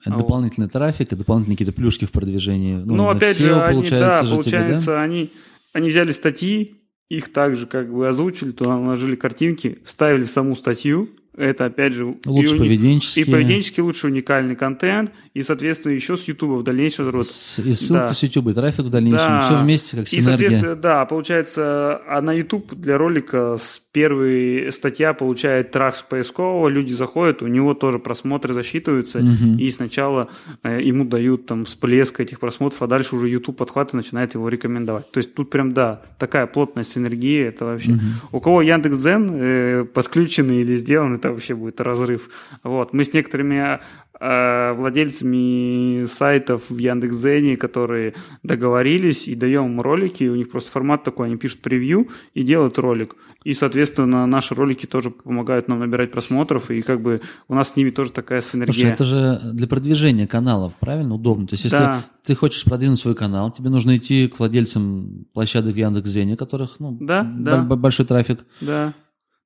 Это 0.00 0.14
А 0.14 0.18
дополнительный 0.18 0.68
трафик, 0.68 1.12
и 1.12 1.16
дополнительные 1.16 1.56
какие-то 1.56 1.74
плюшки 1.74 2.04
в 2.04 2.12
продвижении. 2.12 2.76
Ну, 2.76 2.96
на 2.96 3.10
опять 3.10 3.38
SEO, 3.38 3.42
же, 3.42 3.60
они, 3.60 3.74
получается 3.74 4.20
да, 4.20 4.26
же 4.26 4.42
тебе, 4.42 4.50
да? 4.52 4.58
получается, 4.58 5.02
они, 5.02 5.32
они 5.72 5.90
взяли 5.90 6.12
статьи, 6.12 6.82
их 7.08 7.32
также 7.32 7.66
как 7.66 7.92
бы 7.92 8.08
озвучили, 8.08 8.52
туда 8.52 8.78
наложили 8.78 9.16
картинки, 9.16 9.78
вставили 9.84 10.24
в 10.24 10.30
саму 10.30 10.56
статью. 10.56 11.10
Это, 11.36 11.64
опять 11.64 11.94
же, 11.94 12.14
Лучше 12.26 12.56
и, 12.56 12.58
уни- 12.58 12.58
поведенчески. 12.58 13.20
и 13.20 13.24
поведенчески 13.24 13.80
лучше 13.80 14.08
уникальный 14.08 14.54
контент, 14.54 15.12
и, 15.32 15.42
соответственно, 15.42 15.92
еще 15.94 16.18
с 16.18 16.24
YouTube 16.28 16.60
в 16.60 16.62
дальнейшем. 16.62 17.22
С- 17.22 17.58
И 17.58 17.72
ссылки 17.72 17.92
Да. 17.92 18.12
с 18.12 18.22
YouTube, 18.22 18.48
и 18.48 18.52
трафик 18.52 18.84
в 18.84 18.90
дальнейшем. 18.90 19.26
Да. 19.28 19.40
Все 19.40 19.56
вместе, 19.56 19.96
как 19.96 20.06
И, 20.06 20.10
синергия. 20.10 20.36
соответственно, 20.36 20.76
да, 20.76 21.06
получается, 21.06 22.02
а 22.06 22.20
на 22.20 22.32
YouTube 22.34 22.74
для 22.74 22.98
ролика 22.98 23.56
с 23.58 23.80
первой 23.92 24.70
статья 24.72 25.14
получает 25.14 25.70
трафик 25.70 26.06
поискового, 26.06 26.68
люди 26.68 26.92
заходят, 26.92 27.40
у 27.42 27.46
него 27.46 27.72
тоже 27.74 27.98
просмотры 27.98 28.52
засчитываются, 28.52 29.20
Мгм. 29.20 29.56
и 29.58 29.70
сначала 29.70 30.28
э, 30.62 30.80
ему 30.82 31.04
дают 31.06 31.46
там 31.46 31.64
всплеск 31.64 32.20
этих 32.20 32.40
просмотров, 32.40 32.82
а 32.82 32.86
дальше 32.86 33.16
уже 33.16 33.28
YouTube 33.28 33.56
подхватывает 33.56 33.94
и 33.94 33.96
начинает 34.06 34.34
его 34.34 34.48
рекомендовать. 34.50 35.10
То 35.12 35.18
есть 35.18 35.34
тут 35.34 35.48
прям, 35.50 35.72
да, 35.72 36.02
такая 36.18 36.46
плотная 36.46 36.84
синергия, 36.84 37.48
это 37.48 37.64
вообще... 37.64 37.92
Мгм. 37.92 38.00
У 38.32 38.40
кого 38.40 38.60
Яндекс.Дзен 38.62 39.30
э, 39.32 39.84
подключенный 39.84 40.60
или 40.62 40.74
сделан, 40.76 41.14
это 41.22 41.32
вообще 41.32 41.54
будет 41.54 41.80
разрыв. 41.80 42.28
Вот. 42.64 42.92
Мы 42.92 43.04
с 43.04 43.12
некоторыми 43.12 43.78
э, 44.20 44.72
владельцами 44.74 46.04
сайтов 46.06 46.68
в 46.68 46.76
Яндекс.Зене, 46.78 47.56
которые 47.56 48.14
договорились 48.42 49.28
и 49.28 49.34
даем 49.34 49.66
им 49.72 49.80
ролики, 49.80 50.24
у 50.24 50.34
них 50.36 50.50
просто 50.50 50.70
формат 50.70 51.04
такой, 51.04 51.26
они 51.28 51.36
пишут 51.36 51.60
превью 51.62 52.08
и 52.34 52.42
делают 52.42 52.78
ролик. 52.78 53.14
И, 53.44 53.54
соответственно, 53.54 54.26
наши 54.26 54.54
ролики 54.54 54.86
тоже 54.86 55.10
помогают 55.10 55.68
нам 55.68 55.80
набирать 55.80 56.12
просмотров, 56.12 56.70
и 56.70 56.80
как 56.82 57.00
бы 57.00 57.20
у 57.48 57.54
нас 57.54 57.72
с 57.72 57.76
ними 57.76 57.90
тоже 57.90 58.12
такая 58.12 58.40
синергия. 58.40 58.72
Слушай, 58.74 58.92
это 58.92 59.04
же 59.04 59.40
для 59.52 59.66
продвижения 59.66 60.26
каналов, 60.26 60.74
правильно? 60.78 61.14
Удобно. 61.14 61.46
То 61.46 61.54
есть, 61.54 61.64
если 61.64 61.76
Да. 61.78 62.02
ты 62.24 62.34
хочешь 62.34 62.64
продвинуть 62.64 62.98
свой 62.98 63.14
канал, 63.14 63.50
тебе 63.50 63.68
нужно 63.70 63.96
идти 63.96 64.28
к 64.28 64.38
владельцам 64.38 65.26
площадок 65.32 65.74
в 65.74 65.76
Яндекс.Зене, 65.76 66.36
которых, 66.36 66.76
ну, 66.78 66.96
Да, 67.00 67.22
б- 67.24 67.42
да. 67.44 67.62
большой 67.62 68.06
трафик. 68.06 68.40
Да. 68.60 68.92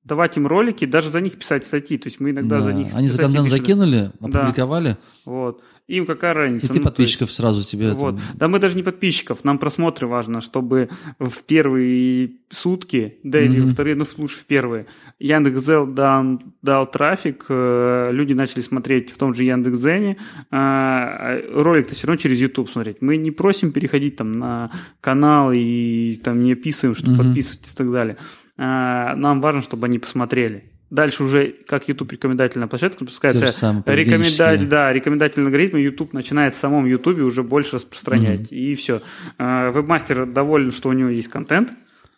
Давать 0.07 0.37
им 0.37 0.47
ролики, 0.47 0.85
даже 0.85 1.09
за 1.09 1.19
них 1.21 1.37
писать 1.37 1.65
статьи. 1.65 1.97
То 1.97 2.07
есть 2.07 2.19
мы 2.19 2.29
иногда 2.31 2.57
Да. 2.57 2.61
за 2.61 2.73
них 2.73 2.87
Они 2.95 3.07
за 3.09 3.17
контент 3.19 3.45
пишем. 3.47 3.57
закинули, 3.59 4.11
Да. 4.19 4.39
опубликовали, 4.41 4.97
Вот. 5.25 5.61
Им 5.87 6.05
какая 6.05 6.33
разница? 6.33 6.65
и 6.65 6.69
ты 6.69 6.73
Ну, 6.73 6.73
то 6.73 6.79
есть- 6.79 6.95
подписчиков 6.97 7.31
сразу 7.31 7.63
тебе... 7.63 7.91
Вот. 7.93 8.15
там- 8.15 8.21
Да 8.35 8.47
мы 8.49 8.59
даже 8.59 8.75
не 8.75 8.83
подписчиков, 8.83 9.45
нам 9.45 9.57
просмотры 9.57 10.05
важно, 10.05 10.41
чтобы 10.41 10.89
в 11.17 11.43
первые 11.43 12.31
сутки, 12.49 13.17
да 13.23 13.39
или 13.41 13.57
Мгм. 13.59 13.67
во 13.67 13.73
вторые, 13.73 13.95
ну 13.95 14.05
лучше 14.17 14.39
в 14.39 14.45
первые, 14.45 14.85
Яндекс.Зел 15.19 15.87
дал, 15.87 16.41
дал 16.61 16.85
трафик, 16.91 17.45
э, 17.49 18.09
люди 18.11 18.33
начали 18.33 18.59
смотреть 18.61 19.11
в 19.11 19.17
том 19.17 19.33
же 19.33 19.43
Яндекс.Зене, 19.45 20.17
а 20.51 21.39
ролик-то 21.53 21.95
все 21.95 22.07
равно 22.07 22.21
через 22.21 22.39
YouTube 22.41 22.69
смотреть. 22.69 23.01
Мы 23.01 23.15
не 23.17 23.31
просим 23.31 23.71
переходить 23.71 24.17
там 24.17 24.33
на 24.39 24.71
канал 25.01 25.51
и 25.53 26.19
там 26.23 26.43
не 26.43 26.53
описываем, 26.53 26.95
что 26.95 27.11
Мгм. 27.11 27.17
подписывайтесь 27.17 27.73
и 27.73 27.75
так 27.77 27.91
далее. 27.91 28.17
А, 28.57 29.15
Нам 29.15 29.41
важно, 29.41 29.61
чтобы 29.61 29.85
они 29.87 29.99
посмотрели. 29.99 30.71
Дальше 30.89 31.23
уже, 31.23 31.53
как 31.67 31.89
YouTube 31.89 32.13
рекомендательная 32.13 32.67
площадка, 32.69 32.99
запускается 32.99 33.47
самые 33.47 33.83
рекомендать, 33.87 34.37
поведенческие. 34.37 34.69
да, 34.69 34.93
рекомендательный 34.93 35.45
алгоритм 35.47 35.75
YouTube 35.75 36.13
начинает 36.13 36.55
в 36.55 36.57
самом 36.57 36.85
YouTube 36.85 37.19
уже 37.19 37.43
больше 37.43 37.75
распространять. 37.75 38.51
И 38.51 38.73
все. 38.75 39.01
Вебмастер 39.37 40.25
доволен, 40.25 40.71
что 40.71 40.89
у 40.89 40.93
него 40.93 41.09
есть 41.09 41.27
контент. 41.27 41.73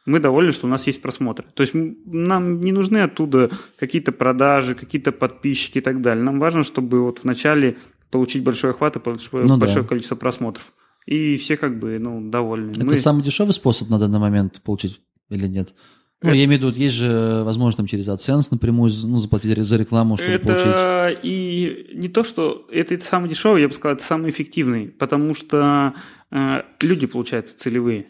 Мы 0.05 0.19
довольны, 0.19 0.51
что 0.51 0.67
у 0.67 0.69
нас 0.69 0.85
есть 0.87 1.01
просмотры. 1.01 1.45
То 1.53 1.61
есть 1.61 1.73
нам 1.73 2.61
не 2.61 2.71
нужны 2.71 2.99
оттуда 2.99 3.49
какие-то 3.77 4.11
продажи, 4.11 4.75
какие-то 4.75 5.11
подписчики 5.11 5.79
и 5.79 5.81
так 5.81 6.01
далее. 6.01 6.23
Нам 6.23 6.39
важно, 6.39 6.63
чтобы 6.63 7.01
вот 7.03 7.21
вначале 7.23 7.77
получить 8.11 8.43
большой 8.43 8.71
охват 8.71 8.95
и 8.95 8.99
большое, 8.99 9.43
Ну 9.43 9.49
да. 9.49 9.57
большое 9.57 9.83
количество 9.85 10.15
просмотров. 10.15 10.73
И 11.05 11.37
все 11.37 11.57
как 11.57 11.79
бы 11.79 11.97
ну, 11.99 12.29
довольны. 12.29 12.71
Это 12.71 12.85
Мы- 12.85 12.95
самый 12.95 13.23
дешевый 13.23 13.53
способ 13.53 13.89
на 13.89 13.97
данный 13.99 14.19
момент 14.19 14.61
получить 14.63 15.01
или 15.29 15.47
нет? 15.47 15.73
Ну, 16.21 16.29
Это- 16.29 16.37
я 16.37 16.45
имею 16.45 16.59
в 16.59 16.63
виду, 16.65 16.77
есть 16.77 16.95
же 16.95 17.43
возможность 17.45 17.77
там 17.77 17.85
через 17.87 18.09
AdSense 18.09 18.47
напрямую 18.51 18.91
ну, 19.03 19.19
заплатить 19.19 19.57
за 19.57 19.77
рекламу, 19.77 20.17
чтобы 20.17 20.37
получить. 20.39 20.67
это 20.67 21.17
и 21.23 21.91
не 21.93 22.09
то, 22.09 22.25
что 22.25 22.65
это, 22.71 22.95
это 22.95 23.05
самый 23.05 23.29
дешевый, 23.29 23.61
я 23.61 23.69
бы 23.69 23.73
сказал, 23.73 23.95
это 23.95 24.03
самый 24.05 24.31
эффективный, 24.31 24.89
потому 24.89 25.33
что 25.33 25.93
э, 26.31 26.61
люди, 26.81 27.07
получаются, 27.07 27.57
целевые. 27.57 28.07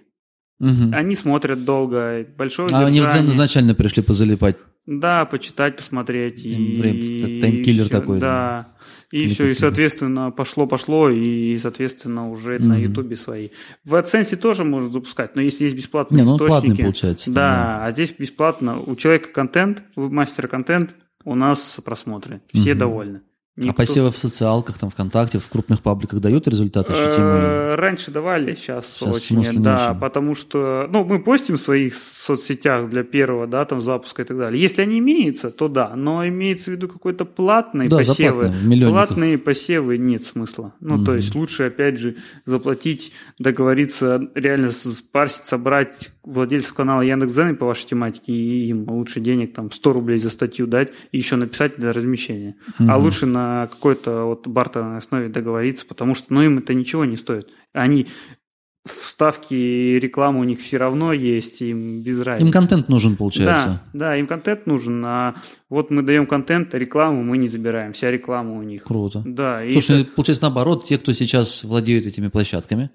Мгм. 0.59 0.93
Они 0.93 1.15
смотрят 1.15 1.63
долго, 1.63 2.25
большое 2.35 2.69
А 2.71 2.85
они 2.85 2.99
в. 2.99 3.07
Дзен 3.07 3.27
изначально 3.27 3.75
пришли 3.75 4.03
позалипать. 4.03 4.57
Да, 4.85 5.25
почитать, 5.25 5.77
посмотреть. 5.77 6.43
Им 6.43 6.63
И, 6.65 6.75
время, 6.81 7.21
как 7.21 7.41
таймкиллер 7.41 7.89
такой, 7.89 8.19
Да. 8.19 8.69
И 9.11 9.27
все, 9.27 9.47
и, 9.47 9.53
соответственно, 9.55 10.29
пошло-пошло, 10.29 11.09
и, 11.09 11.57
соответственно, 11.57 12.29
уже 12.29 12.59
на 12.59 12.75
Мгм. 12.75 12.83
Ютубе 12.83 13.15
свои. 13.15 13.49
В 13.83 13.95
AdSense 13.95 14.35
тоже 14.35 14.63
можно 14.63 14.91
запускать, 14.91 15.35
но 15.35 15.41
если 15.41 15.63
есть 15.63 15.75
бесплатные 15.75 16.23
Не, 16.23 16.29
ну 16.29 16.35
источники... 16.35 16.61
платный 16.67 16.83
получается. 16.83 17.31
Да, 17.33 17.79
а 17.83 17.91
здесь 17.91 18.13
бесплатно. 18.17 18.79
У 18.79 18.95
человека 18.95 19.29
контент, 19.29 19.83
у 19.95 20.09
мастера 20.09 20.47
контент, 20.47 20.91
у 21.23 21.33
нас 21.35 21.79
просмотры. 21.83 22.41
Все 22.53 22.71
Мгм. 22.71 22.79
довольны. 22.79 23.21
А 23.59 23.61
Никто- 23.61 23.77
посевы 23.77 24.09
в 24.09 24.17
социалках, 24.17 24.77
там 24.77 24.89
ВКонтакте, 24.89 25.37
в 25.37 25.49
крупных 25.49 25.81
пабликах 25.81 26.21
дают 26.21 26.47
результаты 26.47 26.93
ощутимые? 26.93 27.43
Э, 27.43 27.75
Раньше 27.75 28.09
давали, 28.09 28.53
сейчас, 28.55 28.87
Сейчас 28.97 29.31
очень, 29.31 29.61
да, 29.61 29.97
потому 29.99 30.33
что, 30.33 30.87
ну, 30.89 31.03
мы 31.03 31.19
постим 31.19 31.55
в 31.55 31.59
своих 31.59 31.95
соцсетях 31.95 32.89
для 32.89 33.03
первого, 33.03 33.47
да, 33.47 33.65
там 33.65 33.81
запуска 33.81 34.21
и 34.21 34.25
так 34.25 34.37
далее. 34.37 34.61
Если 34.61 34.81
они 34.81 34.99
имеются, 34.99 35.51
то 35.51 35.67
да, 35.67 35.93
но 35.95 36.25
имеется 36.25 36.71
в 36.71 36.73
виду 36.75 36.87
какой-то 36.87 37.25
платные 37.25 37.89
Да, 37.89 37.97
посевы. 37.97 38.53
Платные 38.87 39.37
посевы 39.37 39.97
нет 39.97 40.23
смысла. 40.23 40.73
Ну, 40.79 40.95
то 41.03 41.11
Мгм. 41.11 41.15
есть 41.17 41.35
лучше, 41.35 41.63
опять 41.63 41.97
же, 41.99 42.15
заплатить, 42.45 43.11
договориться, 43.39 44.21
реально 44.35 44.71
спарсить, 44.71 45.47
собрать 45.47 46.11
владельцев 46.23 46.73
канала 46.75 47.01
Яндекс.Зен 47.01 47.57
по 47.57 47.65
вашей 47.65 47.87
тематике, 47.87 48.31
и 48.31 48.67
им 48.69 48.87
лучше 48.89 49.19
денег, 49.19 49.53
там, 49.53 49.71
100 49.71 49.93
рублей 49.93 50.19
за 50.19 50.29
статью 50.29 50.67
дать, 50.67 50.93
и 51.11 51.17
еще 51.17 51.35
написать 51.35 51.75
для 51.77 51.91
размещения. 51.91 52.55
А 52.77 52.83
Мгм. 52.83 53.03
лучше 53.03 53.25
на 53.25 53.48
какой-то 53.71 54.25
вот 54.25 54.47
бартерной 54.47 54.97
основе 54.97 55.29
договориться, 55.29 55.85
потому 55.85 56.15
что, 56.15 56.33
ну, 56.33 56.41
им 56.41 56.57
это 56.59 56.73
ничего 56.73 57.05
не 57.05 57.17
стоит. 57.17 57.49
Они 57.73 58.07
вставки 58.85 59.53
и 59.53 59.99
реклама 59.99 60.39
у 60.39 60.43
них 60.43 60.59
все 60.59 60.77
равно 60.77 61.13
есть, 61.13 61.61
им 61.61 62.01
без 62.01 62.21
разницы. 62.21 62.47
Им 62.47 62.51
контент 62.51 62.89
нужен, 62.89 63.15
получается. 63.15 63.81
Да, 63.93 63.99
да, 63.99 64.17
им 64.17 64.25
контент 64.27 64.65
нужен, 64.65 65.03
а 65.05 65.35
вот 65.69 65.91
мы 65.91 66.01
даем 66.01 66.25
контент, 66.25 66.73
а 66.73 66.79
рекламу 66.79 67.23
мы 67.23 67.37
не 67.37 67.47
забираем, 67.47 67.93
вся 67.93 68.09
реклама 68.09 68.53
у 68.55 68.63
них. 68.63 68.83
Круто. 68.83 69.21
Да, 69.25 69.61
Слушай, 69.71 70.01
это- 70.01 70.11
получается 70.15 70.43
наоборот, 70.43 70.85
те, 70.85 70.97
кто 70.97 71.13
сейчас 71.13 71.63
владеют 71.63 72.07
этими 72.07 72.29
площадками, 72.29 72.89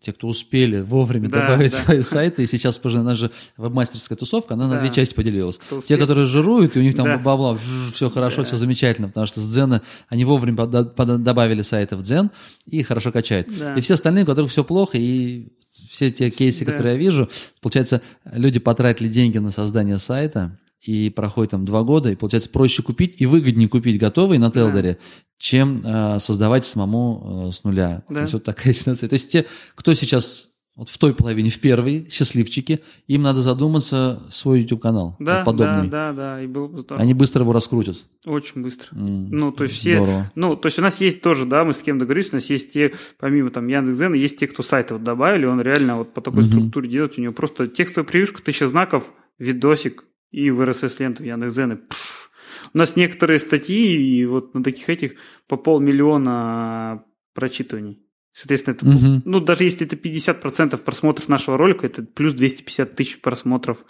те, 0.00 0.12
кто 0.12 0.28
успели 0.28 0.80
вовремя 0.80 1.28
Да, 1.28 1.42
добавить 1.42 1.72
да. 1.72 1.78
свои 1.78 2.02
сайты, 2.02 2.42
и 2.42 2.46
сейчас, 2.46 2.78
позже, 2.78 3.00
она 3.00 3.14
же 3.14 3.30
веб-мастерская 3.58 4.16
тусовка, 4.16 4.54
она 4.54 4.66
на 4.66 4.74
Да. 4.74 4.80
две 4.80 4.90
части 4.90 5.14
поделилась. 5.14 5.60
Те, 5.86 5.96
которые 5.98 6.26
жируют, 6.26 6.76
и 6.76 6.80
у 6.80 6.82
них 6.82 6.96
там 6.96 7.04
Да. 7.06 7.18
бабла, 7.18 7.56
все 7.92 8.08
хорошо, 8.08 8.38
Да. 8.38 8.44
все 8.44 8.56
замечательно, 8.56 9.08
потому 9.08 9.26
что 9.26 9.40
с 9.40 9.50
Дзена 9.52 9.82
они 10.08 10.24
вовремя 10.24 10.56
пода- 10.56 10.84
пода- 10.84 11.18
добавили 11.18 11.62
сайты 11.62 11.96
в 11.96 12.02
Дзен 12.02 12.30
и 12.66 12.82
хорошо 12.82 13.12
качают. 13.12 13.48
Да. 13.58 13.74
И 13.74 13.80
все 13.82 13.94
остальные, 13.94 14.24
у 14.24 14.26
которых 14.26 14.50
все 14.50 14.64
плохо, 14.64 14.96
и 14.96 15.48
все 15.88 16.10
те 16.10 16.30
кейсы, 16.30 16.64
Да. 16.64 16.72
которые 16.72 16.94
я 16.94 16.98
вижу, 16.98 17.28
получается, 17.60 18.00
люди 18.24 18.58
потратили 18.58 19.08
деньги 19.08 19.38
на 19.38 19.50
создание 19.50 19.98
сайта, 19.98 20.56
и 20.82 21.10
проходит 21.10 21.50
там 21.52 21.64
два 21.64 21.82
года, 21.82 22.10
и 22.10 22.16
получается 22.16 22.48
проще 22.50 22.82
купить 22.82 23.16
и 23.18 23.26
выгоднее 23.26 23.68
купить 23.68 23.98
готовый 23.98 24.38
на 24.38 24.50
Телдере, 24.50 24.98
чем 25.38 25.80
э, 25.84 26.18
создавать 26.20 26.64
самому 26.66 27.48
э, 27.48 27.52
с 27.52 27.64
нуля. 27.64 28.02
Да. 28.08 28.14
То 28.16 28.20
есть 28.22 28.32
вот 28.32 28.44
такая 28.44 28.72
ситуация. 28.74 29.08
То 29.08 29.14
есть 29.14 29.30
те, 29.30 29.46
кто 29.74 29.92
сейчас 29.94 30.48
вот 30.76 30.88
в 30.88 30.96
той 30.96 31.14
половине, 31.14 31.50
в 31.50 31.60
первой, 31.60 32.08
счастливчики, 32.10 32.80
им 33.06 33.20
надо 33.22 33.42
задуматься 33.42 34.22
свой 34.30 34.60
YouTube-канал 34.60 35.16
да, 35.18 35.38
вот 35.38 35.44
подобный. 35.44 35.88
да, 35.88 36.12
да, 36.12 36.36
да, 36.36 36.42
и 36.42 36.46
было 36.46 36.68
бы 36.68 36.80
здорово. 36.80 37.02
Они 37.02 37.12
быстро 37.12 37.42
его 37.42 37.52
раскрутят. 37.52 37.98
Очень 38.24 38.62
быстро. 38.62 38.96
М, 38.96 39.30
Ну, 39.30 39.52
то 39.52 39.64
есть 39.64 39.76
все, 39.76 39.96
Здорово. 39.96 40.32
ну, 40.36 40.56
то 40.56 40.66
есть 40.66 40.78
у 40.78 40.82
нас 40.82 40.98
есть 41.00 41.20
тоже, 41.20 41.44
да, 41.44 41.64
мы 41.64 41.74
с 41.74 41.78
кем 41.78 41.98
договорились, 41.98 42.30
у 42.32 42.36
нас 42.36 42.48
есть 42.48 42.72
те, 42.72 42.94
помимо 43.18 43.50
там 43.50 43.66
Яндекс.Зена, 43.66 44.14
есть 44.14 44.38
те, 44.38 44.46
кто 44.46 44.62
сайты 44.62 44.94
вот 44.94 45.02
добавили, 45.04 45.44
он 45.44 45.60
реально 45.60 45.98
вот 45.98 46.14
по 46.14 46.22
такой 46.22 46.44
Мгм. 46.44 46.52
структуре 46.52 46.88
делает, 46.88 47.18
у 47.18 47.20
него 47.20 47.34
просто 47.34 47.66
текстовая 47.68 48.08
превьюшка, 48.08 48.40
тысяча 48.42 48.66
знаков, 48.68 49.12
видосик 49.38 50.04
и 50.30 50.50
в 50.50 50.60
RSS-ленту 50.60 51.22
в 51.22 51.26
Яндекс.Зене. 51.26 51.76
Пф. 51.76 52.30
У 52.74 52.78
нас 52.78 52.96
некоторые 52.96 53.38
статьи, 53.38 53.96
и 53.96 54.24
вот 54.26 54.54
на 54.54 54.62
таких 54.62 54.88
этих 54.88 55.14
по 55.48 55.56
полмиллиона 55.56 57.04
прочитываний. 57.34 58.00
Соответственно, 58.32 58.74
это, 58.74 58.86
Мгм. 58.86 59.22
ну, 59.24 59.40
даже 59.40 59.64
если 59.64 59.86
это 59.86 59.96
50% 59.96 60.82
просмотров 60.84 61.28
нашего 61.28 61.58
ролика, 61.58 61.86
это 61.86 62.02
плюс 62.04 62.32
250 62.32 62.94
тысяч 62.94 63.20
просмотров 63.20 63.84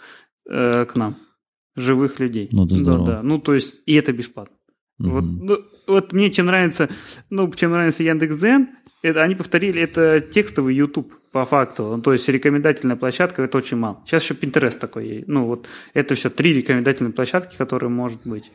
э, 0.49 0.85
к 0.85 0.95
нам, 0.95 1.17
живых 1.75 2.19
людей. 2.19 2.49
Ну, 2.51 2.65
Да, 2.65 2.75
здорово. 2.75 3.05
да. 3.05 3.23
Ну, 3.23 3.37
то 3.39 3.53
есть, 3.53 3.81
и 3.85 3.93
это 3.93 4.11
бесплатно. 4.13 4.55
Вот, 4.97 5.23
Мгм. 5.23 5.45
ну, 5.45 5.57
вот 5.87 6.11
мне 6.13 6.31
чем 6.31 6.47
нравится, 6.47 6.89
ну, 7.29 7.51
чем 7.53 7.71
нравится 7.71 8.03
Яндекс.Дзен, 8.03 8.69
это 9.03 9.21
они 9.21 9.35
повторили, 9.35 9.79
это 9.79 10.19
текстовый 10.21 10.75
YouTube 10.75 11.13
по 11.31 11.45
факту. 11.45 11.83
Ну, 11.95 12.01
То 12.01 12.13
есть 12.13 12.27
рекомендательная 12.29 12.95
площадка 12.95 13.41
это 13.43 13.57
очень 13.57 13.77
мало. 13.77 13.99
Сейчас 14.05 14.23
еще 14.23 14.33
Pinterest 14.33 14.77
такой 14.77 15.07
есть. 15.07 15.27
Ну, 15.27 15.45
вот 15.45 15.67
это 15.93 16.15
все 16.15 16.29
три 16.29 16.53
рекомендательные 16.53 17.13
площадки, 17.13 17.55
которые 17.57 17.89
может 17.89 18.19
быть. 18.25 18.51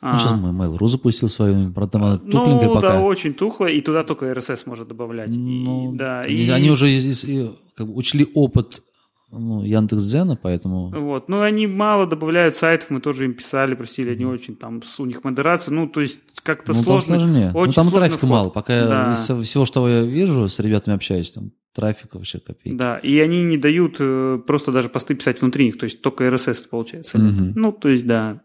Ну, 0.00 0.16
сейчас 0.16 0.32
А, 0.32 0.36
Mail.ru 0.36 0.86
запустил 0.86 1.28
свою, 1.28 1.72
правда, 1.72 1.98
она 1.98 2.20
ну, 2.24 2.30
тухленькая 2.30 2.68
пока. 2.68 2.92
да, 2.94 3.00
очень 3.00 3.34
тухло, 3.34 3.66
и 3.66 3.80
туда 3.80 4.04
только 4.04 4.26
RSS 4.26 4.62
может 4.66 4.86
добавлять. 4.88 5.30
И- 5.34 5.38
Ну, 5.64 5.92
да, 5.94 6.20
они, 6.20 6.34
и- 6.34 6.50
они 6.50 6.70
уже 6.70 6.88
и, 6.90 7.50
как 7.74 7.88
бы, 7.88 7.94
учли 7.94 8.26
опыт 8.34 8.82
ну, 9.30 9.62
Яндекс.Дзена, 9.62 10.36
поэтому... 10.36 10.90
Вот. 10.90 11.28
Ну, 11.28 11.40
они 11.42 11.66
мало 11.66 12.06
добавляют 12.06 12.56
сайтов, 12.56 12.90
мы 12.90 13.00
тоже 13.00 13.26
им 13.26 13.34
писали, 13.34 13.74
просили, 13.74 14.10
они 14.12 14.24
очень 14.24 14.56
там, 14.56 14.82
у 14.98 15.04
них 15.04 15.22
модерация, 15.24 15.74
ну, 15.74 15.88
то 15.88 16.00
есть 16.00 16.18
как-то 16.42 16.72
ну, 16.72 16.78
там 16.78 16.84
сложно. 16.84 17.14
сложнее. 17.16 17.50
Ну, 17.52 17.58
очень 17.60 17.74
там 17.74 17.88
сложный 17.88 18.00
трафика 18.00 18.18
вход. 18.26 18.30
мало. 18.30 18.50
Пока 18.50 18.86
Да. 18.86 19.12
из 19.12 19.46
всего, 19.46 19.66
что 19.66 19.86
я 19.88 20.02
вижу, 20.02 20.48
с 20.48 20.58
ребятами 20.60 20.96
общаюсь, 20.96 21.30
там 21.30 21.52
трафика 21.74 22.16
вообще 22.16 22.38
копейки. 22.40 22.76
Да, 22.76 22.98
и 22.98 23.18
они 23.20 23.42
не 23.42 23.58
дают 23.58 23.96
э, 24.00 24.38
просто 24.46 24.72
даже 24.72 24.88
посты 24.88 25.14
писать 25.14 25.40
внутри 25.40 25.66
них, 25.66 25.78
то 25.78 25.84
есть 25.84 26.00
только 26.00 26.24
RSS 26.24 26.68
получается. 26.68 27.18
Мгм. 27.18 27.52
Ну, 27.54 27.72
то 27.72 27.88
есть, 27.88 28.06
да. 28.06 28.40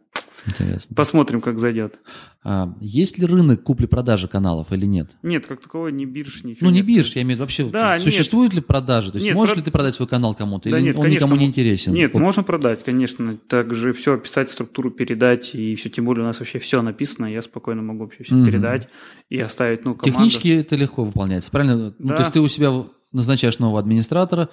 Интересно. 0.46 0.96
Посмотрим, 0.96 1.42
как 1.42 1.60
зайдет. 1.60 1.96
А, 2.44 2.74
есть 2.82 3.18
ли 3.18 3.26
рынок 3.26 3.64
купли-продажи 3.64 4.28
каналов 4.28 4.72
или 4.74 4.86
нет? 4.86 5.12
Нет, 5.24 5.46
как 5.48 5.62
такового 5.62 5.88
ни 5.88 6.04
бирж, 6.06 6.44
ничего 6.44 6.66
Ну, 6.68 6.72
не 6.72 6.78
нет. 6.80 6.86
бирж, 6.86 7.16
я 7.16 7.22
имею 7.22 7.32
в 7.32 7.40
виду 7.40 7.44
вообще, 7.44 7.64
Да, 7.66 7.98
существуют 8.00 8.54
ли 8.54 8.60
продажи? 8.62 9.12
То 9.12 9.16
есть 9.18 9.26
Нет, 9.28 9.36
можешь 9.36 9.54
про- 9.54 9.60
ли 9.60 9.66
ты 9.66 9.72
продать 9.72 9.96
свой 9.96 10.08
канал 10.08 10.36
кому-то, 10.36 10.70
Да 10.70 10.78
или 10.78 10.86
нет, 10.88 10.96
он 10.98 11.04
конечно, 11.04 11.26
никому 11.26 11.40
не 11.40 11.46
интересен? 11.46 11.94
Нет, 11.94 12.12
Вот 12.14 12.20
можно 12.20 12.44
продать, 12.44 12.84
конечно. 12.84 13.38
Также 13.48 13.94
все 13.94 14.16
описать, 14.16 14.52
структуру 14.52 14.92
передать, 14.92 15.56
и 15.56 15.76
все, 15.76 15.90
тем 15.90 16.06
более 16.06 16.24
у 16.24 16.28
нас 16.28 16.40
вообще 16.40 16.60
все 16.60 16.82
написано, 16.82 17.26
я 17.28 17.42
спокойно 17.42 17.82
могу 17.82 18.02
вообще 18.04 18.24
все 18.24 18.36
Мгм. 18.36 18.46
передать 18.46 18.90
и 19.30 19.40
оставить, 19.40 19.86
ну, 19.86 19.94
команду. 19.96 20.12
Технически 20.12 20.50
это 20.50 20.76
легко 20.76 21.06
выполняется, 21.06 21.50
правильно? 21.52 21.94
Ну, 21.98 22.10
Да. 22.10 22.16
то 22.18 22.22
есть 22.24 22.34
ты 22.34 22.42
у 22.42 22.48
себя 22.50 22.72
назначаешь 23.14 23.60
нового 23.60 23.80
администратора, 23.80 24.50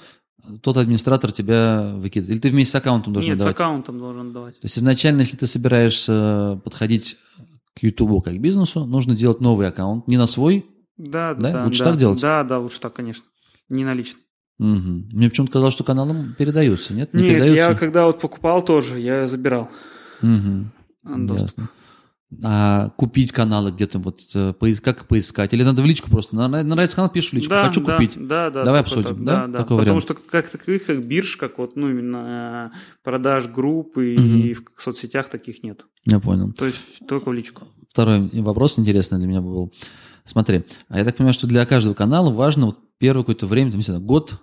тот 0.62 0.76
администратор 0.76 1.32
тебя 1.32 1.92
выкидывает. 1.96 2.30
Или 2.34 2.40
ты 2.40 2.48
вместе 2.50 2.72
с 2.72 2.74
аккаунтом 2.74 3.12
должен 3.12 3.30
Нет, 3.30 3.38
давать? 3.38 3.56
с 3.56 3.60
аккаунтом 3.60 3.98
должен 3.98 4.32
давать. 4.32 4.54
То 4.60 4.64
есть 4.64 4.78
изначально, 4.78 5.20
если 5.20 5.36
ты 5.36 5.46
собираешься 5.46 6.60
подходить 6.64 7.16
к 7.78 7.82
YouTube 7.82 8.24
как 8.24 8.34
к 8.34 8.38
бизнесу, 8.38 8.84
нужно 8.84 9.14
делать 9.14 9.40
новый 9.40 9.68
аккаунт, 9.68 10.06
не 10.08 10.16
на 10.16 10.26
свой. 10.26 10.66
Да, 10.96 11.34
Да? 11.34 11.52
да. 11.52 11.64
Лучше 11.64 11.84
да. 11.84 11.90
так 11.90 11.98
делать? 11.98 12.20
Да, 12.20 12.44
да, 12.44 12.58
лучше 12.58 12.80
так, 12.80 12.92
конечно. 12.94 13.24
Не 13.68 13.84
на 13.84 13.94
личный. 13.94 14.20
Мгм. 14.58 15.08
Мне 15.12 15.30
почему-то 15.30 15.52
казалось, 15.54 15.72
что 15.74 15.84
каналам 15.84 16.34
передаются, 16.38 16.92
нет? 16.92 17.14
Не 17.14 17.22
Нет, 17.22 17.32
я 17.32 17.38
передаются? 17.44 17.78
когда 17.78 18.04
вот 18.04 18.20
покупал 18.20 18.62
тоже, 18.62 18.98
я 19.00 19.26
забирал 19.26 19.70
доступ. 21.02 21.48
Ясно. 21.58 21.68
А 22.44 22.90
купить 22.90 23.32
каналы 23.32 23.72
где-то, 23.72 23.98
вот 23.98 24.20
э, 24.34 24.52
поис- 24.52 24.80
как 24.80 25.08
поискать? 25.08 25.52
Или 25.52 25.64
надо 25.64 25.82
в 25.82 25.86
личку 25.86 26.08
просто? 26.10 26.36
Нравится 26.36 26.94
канал, 26.94 27.10
пишешь 27.10 27.30
в 27.30 27.34
личку, 27.34 27.50
Да, 27.50 27.66
хочу 27.66 27.80
да, 27.84 27.96
купить. 27.96 28.12
Да, 28.16 28.50
да. 28.50 28.64
Давай 28.64 28.80
обсудим, 28.82 29.08
так, 29.08 29.24
да? 29.24 29.34
Да, 29.34 29.46
да. 29.48 29.58
Такой 29.58 29.78
Потому 29.78 29.98
вариант. 29.98 30.02
что 30.02 30.14
как 30.14 30.48
таковых, 30.48 30.86
как 30.86 31.04
бирж, 31.04 31.36
как 31.36 31.58
вот, 31.58 31.74
ну, 31.74 31.90
именно 31.90 32.70
э, 32.72 32.76
продаж 33.02 33.48
групп 33.48 33.98
и 33.98 34.16
Мгм. 34.16 34.54
в 34.76 34.80
соцсетях 34.82 35.28
таких 35.28 35.64
нет. 35.64 35.84
Я 36.06 36.20
понял. 36.20 36.52
То 36.52 36.66
есть 36.66 36.78
только 37.08 37.30
в 37.30 37.32
личку. 37.32 37.64
Второй 37.90 38.28
вопрос 38.40 38.78
интересный 38.78 39.18
для 39.18 39.26
меня 39.26 39.40
был. 39.40 39.72
Смотри, 40.24 40.62
а 40.88 40.98
я 40.98 41.04
так 41.04 41.16
понимаю, 41.16 41.34
что 41.34 41.48
для 41.48 41.66
каждого 41.66 41.94
канала 41.94 42.30
важно 42.30 42.66
вот 42.66 42.78
первое 42.98 43.22
какое-то 43.24 43.48
время, 43.48 43.72
там, 43.72 43.78
не 43.78 43.84
знаю, 43.84 44.00
год 44.00 44.34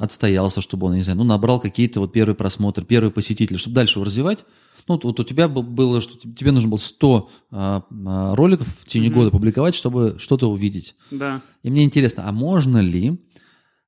отстоялся, 0.00 0.60
чтобы 0.60 0.88
он, 0.88 0.94
не 0.94 1.02
знаю, 1.02 1.18
ну, 1.18 1.24
набрал 1.24 1.60
какие-то 1.60 2.00
вот 2.00 2.12
первые 2.12 2.34
просмотры, 2.34 2.84
первые 2.84 3.12
посетители, 3.12 3.56
чтобы 3.56 3.76
дальше 3.76 3.98
его 4.00 4.04
развивать. 4.04 4.44
Ну, 4.88 5.00
вот, 5.02 5.18
у 5.20 5.24
тебя 5.24 5.48
был- 5.48 5.62
было, 5.62 6.00
что 6.00 6.16
тебе 6.18 6.52
нужно 6.52 6.68
было 6.68 6.78
100 6.78 7.28
а, 7.50 7.82
а, 8.06 8.34
роликов 8.36 8.68
в 8.68 8.84
течение 8.84 9.10
Мгм. 9.10 9.18
года 9.18 9.30
публиковать, 9.32 9.74
чтобы 9.74 10.16
что-то 10.18 10.50
увидеть. 10.50 10.94
Да. 11.10 11.42
И 11.62 11.70
мне 11.70 11.82
интересно, 11.82 12.28
а 12.28 12.32
можно 12.32 12.78
ли, 12.78 13.18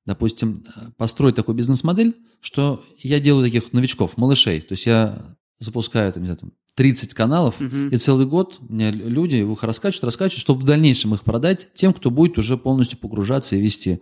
допустим, 0.05 0.63
построить 0.97 1.35
такую 1.35 1.55
бизнес-модель, 1.55 2.15
что 2.41 2.83
я 2.99 3.19
делаю 3.19 3.45
таких 3.45 3.71
новичков, 3.73 4.17
малышей, 4.17 4.59
то 4.61 4.73
есть 4.73 4.85
я 4.85 5.35
запускаю, 5.59 6.11
там, 6.11 6.23
не 6.23 6.27
знаю, 6.27 6.39
там, 6.39 6.51
30 6.75 7.13
каналов, 7.13 7.59
Мгм. 7.59 7.89
и 7.89 7.97
целый 7.97 8.25
год 8.25 8.59
меня 8.69 8.91
люди 8.91 9.35
их 9.37 9.63
раскачивают, 9.63 10.05
раскачивают, 10.05 10.39
чтобы 10.41 10.61
в 10.61 10.63
дальнейшем 10.63 11.13
их 11.13 11.23
продать 11.23 11.67
тем, 11.75 11.93
кто 11.93 12.09
будет 12.11 12.37
уже 12.37 12.57
полностью 12.57 12.97
погружаться 12.97 13.55
и 13.57 13.61
вести. 13.61 13.99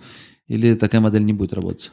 Или 0.47 0.75
такая 0.75 1.01
модель 1.01 1.25
не 1.25 1.33
будет 1.33 1.53
работать? 1.53 1.91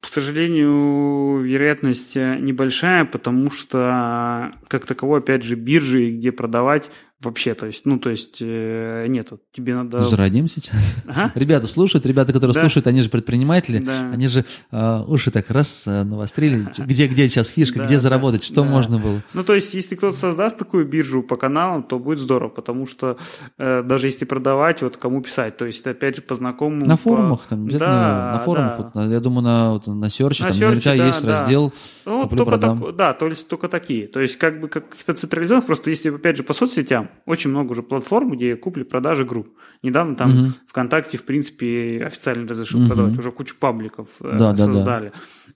К 0.00 0.06
сожалению, 0.06 1.40
вероятность 1.40 2.16
небольшая, 2.16 3.04
потому 3.04 3.50
что, 3.50 4.50
как 4.66 4.86
таковой, 4.86 5.20
опять 5.20 5.44
же, 5.44 5.56
биржи, 5.56 6.10
где 6.10 6.32
продавать 6.32 6.90
вообще, 7.20 7.54
то 7.54 7.66
есть, 7.66 7.84
ну, 7.86 7.98
то 7.98 8.08
есть, 8.10 8.38
э, 8.40 9.06
нету. 9.08 9.40
Тебе 9.52 9.74
надо... 9.74 9.98
Зарадим 9.98 10.48
сейчас? 10.48 10.76
Ага. 11.06 11.32
Ребята 11.34 11.66
слушают, 11.66 12.06
ребята, 12.06 12.32
которые 12.32 12.54
Да. 12.54 12.60
слушают, 12.60 12.86
они 12.86 13.02
же 13.02 13.10
предприниматели, 13.10 13.78
Да. 13.78 14.10
они 14.12 14.26
же 14.26 14.44
э, 14.70 15.02
уши 15.06 15.30
так 15.30 15.50
раз 15.50 15.84
э, 15.86 16.02
навострили, 16.04 16.66
где, 16.78 17.06
где 17.06 17.28
сейчас 17.28 17.48
фишка, 17.48 17.78
Да, 17.80 17.84
где 17.84 17.94
да, 17.96 18.00
заработать, 18.00 18.42
что 18.42 18.62
да. 18.62 18.68
можно 18.68 18.98
было. 18.98 19.22
Ну, 19.34 19.44
то 19.44 19.54
есть, 19.54 19.74
если 19.74 19.96
кто-то 19.96 20.16
создаст 20.16 20.56
такую 20.56 20.86
биржу 20.86 21.22
по 21.22 21.36
каналам, 21.36 21.82
то 21.82 21.98
будет 21.98 22.20
здорово, 22.20 22.48
потому 22.48 22.86
что 22.86 23.18
э, 23.58 23.82
даже 23.82 24.06
если 24.06 24.24
продавать, 24.24 24.80
вот 24.82 24.96
кому 24.96 25.20
писать, 25.20 25.56
то 25.58 25.66
есть, 25.66 25.80
это 25.80 25.90
опять 25.90 26.16
же 26.16 26.22
по 26.22 26.34
знакомым. 26.34 26.80
На 26.80 26.96
по- 26.96 27.02
форумах, 27.02 27.46
там, 27.48 27.66
где-то 27.66 27.84
Да, 27.84 27.90
на, 27.92 28.32
на 28.32 28.38
форумах, 28.40 28.76
да. 28.78 28.82
вот, 28.84 28.94
на- 28.94 29.12
я 29.12 29.20
думаю, 29.20 29.42
на, 29.44 29.70
вот, 29.72 29.86
на 29.86 30.06
Search, 30.06 30.42
На 30.42 30.48
там 30.48 30.56
Search, 30.56 30.60
наверняка 30.60 30.96
да, 30.96 31.06
есть 31.06 31.22
да. 31.24 31.40
раздел 31.40 31.72
Ну, 32.06 32.22
«Куплю, 32.22 32.38
только 32.38 32.50
продам». 32.58 32.80
так- 32.82 32.96
да, 32.96 33.12
то 33.12 33.26
есть 33.26 33.46
только 33.46 33.68
такие. 33.68 34.06
То 34.08 34.20
есть 34.20 34.36
как 34.38 34.58
бы 34.60 34.68
каких-то 34.68 35.12
централизованных, 35.14 35.66
просто 35.66 35.90
если, 35.90 36.08
опять 36.14 36.36
же, 36.38 36.42
по 36.44 36.54
соцсетям, 36.54 37.09
очень 37.26 37.50
много 37.50 37.72
уже 37.72 37.82
платформ, 37.82 38.30
где 38.32 38.56
купли-продажи 38.56 39.24
групп. 39.24 39.56
Недавно 39.82 40.16
там 40.16 40.30
Мгм. 40.30 40.54
ВКонтакте, 40.66 41.18
в 41.18 41.24
принципе, 41.24 42.02
официально 42.04 42.46
разрешил 42.48 42.80
Мгм. 42.80 42.88
продавать, 42.88 43.18
уже 43.18 43.30
кучу 43.32 43.56
пабликов 43.58 44.08
э, 44.20 44.38
Да, 44.38 44.52
да, 44.52 44.66
да. 44.66 45.12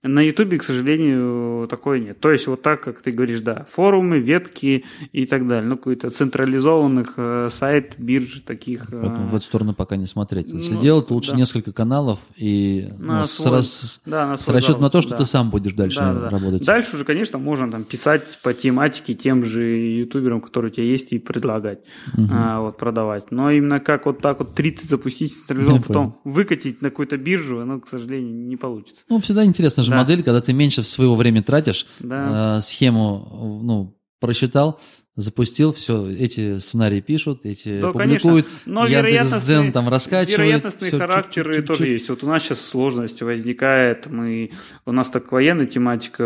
На 0.07 0.21
Ютубе, 0.21 0.59
к 0.59 0.63
сожалению, 0.63 1.67
такое 1.69 1.99
нет. 1.99 2.21
То 2.21 2.31
есть 2.31 2.47
вот 2.47 2.61
так, 2.63 2.83
как 2.83 3.01
ты 3.03 3.11
говоришь, 3.11 3.41
да, 3.41 3.65
форумы, 3.69 4.19
ветки 4.19 4.85
и 5.13 5.25
так 5.27 5.49
далее. 5.49 5.69
Ну, 5.69 5.77
какой-то 5.77 6.11
централизованных 6.11 7.15
э, 7.17 7.49
сайт, 7.51 7.95
бирж 7.99 8.43
таких. 8.47 8.93
э, 8.93 9.01
Поэтому 9.01 9.29
в 9.29 9.35
эту 9.35 9.45
сторону 9.45 9.75
пока 9.75 9.97
не 9.97 10.07
смотреть. 10.07 10.53
Если 10.53 10.75
Ну, 10.75 10.81
делать, 10.83 11.07
то 11.09 11.15
лучше 11.15 11.31
да. 11.33 11.39
несколько 11.39 11.73
каналов 11.73 12.19
и 12.37 12.89
На 12.99 13.21
ну, 13.21 13.25
с, 13.25 13.31
свой- 13.31 13.51
рас- 13.57 14.01
да, 14.05 14.27
на 14.29 14.37
с 14.37 14.47
расчетом 14.49 14.83
на 14.83 14.91
то, 14.91 15.01
что 15.01 15.13
да. 15.13 15.17
ты 15.19 15.25
сам 15.25 15.51
будешь 15.51 15.73
дальше 15.73 15.99
Да, 16.01 16.13
да. 16.13 16.29
работать. 16.29 16.65
Дальше 16.65 16.97
уже, 16.97 17.05
конечно, 17.05 17.39
можно 17.39 17.71
там 17.71 17.85
писать 17.85 18.39
по 18.43 18.53
тематике 18.53 19.15
тем 19.15 19.43
же 19.45 19.63
ютуберам, 19.75 20.41
которые 20.41 20.71
у 20.71 20.75
тебя 20.75 20.85
есть, 20.85 21.13
и 21.13 21.19
предлагать, 21.19 21.79
Мгм. 22.13 22.29
а, 22.31 22.61
вот 22.61 22.77
продавать. 22.77 23.31
Но 23.31 23.51
именно 23.51 23.81
как 23.81 24.07
вот 24.07 24.21
так 24.21 24.39
вот 24.41 24.55
30 24.55 24.89
запустить 24.91 25.33
централизованно, 25.47 25.83
потом 25.83 26.21
выкатить 26.25 26.83
на 26.83 26.91
какую-то 26.91 27.17
биржу, 27.17 27.61
оно, 27.61 27.81
к 27.81 27.89
сожалению, 27.89 28.35
не 28.35 28.57
получится. 28.57 29.05
Ну, 29.09 29.19
всегда 29.19 29.45
интересна 29.45 29.83
же 29.83 29.94
Да. 29.95 29.99
модель, 30.03 30.23
когда 30.23 30.41
ты 30.41 30.53
меньше 30.53 30.83
своего 30.83 31.17
времени 31.17 31.43
тратишь, 31.43 31.87
Да. 32.01 32.59
э, 32.59 32.61
схему, 32.63 33.61
ну, 33.63 33.97
просчитал, 34.21 34.81
запустил, 35.17 35.73
все, 35.73 36.09
эти 36.11 36.59
сценарии 36.59 37.01
пишут, 37.01 37.47
эти 37.47 37.81
Да, 37.81 37.93
публикуют, 37.93 38.47
конечно. 38.47 38.63
Но 38.67 38.87
Яндекс.Дзен 38.87 39.71
там 39.71 39.89
раскачивает. 39.89 40.39
вероятностные 40.39 40.89
всё, 40.89 40.99
характеры 40.99 41.53
чик-чик-чик-чик. 41.53 41.67
тоже 41.67 41.87
есть. 41.87 42.09
Вот 42.09 42.25
у 42.25 42.27
нас 42.27 42.43
сейчас 42.43 42.61
сложность 42.61 43.23
возникает. 43.23 44.07
Мы, 44.07 44.51
у 44.87 44.91
нас 44.93 45.09
так 45.11 45.31
военная 45.31 45.67
тематика. 45.67 46.25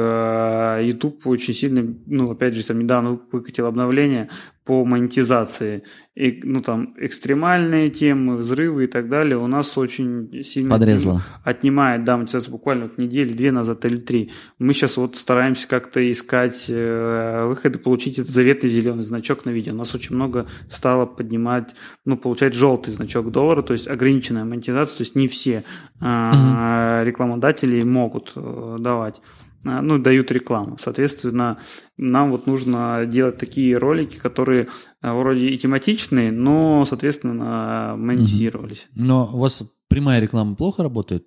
а 0.76 0.80
YouTube 0.80 1.26
очень 1.26 1.52
сильно, 1.54 1.84
ну, 2.06 2.30
опять 2.30 2.54
же, 2.54 2.64
там 2.64 2.78
недавно 2.78 3.20
выкатил 3.30 3.66
обновление 3.66 4.30
по 4.68 4.84
монетизации. 4.84 5.82
И, 6.14 6.40
ну, 6.44 6.60
там, 6.60 6.94
экстремальные 6.98 7.88
темы, 7.88 8.36
взрывы 8.36 8.84
и 8.84 8.86
так 8.86 9.08
далее 9.08 9.38
у 9.38 9.46
нас 9.46 9.78
очень 9.78 10.42
сильно 10.44 10.74
Подрезало. 10.74 11.22
отнимает, 11.42 12.04
да, 12.04 12.18
монетизацию 12.18 12.52
буквально 12.52 12.84
вот 12.84 12.98
недели, 12.98 13.32
две 13.32 13.50
назад 13.50 13.86
или 13.86 13.96
три. 13.96 14.30
Мы 14.58 14.74
сейчас 14.74 14.98
вот 14.98 15.16
стараемся 15.16 15.66
как-то 15.66 16.12
искать 16.12 16.66
э, 16.68 17.46
выходы, 17.46 17.78
получить 17.78 18.18
этот 18.18 18.30
заветный 18.30 18.68
зеленый 18.68 19.06
значок 19.06 19.46
на 19.46 19.50
видео. 19.50 19.72
У 19.72 19.76
нас 19.76 19.94
очень 19.94 20.16
много 20.16 20.46
стало 20.68 21.06
поднимать, 21.06 21.74
ну, 22.04 22.18
получать 22.18 22.52
желтый 22.52 22.92
значок 22.92 23.30
доллара, 23.30 23.62
то 23.62 23.72
есть 23.72 23.88
ограниченная 23.88 24.44
монетизация, 24.44 24.98
то 24.98 25.02
есть 25.04 25.14
не 25.14 25.28
все 25.28 25.64
э, 25.98 27.02
рекламодатели 27.06 27.82
могут 27.84 28.32
э, 28.36 28.76
давать 28.78 29.22
ну, 29.64 29.98
дают 29.98 30.30
рекламу. 30.30 30.78
Соответственно, 30.78 31.58
нам 31.96 32.30
вот 32.30 32.46
нужно 32.46 33.04
делать 33.06 33.38
такие 33.38 33.76
ролики, 33.76 34.16
которые 34.16 34.68
а, 35.00 35.14
вроде 35.14 35.46
и 35.46 35.58
тематичные, 35.58 36.30
но, 36.32 36.84
соответственно, 36.84 37.94
монетизировались. 37.96 38.86
Но 38.94 39.28
у 39.32 39.40
вас 39.40 39.62
прямая 39.88 40.20
реклама 40.20 40.54
плохо 40.54 40.82
работает? 40.82 41.26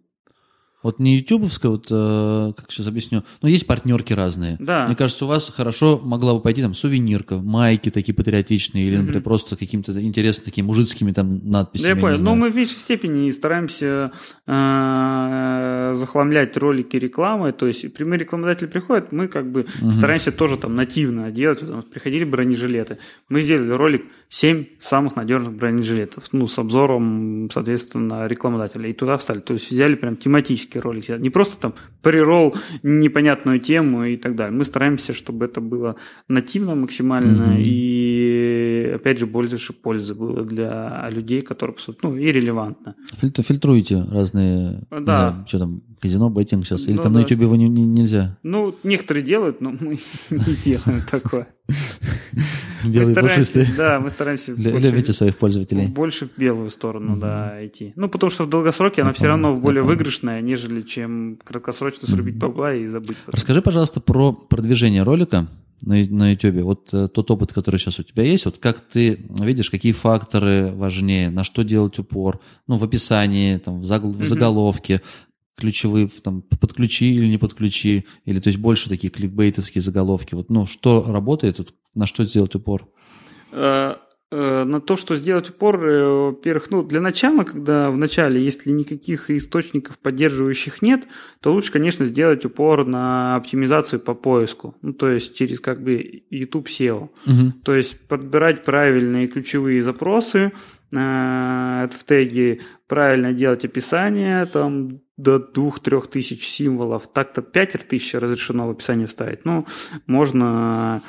Вот 0.83 0.99
не 0.99 1.17
ютубовская, 1.17 1.71
вот, 1.71 1.87
э, 1.91 2.53
как 2.57 2.71
сейчас 2.71 2.87
объясню, 2.87 3.23
но 3.41 3.47
есть 3.49 3.67
партнерки 3.67 4.13
разные. 4.13 4.57
Да. 4.59 4.85
Мне 4.87 4.95
кажется, 4.95 5.25
у 5.25 5.27
вас 5.27 5.49
хорошо 5.55 5.99
могла 6.03 6.33
бы 6.33 6.41
пойти 6.41 6.61
там 6.61 6.73
сувенирка, 6.73 7.37
майки 7.37 7.89
такие 7.91 8.15
патриотичные, 8.15 8.85
или, 8.87 8.95
например, 8.97 9.17
Мгм. 9.17 9.23
просто 9.23 9.55
какими-то 9.55 9.91
интересными 10.01 10.45
такими 10.45 10.65
мужицкими 10.65 11.11
там 11.11 11.29
надписями. 11.43 11.89
Да, 11.89 11.95
я 11.95 12.01
понял. 12.01 12.13
Но 12.15 12.19
знаю. 12.19 12.37
мы 12.37 12.49
в 12.49 12.55
меньшей 12.55 12.77
степени 12.77 13.29
стараемся 13.31 14.11
э, 14.47 15.93
захламлять 15.93 16.57
ролики 16.57 16.97
рекламой. 16.97 17.51
То 17.53 17.67
есть 17.67 17.93
прямые 17.93 18.19
рекламодатели 18.19 18.67
приходят, 18.67 19.11
мы 19.11 19.27
как 19.27 19.51
бы 19.51 19.65
Мгм. 19.81 19.91
стараемся 19.91 20.31
тоже 20.31 20.57
там 20.57 20.75
нативно 20.75 21.31
делать. 21.31 21.61
Вот 21.63 21.89
приходили 21.89 22.23
бронежилеты. 22.23 22.97
Мы 23.29 23.41
сделали 23.41 23.69
ролик 23.71 24.05
7 24.29 24.65
самых 24.79 25.15
надежных 25.15 25.53
бронежилетов. 25.53 26.25
Ну, 26.31 26.47
с 26.47 26.57
обзором, 26.57 27.49
соответственно, 27.51 28.27
рекламодателя. 28.27 28.89
И 28.89 28.93
туда 28.93 29.17
встали. 29.17 29.39
То 29.39 29.53
есть 29.53 29.71
взяли 29.71 29.95
прям 29.95 30.15
тематический 30.71 30.79
ролик. 30.79 31.21
Не 31.21 31.29
просто 31.29 31.57
там 31.57 31.73
прирол 32.01 32.55
непонятную 32.83 33.59
тему 33.59 34.05
и 34.05 34.17
так 34.17 34.35
далее. 34.35 34.57
Мы 34.57 34.65
стараемся, 34.65 35.13
чтобы 35.13 35.45
это 35.45 35.61
было 35.61 35.95
нативно 36.27 36.75
максимально 36.75 37.43
Мгм. 37.47 37.55
и, 37.59 38.60
опять 38.91 39.17
же, 39.19 39.25
больше 39.25 39.73
пользы 39.73 40.13
было 40.15 40.43
для 40.45 41.07
людей, 41.09 41.41
которые 41.41 41.75
ну, 42.03 42.15
и 42.15 42.31
релевантно. 42.31 42.95
Фильтр- 43.19 43.43
фильтруете 43.43 44.03
разные, 44.09 44.83
Да. 44.91 45.31
знаю, 45.31 45.45
что 45.47 45.59
там, 45.59 45.81
казино, 45.99 46.29
беттинг 46.29 46.65
сейчас, 46.65 46.87
или 46.87 46.97
Да, 46.97 47.03
там 47.03 47.13
на 47.13 47.19
да. 47.19 47.23
ютубе 47.23 47.43
его 47.45 47.55
не- 47.55 47.69
не- 47.69 47.85
нельзя? 47.85 48.37
Ну, 48.43 48.75
некоторые 48.83 49.23
делают, 49.23 49.61
но 49.61 49.71
мы 49.71 49.97
не 50.29 50.55
делаем 50.63 51.01
такое. 51.09 51.47
Мы 52.83 52.93
Белые 52.93 53.11
стараемся, 53.13 53.53
пушистые. 53.59 53.77
да, 53.77 53.99
мы 53.99 54.09
стараемся 54.09 54.53
Любите 54.53 55.13
своих 55.13 55.37
пользователей. 55.37 55.85
больше 55.87 56.25
в 56.25 56.35
белую 56.39 56.71
сторону, 56.71 57.15
да, 57.15 57.63
идти. 57.65 57.93
Ну, 57.95 58.09
потому 58.09 58.31
что 58.31 58.43
в 58.43 58.49
долгосроке 58.49 59.03
она 59.03 59.13
все 59.13 59.27
равно 59.27 59.55
более 59.55 59.83
выигрышная, 59.83 60.41
нежели 60.41 60.81
чем 60.81 61.37
краткосрочно 61.43 62.07
срубить 62.07 62.37
бабла 62.37 62.73
и 62.73 62.87
забыть. 62.87 63.17
Расскажи, 63.27 63.61
пожалуйста, 63.61 63.99
про 64.01 64.31
продвижение 64.33 65.03
ролика. 65.03 65.47
На, 65.81 66.03
на 66.05 66.31
YouTube. 66.31 66.63
Вот 66.63 66.93
э, 66.93 67.07
тот 67.07 67.31
опыт, 67.31 67.53
который 67.53 67.79
сейчас 67.79 67.99
у 67.99 68.03
тебя 68.03 68.23
есть, 68.23 68.45
вот 68.45 68.57
как 68.57 68.79
ты 68.81 69.25
видишь, 69.39 69.69
какие 69.69 69.91
факторы 69.91 70.71
важнее, 70.73 71.29
на 71.29 71.43
что 71.43 71.63
делать 71.63 71.99
упор, 71.99 72.39
ну, 72.67 72.77
в 72.77 72.83
описании, 72.83 73.57
там, 73.57 73.81
в, 73.81 73.83
загл- 73.83 74.11
в 74.11 74.25
заголовке, 74.25 75.01
ключевые, 75.55 76.07
там, 76.07 76.41
подключи 76.41 77.13
или 77.13 77.27
не 77.27 77.37
подключи, 77.37 78.05
или 78.25 78.39
то 78.39 78.47
есть 78.49 78.59
больше 78.59 78.89
такие 78.89 79.09
кликбейтовские 79.09 79.81
заголовки. 79.81 80.35
Вот, 80.35 80.49
ну, 80.49 80.65
что 80.65 81.03
работает, 81.07 81.59
вот, 81.59 81.73
на 81.93 82.07
что 82.07 82.23
сделать 82.23 82.55
упор? 82.55 82.87
Э, 84.33 84.63
на 84.63 84.79
то, 84.79 84.95
что 84.95 85.17
сделать 85.17 85.49
упор, 85.49 85.85
э, 85.85 86.07
во-первых, 86.31 86.71
ну, 86.71 86.83
для 86.83 87.01
начала, 87.01 87.43
когда 87.43 87.91
в 87.91 87.97
начале, 87.97 88.41
если 88.41 88.71
никаких 88.71 89.29
источников 89.29 89.99
поддерживающих 89.99 90.81
нет, 90.81 91.03
то 91.41 91.51
лучше, 91.51 91.73
конечно, 91.73 92.05
сделать 92.05 92.45
упор 92.45 92.85
на 92.85 93.35
оптимизацию 93.35 93.99
по 93.99 94.13
поиску, 94.13 94.73
ну, 94.81 94.93
то 94.93 95.11
есть 95.11 95.35
через 95.35 95.59
как 95.59 95.83
бы 95.83 96.23
YouTube 96.29 96.69
SEO. 96.69 97.09
Угу. 97.25 97.53
То 97.65 97.75
есть 97.75 97.99
подбирать 98.07 98.63
правильные 98.63 99.27
ключевые 99.27 99.83
запросы, 99.83 100.53
в 100.91 102.03
теге 102.05 102.59
правильно 102.87 103.31
делать 103.31 103.63
описание, 103.63 104.45
там 104.45 104.99
до 105.15 105.37
2-3 105.37 106.09
тысяч 106.09 106.47
символов, 106.47 107.07
так-то 107.07 107.41
5 107.41 107.87
тысяч 107.87 108.13
разрешено 108.15 108.67
в 108.67 108.71
описании 108.71 109.05
вставить. 109.05 109.45
Ну, 109.45 109.65
можно 110.07 111.01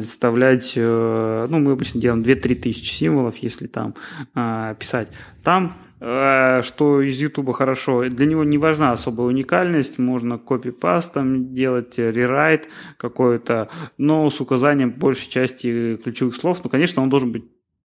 вставлять, 0.00 0.72
э, 0.76 1.46
ну, 1.48 1.58
мы 1.58 1.72
обычно 1.72 2.00
делаем 2.00 2.22
2-3 2.22 2.54
тысячи 2.56 2.92
символов, 2.92 3.36
если 3.36 3.66
там 3.66 3.94
э, 4.34 4.74
писать. 4.78 5.12
Там, 5.44 5.76
э, 6.00 6.62
что 6.62 7.02
из 7.02 7.20
YouTube 7.20 7.52
хорошо, 7.52 8.08
для 8.08 8.26
него 8.26 8.42
не 8.42 8.58
важна 8.58 8.92
особая 8.92 9.28
уникальность, 9.28 9.98
можно 9.98 10.38
копипаст 10.38 11.14
там 11.14 11.54
делать, 11.54 11.98
рерайт 11.98 12.68
какой-то, 12.96 13.68
но 13.98 14.28
с 14.30 14.40
указанием 14.40 14.90
большей 14.90 15.30
части 15.30 15.96
ключевых 15.96 16.34
слов. 16.34 16.60
Ну, 16.64 16.70
конечно, 16.70 17.02
он 17.02 17.10
должен 17.10 17.30
быть 17.32 17.44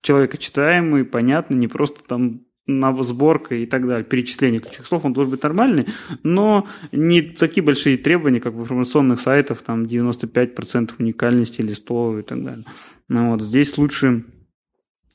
человекочитаемый, 0.05 1.03
понятный, 1.03 1.57
не 1.57 1.67
просто 1.67 2.03
там 2.03 2.41
на 2.67 3.03
сборка 3.03 3.55
и 3.55 3.65
так 3.65 3.87
далее, 3.87 4.03
перечисление 4.03 4.59
ключевых 4.59 4.87
слов, 4.87 5.05
он 5.05 5.13
должен 5.13 5.31
быть 5.31 5.43
нормальный, 5.43 5.87
но 6.23 6.67
не 6.91 7.21
такие 7.21 7.63
большие 7.63 7.97
требования, 7.97 8.39
как 8.39 8.53
в 8.53 8.61
информационных 8.61 9.19
сайтах, 9.19 9.61
там 9.61 9.83
95% 9.83 10.93
уникальности 10.99 11.61
или 11.61 11.73
100 11.73 12.19
и 12.19 12.21
так 12.23 12.43
далее. 12.43 12.65
Ну, 13.07 13.31
вот, 13.31 13.41
здесь 13.41 13.77
лучше 13.77 14.25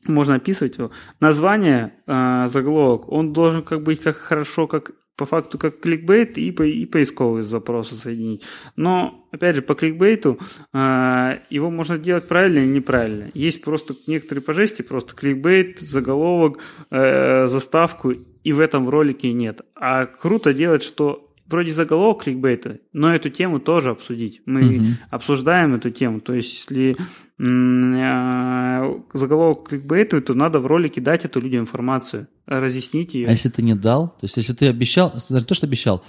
можно 0.06 0.36
описывать 0.36 0.78
его. 0.78 0.90
Название, 1.20 1.94
э, 2.06 2.46
заголовок, 2.46 3.10
он 3.10 3.32
должен 3.32 3.62
как 3.62 3.82
быть 3.82 4.00
как 4.00 4.16
хорошо, 4.16 4.66
как 4.66 4.92
по 5.20 5.26
факту 5.26 5.58
как 5.58 5.80
кликбейт 5.80 6.38
и, 6.38 6.50
по, 6.50 6.62
и 6.62 6.86
поисковые 6.86 7.42
запросы 7.42 7.94
соединить. 7.94 8.42
Но, 8.74 9.28
опять 9.30 9.56
же, 9.56 9.60
по 9.60 9.74
кликбейту 9.74 10.38
э, 10.72 11.40
его 11.50 11.70
можно 11.70 11.98
делать 11.98 12.26
правильно 12.26 12.60
или 12.60 12.76
неправильно. 12.76 13.30
Есть 13.34 13.60
просто 13.60 13.94
некоторые 14.06 14.42
по 14.42 14.54
жести, 14.54 14.80
просто 14.80 15.14
кликбейт, 15.14 15.80
заголовок, 15.80 16.60
э, 16.90 17.48
заставку, 17.48 18.14
и 18.44 18.52
в 18.54 18.60
этом 18.60 18.88
ролике 18.88 19.30
нет. 19.34 19.60
А 19.74 20.06
круто 20.06 20.54
делать, 20.54 20.82
что 20.82 21.29
вроде 21.50 21.72
заголовок 21.72 22.24
кликбейта, 22.24 22.78
но 22.92 23.14
эту 23.14 23.28
тему 23.28 23.60
тоже 23.60 23.90
обсудить. 23.90 24.42
Мы 24.46 24.76
угу. 24.76 24.86
обсуждаем 25.10 25.74
эту 25.74 25.90
тему. 25.90 26.20
То 26.20 26.34
есть, 26.34 26.54
если 26.54 26.96
э, 27.38 29.00
заголовок 29.12 29.68
кликбейта, 29.68 30.20
то 30.20 30.34
надо 30.34 30.60
в 30.60 30.66
ролике 30.66 31.00
дать 31.00 31.24
эту 31.24 31.40
людям 31.40 31.62
информацию, 31.62 32.28
разъяснить 32.46 33.14
ее. 33.14 33.28
А 33.28 33.32
если 33.32 33.48
ты 33.48 33.62
не 33.62 33.74
дал, 33.74 34.08
то 34.08 34.24
есть 34.24 34.36
если 34.36 34.54
ты 34.54 34.68
обещал, 34.68 35.12
даже 35.28 35.44
то, 35.44 35.54
что 35.54 35.66
обещал, 35.66 36.04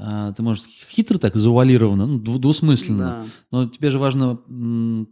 а, 0.00 0.32
ты, 0.32 0.42
может, 0.42 0.64
хитро 0.66 1.18
так, 1.18 1.34
завуалированно, 1.34 2.06
ну, 2.06 2.18
двусмысленно, 2.18 2.98
да. 2.98 3.26
но 3.50 3.68
тебе 3.68 3.90
же 3.90 3.98
важно 3.98 4.38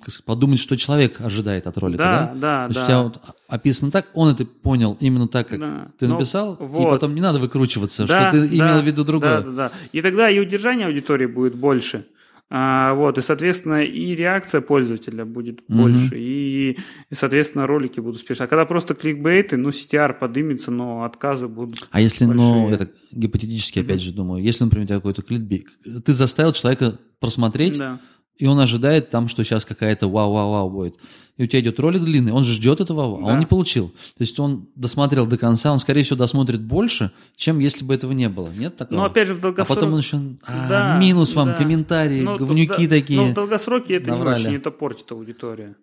сказать, 0.01 0.25
подумать, 0.25 0.61
что 0.61 0.77
человек 0.77 1.21
ожидает 1.21 1.67
от 1.67 1.77
ролика, 1.79 1.99
да? 1.99 2.33
Да, 2.35 2.69
да, 2.69 2.75
да. 2.75 2.83
у 2.83 2.87
тебя 2.87 3.03
вот 3.03 3.21
описано 3.49 3.91
так, 3.91 4.07
он 4.15 4.33
это 4.33 4.45
понял 4.45 4.97
именно 5.01 5.27
так, 5.27 5.49
как 5.49 5.61
да. 5.61 5.89
ты 5.99 6.07
написал, 6.07 6.57
вот. 6.61 6.87
и 6.87 6.91
потом 6.91 7.15
не 7.15 7.21
надо 7.21 7.41
выкручиваться, 7.41 8.07
да, 8.07 8.31
что 8.31 8.39
ты 8.39 8.49
да, 8.49 8.55
имел 8.55 8.83
в 8.83 8.87
виду 8.87 9.05
другое. 9.05 9.39
Да, 9.39 9.43
да, 9.43 9.51
да. 9.51 9.73
И 9.93 10.03
тогда 10.03 10.31
и 10.31 10.39
удержание 10.39 10.87
аудитории 10.87 11.27
будет 11.27 11.57
больше. 11.57 12.07
А, 12.49 12.95
вот, 12.95 13.19
и, 13.19 13.23
соответственно, 13.23 13.83
и 13.83 14.15
реакция 14.15 14.61
пользователя 14.61 15.25
будет 15.25 15.63
угу. 15.69 15.83
больше, 15.83 16.17
и, 16.17 16.79
и, 17.11 17.15
соответственно, 17.15 17.67
ролики 17.67 17.99
будут 17.99 18.21
успешны. 18.21 18.45
А 18.45 18.47
когда 18.47 18.65
просто 18.67 18.95
кликбейты, 18.95 19.57
ну, 19.57 19.71
CTR 19.71 20.15
подымется, 20.15 20.71
но 20.71 21.03
отказы 21.03 21.49
будут 21.49 21.89
А 21.91 22.01
если, 22.01 22.25
ну, 22.25 22.35
большие. 22.35 22.53
ну, 22.53 22.69
это 22.71 22.91
гипотетически, 23.11 23.81
опять 23.81 24.01
же, 24.01 24.13
думаю, 24.13 24.43
если, 24.43 24.63
например, 24.63 24.85
у 24.85 24.87
тебя 24.87 24.97
какой-то 24.99 25.23
кликбейт, 25.23 25.67
ты 26.05 26.13
заставил 26.13 26.53
человека 26.53 27.01
просмотреть, 27.19 27.79
да 27.79 28.01
и 28.39 28.47
он 28.47 28.61
ожидает 28.61 29.11
там, 29.11 29.29
что 29.29 29.45
сейчас 29.45 29.65
какая-то 29.65 30.09
вау-вау-вау 30.09 30.71
будет. 30.71 30.97
И 31.37 31.43
у 31.43 31.47
тебя 31.47 31.61
идет 31.61 31.79
ролик 31.81 32.03
длинный, 32.03 32.33
он 32.33 32.45
ждет 32.45 32.81
этого, 32.81 33.19
да. 33.19 33.27
а 33.27 33.33
он 33.33 33.39
не 33.39 33.47
получил. 33.47 33.89
То 33.89 34.21
есть 34.21 34.39
он 34.41 34.69
досмотрел 34.75 35.27
до 35.27 35.37
конца, 35.37 35.73
он, 35.73 35.79
скорее 35.79 36.03
всего, 36.03 36.17
досмотрит 36.17 36.63
больше, 36.63 37.11
чем 37.37 37.59
если 37.59 37.85
бы 37.85 37.95
этого 37.95 38.13
не 38.13 38.29
было. 38.29 38.49
Нет 38.49 38.77
такого? 38.77 38.99
Ну, 38.99 39.05
опять 39.05 39.29
же, 39.29 39.35
в 39.35 39.41
долгосроке... 39.41 39.73
А 39.73 39.75
потом 39.75 39.93
он 39.93 39.99
еще... 39.99 40.17
А, 40.45 40.69
да, 40.69 40.99
минус 40.99 41.35
вам, 41.35 41.49
да. 41.49 41.55
комментарии, 41.55 42.23
ну, 42.23 42.39
говнюки 42.39 42.87
да, 42.87 42.97
такие. 42.97 43.21
Но 43.21 43.27
в 43.29 43.35
долгосроке 43.35 43.95
это 43.97 44.11
наврали. 44.11 44.41
не 44.41 44.47
очень, 44.47 44.57
это 44.57 44.71
портит 44.71 45.13
аудиторию. 45.13 45.77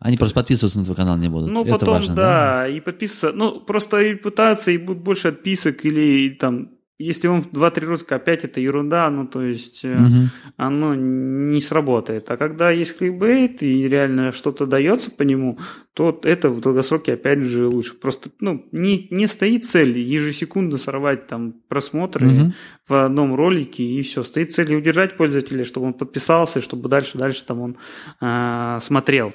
Они 0.00 0.16
просто 0.16 0.34
подписываться 0.34 0.78
на 0.78 0.84
твой 0.84 0.96
канал 0.96 1.18
не 1.18 1.28
будут. 1.28 1.50
Ну, 1.50 1.62
это 1.62 1.72
потом, 1.72 1.88
важно, 1.94 2.14
да, 2.14 2.22
да, 2.22 2.68
и 2.68 2.80
подписываться. 2.80 3.32
Ну, 3.36 3.60
просто 3.60 4.00
и 4.00 4.14
пытаться, 4.14 4.70
и 4.70 4.78
будет 4.78 5.02
больше 5.02 5.28
отписок, 5.28 5.84
или 5.84 6.30
там 6.30 6.70
если 7.00 7.28
он 7.28 7.40
в 7.40 7.52
2-3 7.52 7.80
русска 7.86 8.16
опять 8.16 8.44
это 8.44 8.60
ерунда, 8.60 9.08
ну 9.10 9.26
то 9.26 9.42
есть 9.42 9.84
угу. 9.84 10.28
оно 10.56 10.94
не 10.94 11.60
сработает. 11.60 12.30
А 12.30 12.36
когда 12.36 12.70
есть 12.70 12.98
кликбейт 12.98 13.62
и 13.62 13.88
реально 13.88 14.32
что-то 14.32 14.66
дается 14.66 15.10
по 15.10 15.22
нему, 15.22 15.58
то 15.94 16.20
это 16.24 16.50
в 16.50 16.60
долгосроке 16.60 17.14
опять 17.14 17.40
же 17.40 17.66
лучше. 17.66 17.94
Просто 17.94 18.30
ну, 18.40 18.66
не, 18.72 19.08
не 19.10 19.26
стоит 19.26 19.66
цель 19.66 19.98
ежесекундно 19.98 20.78
сорвать 20.78 21.26
там 21.26 21.54
просмотры 21.68 22.28
угу. 22.28 22.52
в 22.88 23.04
одном 23.04 23.34
ролике 23.34 23.82
и 23.82 24.02
все. 24.02 24.22
Стоит 24.22 24.52
цель 24.52 24.74
удержать 24.74 25.16
пользователя, 25.16 25.64
чтобы 25.64 25.86
он 25.86 25.94
подписался, 25.94 26.60
чтобы 26.60 26.88
дальше-дальше 26.88 27.44
там 27.44 27.60
он 27.60 27.76
э, 28.20 28.78
смотрел. 28.80 29.32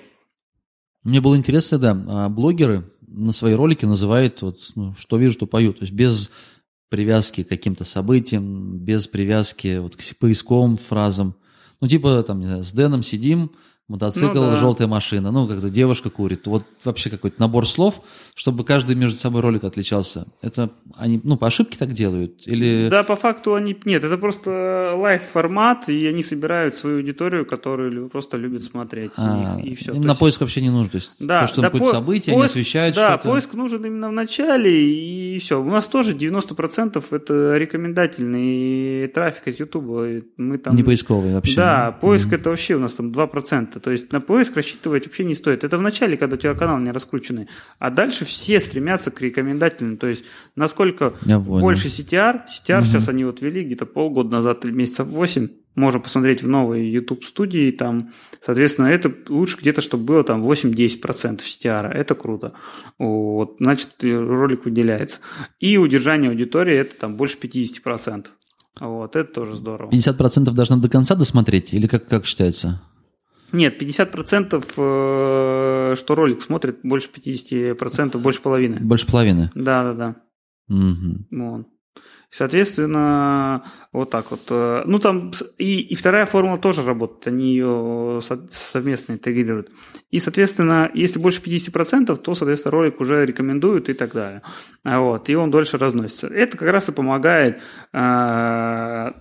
Мне 1.03 1.21
было 1.21 1.35
интересно, 1.35 1.77
да, 1.77 2.03
а 2.07 2.29
блогеры 2.29 2.83
на 3.07 3.31
свои 3.31 3.53
ролики 3.53 3.85
называют 3.85 4.41
вот, 4.41 4.59
ну, 4.75 4.93
что 4.97 5.17
вижу, 5.17 5.37
то 5.37 5.45
пою. 5.45 5.73
То 5.73 5.81
есть 5.81 5.93
без 5.93 6.31
привязки 6.89 7.43
к 7.43 7.49
каким-то 7.49 7.83
событиям, 7.83 8.77
без 8.77 9.07
привязки 9.07 9.77
вот 9.79 9.95
к 9.95 10.01
поисковым 10.19 10.77
фразам. 10.77 11.35
Ну, 11.81 11.87
типа, 11.87 12.23
там, 12.23 12.39
не 12.39 12.45
знаю, 12.45 12.63
с 12.63 12.71
Дэном 12.71 13.03
сидим, 13.03 13.51
Мотоцикл, 13.87 14.39
ну, 14.39 14.49
да. 14.49 14.55
желтая 14.55 14.87
машина, 14.87 15.29
ну, 15.31 15.47
как-то 15.47 15.69
девушка 15.69 16.09
курит. 16.09 16.47
Вот 16.47 16.65
вообще 16.83 17.11
какой-то 17.11 17.39
набор 17.39 17.67
слов, 17.67 18.01
чтобы 18.33 18.63
каждый 18.63 18.95
между 18.95 19.19
собой 19.19 19.41
ролик 19.41 19.63
отличался. 19.63 20.25
Это 20.41 20.71
они, 20.97 21.21
ну, 21.23 21.37
по 21.37 21.45
ошибке 21.45 21.77
так 21.77 21.93
делают? 21.93 22.47
Или... 22.47 22.89
Да, 22.89 23.03
по 23.03 23.15
факту 23.15 23.53
они... 23.53 23.77
Нет, 23.85 24.03
это 24.03 24.17
просто 24.17 24.95
лайв-формат, 24.97 25.87
и 25.87 26.07
они 26.07 26.23
собирают 26.23 26.75
свою 26.75 26.97
аудиторию, 26.97 27.45
которую 27.45 28.09
просто 28.09 28.37
любят 28.37 28.63
смотреть. 28.63 29.11
А, 29.17 29.59
и, 29.61 29.69
и 29.69 29.75
все. 29.75 29.93
Им 29.93 30.01
на 30.01 30.09
есть... 30.09 30.19
поиск 30.19 30.41
вообще 30.41 30.61
не 30.61 30.71
нужно. 30.71 30.89
То 30.89 30.95
есть 30.95 31.11
да, 31.19 31.41
то, 31.41 31.47
что 31.47 31.61
да, 31.61 31.67
какое-то 31.67 31.85
по... 31.85 31.93
событие, 31.93 32.33
поиск, 32.33 32.37
они 32.37 32.45
освещают 32.45 32.95
да, 32.95 33.07
что-то. 33.09 33.23
Да, 33.23 33.29
поиск 33.29 33.53
нужен 33.53 33.85
именно 33.85 34.09
в 34.09 34.13
начале, 34.13 35.35
и 35.35 35.37
все. 35.37 35.61
У 35.61 35.69
нас 35.69 35.85
тоже 35.85 36.15
90% 36.15 37.03
это 37.11 37.57
рекомендательный 37.57 39.07
трафик 39.09 39.47
из 39.47 39.59
YouTube. 39.59 40.23
Мы 40.37 40.57
там... 40.57 40.75
Не 40.75 40.81
поисковый 40.81 41.35
вообще. 41.35 41.55
Да, 41.55 41.91
поиск 41.91 42.29
mm-hmm. 42.29 42.35
это 42.35 42.49
вообще 42.49 42.73
у 42.73 42.79
нас 42.79 42.93
там 42.93 43.11
2%. 43.11 43.74
То 43.79 43.91
есть 43.91 44.11
на 44.11 44.21
поиск 44.21 44.55
рассчитывать 44.55 45.05
вообще 45.05 45.23
не 45.23 45.35
стоит. 45.35 45.63
Это 45.63 45.77
в 45.77 45.81
начале, 45.81 46.17
когда 46.17 46.35
у 46.35 46.39
тебя 46.39 46.55
канал 46.55 46.79
не 46.79 46.91
раскрученный. 46.91 47.47
А 47.79 47.89
дальше 47.89 48.25
все 48.25 48.59
стремятся 48.59 49.11
к 49.11 49.21
рекомендательным. 49.21 49.97
То 49.97 50.07
есть 50.07 50.25
насколько 50.55 51.13
больше 51.25 51.87
CTR, 51.87 52.41
CTR 52.47 52.79
угу. 52.79 52.85
сейчас 52.85 53.09
они 53.09 53.25
вот 53.25 53.41
ввели 53.41 53.63
где-то 53.63 53.85
полгода 53.85 54.29
назад 54.29 54.65
или 54.65 54.71
месяцев 54.71 55.07
8, 55.07 55.47
можно 55.75 55.99
посмотреть 55.99 56.41
в 56.41 56.47
новой 56.47 56.87
YouTube 56.87 57.25
студии, 57.25 57.69
там, 57.71 58.13
соответственно, 58.41 58.87
это 58.87 59.13
лучше 59.27 59.57
где-то, 59.57 59.81
чтобы 59.81 60.05
было 60.05 60.23
там 60.23 60.41
8-10% 60.41 61.41
CTR, 61.41 61.91
это 61.91 62.15
круто. 62.15 62.53
Вот, 62.97 63.57
значит, 63.59 63.89
ролик 64.01 64.65
выделяется. 64.65 65.19
И 65.59 65.77
удержание 65.77 66.31
аудитории 66.31 66.75
это 66.75 66.95
там 66.95 67.17
больше 67.17 67.37
50%. 67.37 68.27
Вот, 68.79 69.15
это 69.15 69.33
тоже 69.33 69.55
здорово. 69.55 69.91
50% 69.91 70.51
должны 70.51 70.77
до 70.77 70.89
конца 70.89 71.15
досмотреть, 71.15 71.73
или 71.73 71.87
как, 71.87 72.07
как 72.07 72.25
считается? 72.25 72.81
Нет, 73.51 73.81
50% 73.81 74.63
э, 74.77 75.95
что 75.95 76.15
ролик 76.15 76.41
смотрит, 76.41 76.79
больше 76.83 77.09
50%, 77.09 78.17
больше 78.17 78.41
половины. 78.41 78.79
Больше 78.79 79.07
половины? 79.07 79.51
Да, 79.55 79.83
да, 79.83 79.93
да. 79.93 80.15
Угу. 80.67 81.27
Вот. 81.31 81.67
Соответственно, 82.31 83.63
вот 83.93 84.09
так 84.09 84.29
вот. 84.31 84.41
Э, 84.49 84.83
ну, 84.85 84.99
там 84.99 85.31
и, 85.57 85.79
и 85.79 85.95
вторая 85.95 86.25
формула 86.25 86.57
тоже 86.57 86.83
работает, 86.83 87.27
они 87.27 87.51
ее 87.51 88.19
совместно 88.49 89.13
интегрируют. 89.13 89.69
И, 90.11 90.19
соответственно, 90.19 90.91
если 90.93 91.19
больше 91.19 91.41
50%, 91.41 92.13
то, 92.17 92.35
соответственно, 92.35 92.71
ролик 92.71 92.99
уже 92.99 93.25
рекомендуют 93.25 93.87
и 93.87 93.93
так 93.93 94.13
далее. 94.13 94.41
Вот, 94.83 95.29
и 95.29 95.35
он 95.35 95.49
дольше 95.49 95.77
разносится. 95.77 96.27
Это 96.27 96.57
как 96.57 96.69
раз 96.69 96.89
и 96.89 96.91
помогает 96.91 97.61
э, 97.93 99.11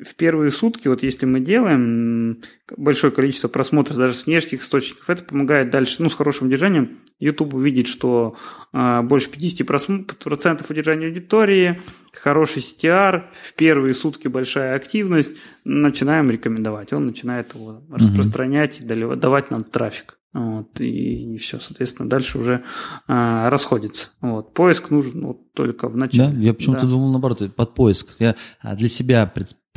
в 0.00 0.14
первые 0.14 0.50
сутки, 0.50 0.88
вот 0.88 1.02
если 1.02 1.26
мы 1.26 1.40
делаем 1.40 2.42
большое 2.76 3.12
количество 3.12 3.48
просмотров 3.48 3.96
даже 3.96 4.14
с 4.14 4.26
внешних 4.26 4.62
источников, 4.62 5.10
это 5.10 5.24
помогает 5.24 5.70
дальше, 5.70 5.96
ну, 6.02 6.08
с 6.08 6.14
хорошим 6.14 6.46
удержанием, 6.46 6.98
YouTube 7.18 7.54
увидит, 7.54 7.88
что 7.88 8.36
э, 8.72 9.02
больше 9.02 9.28
50% 9.30 10.64
удержания 10.68 11.06
аудитории, 11.06 11.82
хороший 12.12 12.62
CTR, 12.62 13.24
в 13.32 13.54
первые 13.54 13.94
сутки 13.94 14.28
большая 14.28 14.76
активность, 14.76 15.32
начинаем 15.64 16.30
рекомендовать. 16.30 16.92
Он 16.92 17.06
начинает 17.06 17.54
его 17.54 17.82
распространять 17.90 18.80
и 18.80 18.84
давать 18.84 19.50
нам 19.50 19.64
трафик. 19.64 20.18
Вот, 20.34 20.78
и, 20.80 21.34
и 21.34 21.38
все, 21.38 21.58
соответственно, 21.58 22.08
дальше 22.08 22.38
уже 22.38 22.62
а, 23.06 23.48
расходится. 23.48 24.10
Вот. 24.20 24.52
Поиск 24.52 24.90
нужен 24.90 25.26
вот, 25.26 25.52
только 25.54 25.88
в 25.88 25.96
начале. 25.96 26.30
Да, 26.30 26.40
я 26.40 26.54
почему-то 26.54 26.82
да. 26.82 26.88
думал 26.88 27.10
наоборот, 27.10 27.42
под 27.56 27.74
поиск. 27.74 28.10
Я 28.20 28.36
а, 28.60 28.76
для 28.76 28.88
себя 28.88 29.26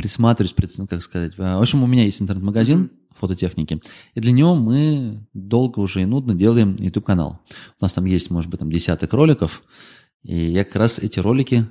присматриваюсь, 0.01 0.77
ну, 0.77 0.87
как 0.87 1.01
сказать. 1.03 1.37
В 1.37 1.61
общем, 1.61 1.83
у 1.83 1.87
меня 1.87 2.03
есть 2.03 2.21
интернет-магазин 2.21 2.83
mm-hmm. 2.83 3.15
фототехники, 3.15 3.81
и 4.15 4.19
для 4.19 4.31
него 4.31 4.55
мы 4.55 5.27
долго 5.33 5.79
уже 5.79 6.01
и 6.01 6.05
нудно 6.05 6.33
делаем 6.33 6.75
YouTube-канал. 6.79 7.39
У 7.79 7.83
нас 7.83 7.93
там 7.93 8.05
есть, 8.05 8.31
может 8.31 8.49
быть, 8.49 8.59
там 8.59 8.71
десяток 8.71 9.13
роликов, 9.13 9.61
и 10.23 10.35
я 10.35 10.65
как 10.65 10.75
раз 10.77 10.97
эти 10.99 11.19
ролики 11.19 11.67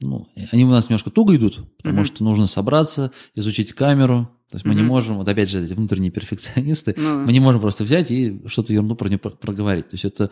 ну, 0.00 0.28
они 0.52 0.64
у 0.64 0.68
нас 0.68 0.88
немножко 0.88 1.10
туго 1.10 1.34
идут, 1.34 1.60
потому 1.78 2.02
mm-hmm. 2.02 2.04
что 2.04 2.22
нужно 2.22 2.46
собраться, 2.46 3.10
изучить 3.34 3.72
камеру, 3.72 4.30
то 4.48 4.56
есть 4.56 4.64
мы 4.64 4.74
mm-hmm. 4.74 4.76
не 4.76 4.82
можем, 4.82 5.16
вот 5.16 5.26
опять 5.26 5.50
же, 5.50 5.64
эти 5.64 5.72
внутренние 5.72 6.10
перфекционисты, 6.12 6.94
ну, 6.96 7.26
мы 7.26 7.32
не 7.32 7.40
можем 7.40 7.60
просто 7.60 7.82
взять 7.82 8.12
и 8.12 8.40
что-то 8.46 8.72
ерунду 8.72 8.94
про 8.94 9.08
нее 9.08 9.18
проговорить. 9.18 9.88
То 9.88 9.94
есть 9.94 10.04
это 10.04 10.30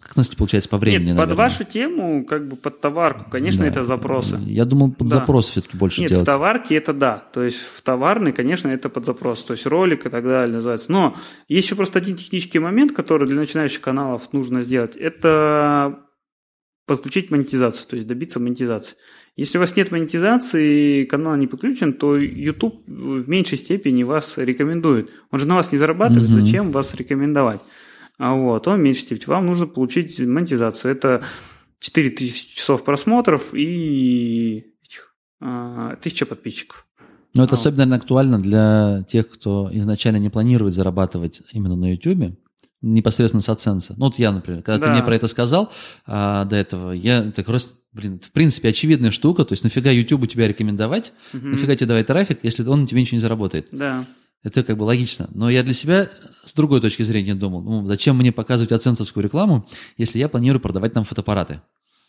как 0.00 0.16
у 0.16 0.20
нас 0.20 0.28
получается 0.28 0.68
по 0.68 0.78
времени? 0.78 1.08
Нет, 1.08 1.16
наверное? 1.16 1.30
под 1.30 1.38
вашу 1.38 1.64
тему, 1.64 2.24
как 2.24 2.46
бы 2.46 2.56
под 2.56 2.80
товарку, 2.80 3.28
конечно, 3.30 3.62
да. 3.62 3.68
это 3.68 3.84
запросы. 3.84 4.38
Я 4.46 4.64
думал, 4.64 4.92
под 4.92 5.08
да. 5.08 5.14
запрос 5.14 5.48
все-таки 5.48 5.76
больше 5.76 6.00
Нет, 6.00 6.10
делать. 6.10 6.22
в 6.22 6.26
товарке 6.26 6.76
это 6.76 6.92
да. 6.92 7.18
То 7.32 7.42
есть 7.42 7.58
в 7.58 7.82
товарный, 7.82 8.32
конечно, 8.32 8.68
это 8.68 8.88
под 8.88 9.04
запрос. 9.06 9.42
То 9.42 9.54
есть 9.54 9.66
ролик 9.66 10.06
и 10.06 10.08
так 10.08 10.22
далее 10.22 10.54
называется. 10.54 10.92
Но 10.92 11.16
есть 11.48 11.66
еще 11.66 11.74
просто 11.74 11.98
один 11.98 12.16
технический 12.16 12.60
момент, 12.60 12.92
который 12.92 13.26
для 13.26 13.36
начинающих 13.36 13.80
каналов 13.80 14.32
нужно 14.32 14.62
сделать. 14.62 14.94
Это 14.94 15.98
подключить 16.86 17.30
монетизацию, 17.30 17.88
то 17.88 17.96
есть 17.96 18.06
добиться 18.06 18.38
монетизации. 18.38 18.96
Если 19.34 19.56
у 19.56 19.60
вас 19.62 19.74
нет 19.76 19.90
монетизации, 19.90 21.04
канал 21.06 21.36
не 21.36 21.46
подключен, 21.46 21.94
то 21.94 22.16
YouTube 22.16 22.86
в 22.86 23.28
меньшей 23.28 23.56
степени 23.56 24.02
вас 24.02 24.36
рекомендует. 24.36 25.10
Он 25.30 25.38
же 25.38 25.46
на 25.46 25.54
вас 25.56 25.72
не 25.72 25.78
зарабатывает, 25.78 26.30
угу. 26.30 26.40
зачем 26.40 26.70
вас 26.70 26.94
рекомендовать? 26.94 27.60
А 28.22 28.34
вот, 28.34 28.68
он 28.68 28.78
в 28.78 28.82
меньшей 28.82 29.00
степени. 29.00 29.28
Вам 29.30 29.46
нужно 29.46 29.66
получить 29.66 30.20
монетизацию. 30.20 30.92
Это 30.92 31.24
4000 31.80 32.54
часов 32.54 32.84
просмотров 32.84 33.52
и 33.52 34.64
а, 35.40 35.96
1000 35.98 36.26
подписчиков. 36.26 36.86
Но 37.34 37.42
это 37.42 37.56
а. 37.56 37.58
особенно, 37.58 37.78
наверное, 37.78 37.98
актуально 37.98 38.38
для 38.38 39.04
тех, 39.08 39.28
кто 39.28 39.68
изначально 39.72 40.18
не 40.18 40.30
планирует 40.30 40.72
зарабатывать 40.72 41.42
именно 41.50 41.74
на 41.74 41.90
YouTube 41.90 42.38
непосредственно 42.80 43.40
с 43.40 43.48
AdSense. 43.48 43.94
Ну 43.96 44.04
вот 44.04 44.20
я, 44.20 44.30
например, 44.30 44.62
когда 44.62 44.78
да. 44.78 44.86
ты 44.86 44.92
мне 44.92 45.02
про 45.02 45.16
это 45.16 45.26
сказал 45.26 45.72
а, 46.06 46.44
до 46.44 46.54
этого, 46.54 46.92
я 46.92 47.22
так 47.22 47.48
раз, 47.48 47.74
блин, 47.92 48.20
в 48.22 48.30
принципе, 48.30 48.68
очевидная 48.68 49.10
штука, 49.10 49.44
то 49.44 49.54
есть 49.54 49.64
нафига 49.64 49.90
YouTube 49.90 50.28
тебя 50.28 50.46
рекомендовать, 50.46 51.12
угу. 51.34 51.48
нафига 51.48 51.74
тебе 51.74 51.88
давать 51.88 52.06
трафик, 52.06 52.38
если 52.44 52.62
он 52.62 52.86
тебе 52.86 53.00
ничего 53.00 53.16
не 53.16 53.20
заработает. 53.20 53.66
Да. 53.72 54.04
Это 54.42 54.64
как 54.64 54.76
бы 54.76 54.82
логично. 54.82 55.28
Но 55.34 55.48
я 55.48 55.62
для 55.62 55.74
себя 55.74 56.08
с 56.44 56.54
другой 56.54 56.80
точки 56.80 57.02
зрения 57.02 57.34
думал, 57.34 57.62
ну, 57.62 57.86
зачем 57.86 58.16
мне 58.16 58.32
показывать 58.32 58.72
аценсовскую 58.72 59.22
рекламу, 59.22 59.66
если 59.96 60.18
я 60.18 60.28
планирую 60.28 60.60
продавать 60.60 60.94
нам 60.94 61.04
фотоаппараты? 61.04 61.60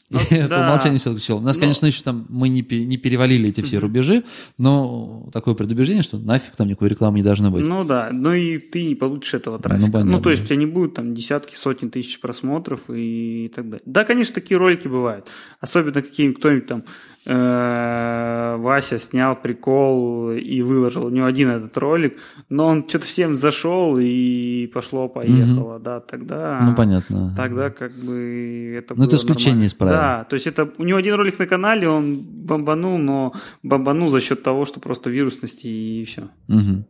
Ну, 0.09 0.19
да. 0.29 0.47
по 0.47 0.63
умолчанию 0.65 0.99
все 0.99 1.11
отключил. 1.11 1.37
У 1.37 1.41
нас, 1.41 1.55
ну, 1.55 1.61
конечно, 1.61 1.85
еще 1.85 2.03
там 2.03 2.25
мы 2.29 2.49
не, 2.49 2.61
не 2.61 2.97
перевалили 2.97 3.49
эти 3.49 3.61
все 3.61 3.77
рубежи, 3.77 4.23
но 4.57 5.29
такое 5.31 5.53
предубеждение, 5.53 6.03
что 6.03 6.17
нафиг 6.17 6.55
там 6.55 6.67
никакой 6.67 6.89
рекламы 6.89 7.19
не 7.19 7.23
должно 7.23 7.51
быть. 7.51 7.65
Ну 7.65 7.83
да, 7.83 8.09
ну 8.11 8.33
и 8.33 8.57
ты 8.57 8.83
не 8.83 8.95
получишь 8.95 9.35
этого 9.35 9.59
трафика. 9.59 9.99
Ну, 9.99 10.13
ну 10.13 10.21
то 10.21 10.29
есть 10.29 10.43
у 10.43 10.45
тебя 10.45 10.57
не 10.57 10.65
будет 10.65 10.95
там 10.95 11.15
десятки, 11.15 11.55
сотни 11.55 11.87
тысяч 11.87 12.19
просмотров 12.19 12.81
и 12.89 13.51
так 13.55 13.65
далее. 13.65 13.83
Да, 13.85 14.03
конечно, 14.03 14.35
такие 14.35 14.57
ролики 14.57 14.87
бывают. 14.87 15.29
Особенно 15.59 16.01
какие-нибудь 16.01 16.39
кто-нибудь 16.39 16.67
там 16.67 16.83
Вася 17.25 18.99
снял 18.99 19.35
прикол 19.35 20.31
и 20.31 20.61
выложил. 20.61 21.05
У 21.05 21.09
него 21.09 21.25
один 21.25 21.49
этот 21.49 21.77
ролик, 21.77 22.17
но 22.49 22.67
он 22.67 22.87
что-то 22.87 23.05
всем 23.05 23.35
зашел 23.35 23.97
и 23.97 24.67
пошло-поехало, 24.73 25.75
угу. 25.75 25.83
да, 25.83 25.99
тогда... 26.01 26.59
Ну, 26.63 26.75
понятно. 26.75 27.33
Тогда 27.37 27.69
как 27.69 27.93
бы 27.93 28.75
это 28.77 28.95
Ну, 28.95 29.05
это 29.05 29.15
исключение 29.15 29.67
из 29.67 29.73
правил. 29.73 29.95
Да, 29.95 30.23
то 30.25 30.33
есть 30.35 30.47
это 30.47 30.69
у 30.77 30.83
него 30.83 30.97
один 30.97 31.15
ролик 31.15 31.39
на 31.39 31.47
канале, 31.47 31.87
он 31.87 32.19
бомбанул, 32.21 32.97
но 32.97 33.33
бомбанул 33.63 34.09
за 34.09 34.19
счет 34.19 34.43
того, 34.43 34.65
что 34.65 34.79
просто 34.79 35.09
вирусности 35.09 35.67
и 35.67 36.03
все. 36.03 36.23
Угу. 36.49 36.85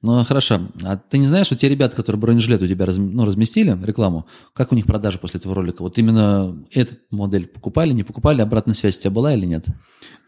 Ну, 0.00 0.22
хорошо. 0.22 0.60
А 0.84 0.96
ты 0.96 1.18
не 1.18 1.26
знаешь, 1.26 1.46
что 1.46 1.56
те 1.56 1.68
ребята, 1.68 1.96
которые 1.96 2.20
бронежилет 2.20 2.62
у 2.62 2.68
тебя 2.68 2.86
раз, 2.86 2.98
ну, 2.98 3.24
разместили 3.24 3.76
рекламу, 3.84 4.26
как 4.54 4.70
у 4.70 4.76
них 4.76 4.86
продажи 4.86 5.18
после 5.18 5.40
этого 5.40 5.56
ролика? 5.56 5.82
Вот 5.82 5.98
именно 5.98 6.64
этот 6.70 7.00
модель 7.10 7.48
покупали, 7.48 7.92
не 7.92 8.04
покупали? 8.04 8.40
Обратная 8.40 8.74
связь 8.74 8.96
у 8.96 9.00
тебя 9.00 9.10
была 9.10 9.34
или 9.34 9.44
нет? 9.44 9.66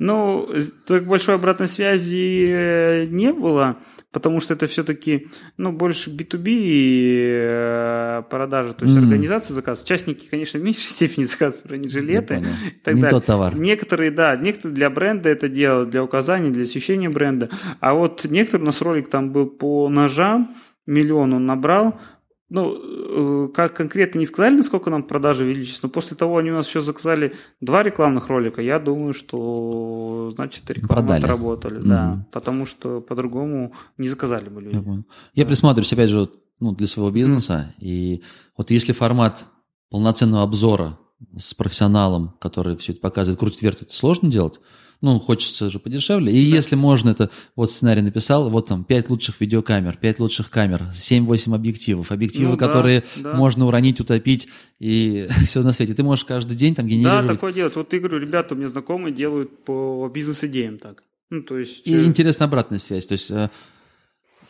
Ну, 0.00 0.48
так 0.86 1.06
большой 1.06 1.34
обратной 1.34 1.68
связи 1.68 2.48
э, 2.50 3.04
не 3.04 3.34
было, 3.34 3.76
потому 4.12 4.40
что 4.40 4.54
это 4.54 4.66
все-таки, 4.66 5.28
ну, 5.58 5.72
больше 5.72 6.08
B2B 6.08 7.20
э, 7.22 8.22
продажи, 8.30 8.72
то 8.72 8.86
есть 8.86 8.96
mm. 8.96 9.02
организация 9.02 9.54
заказывает. 9.54 9.86
Частники, 9.86 10.26
конечно, 10.26 10.58
в 10.58 10.62
меньшей 10.62 10.88
степени 10.88 11.24
заказывают 11.24 11.66
бронежилеты. 11.66 12.42
И 12.66 12.70
так 12.82 12.94
не 12.94 13.02
далее. 13.02 13.20
тот 13.20 13.26
товар. 13.26 13.54
Некоторые, 13.54 14.10
да, 14.10 14.34
некоторые 14.36 14.74
для 14.74 14.88
бренда 14.88 15.28
это 15.28 15.50
делают, 15.50 15.90
для 15.90 16.02
указания, 16.02 16.48
для 16.48 16.62
освещения 16.62 17.10
бренда. 17.10 17.50
А 17.80 17.92
вот 17.92 18.24
некоторые, 18.24 18.62
у 18.62 18.66
нас 18.66 18.80
ролик 18.80 19.10
там 19.10 19.32
был 19.32 19.50
по 19.50 19.86
ножам, 19.90 20.56
миллион 20.86 21.34
он 21.34 21.44
набрал, 21.44 22.00
ну, 22.50 23.46
э, 23.46 23.48
как 23.54 23.76
конкретно 23.76 24.18
не 24.18 24.26
сказали, 24.26 24.56
насколько 24.56 24.90
нам 24.90 25.04
продажи 25.04 25.44
увеличились, 25.44 25.82
но 25.82 25.88
после 25.88 26.16
того 26.16 26.36
они 26.36 26.50
у 26.50 26.54
нас 26.54 26.68
еще 26.68 26.80
заказали 26.80 27.34
два 27.60 27.82
рекламных 27.82 28.28
ролика. 28.28 28.60
Я 28.60 28.80
думаю, 28.80 29.12
что, 29.14 30.32
значит, 30.34 30.68
рекламы 30.70 31.06
Продали. 31.06 31.24
отработали. 31.24 31.80
Mm-hmm. 31.80 31.88
Да, 31.88 32.26
потому 32.32 32.66
что 32.66 33.00
по-другому 33.00 33.72
не 33.98 34.08
заказали 34.08 34.48
бы 34.48 34.62
люди. 34.62 34.74
Я, 34.74 34.82
понял. 34.82 35.04
Я 35.34 35.46
присматриваюсь, 35.46 35.92
опять 35.92 36.10
же, 36.10 36.28
ну, 36.58 36.74
для 36.74 36.88
своего 36.88 37.10
бизнеса. 37.10 37.72
Mm-hmm. 37.78 37.84
И 37.84 38.22
вот 38.56 38.70
если 38.72 38.92
формат 38.92 39.46
полноценного 39.88 40.42
обзора 40.42 40.98
с 41.36 41.54
профессионалом, 41.54 42.34
который 42.40 42.76
все 42.76 42.92
это 42.92 43.00
показывает, 43.00 43.38
крутит, 43.38 43.62
вертит, 43.62 43.82
это 43.82 43.94
сложно 43.94 44.28
делать– 44.28 44.60
ну, 45.00 45.18
хочется 45.18 45.70
же 45.70 45.78
подешевле. 45.78 46.32
И 46.32 46.50
да. 46.50 46.56
если 46.56 46.76
можно, 46.76 47.10
это 47.10 47.30
вот 47.56 47.70
сценарий 47.70 48.02
написал, 48.02 48.50
вот 48.50 48.66
там 48.66 48.84
5 48.84 49.10
лучших 49.10 49.40
видеокамер, 49.40 49.96
5 49.96 50.20
лучших 50.20 50.50
камер, 50.50 50.88
7-8 50.92 51.54
объективов, 51.54 52.12
объективы, 52.12 52.52
ну, 52.52 52.56
которые 52.58 53.04
да, 53.16 53.32
да. 53.32 53.34
можно 53.34 53.66
уронить, 53.66 54.00
утопить 54.00 54.48
и 54.78 55.28
все 55.46 55.62
на 55.62 55.72
свете. 55.72 55.94
Ты 55.94 56.02
можешь 56.02 56.24
каждый 56.24 56.56
день 56.56 56.74
там 56.74 56.86
генерировать. 56.86 57.26
Да, 57.26 57.34
такое 57.34 57.52
делать. 57.52 57.76
Вот 57.76 57.92
я 57.92 57.98
говорю, 57.98 58.18
ребята 58.18 58.54
у 58.54 58.58
меня 58.58 58.68
знакомые 58.68 59.14
делают 59.14 59.64
по 59.64 60.10
бизнес-идеям 60.12 60.78
так. 60.78 61.02
Ну, 61.30 61.42
то 61.42 61.58
есть... 61.58 61.86
И 61.86 61.94
э, 61.94 62.04
интересная 62.04 62.48
обратная 62.48 62.78
связь. 62.78 63.06
То 63.06 63.12
есть, 63.12 63.30
э, 63.30 63.48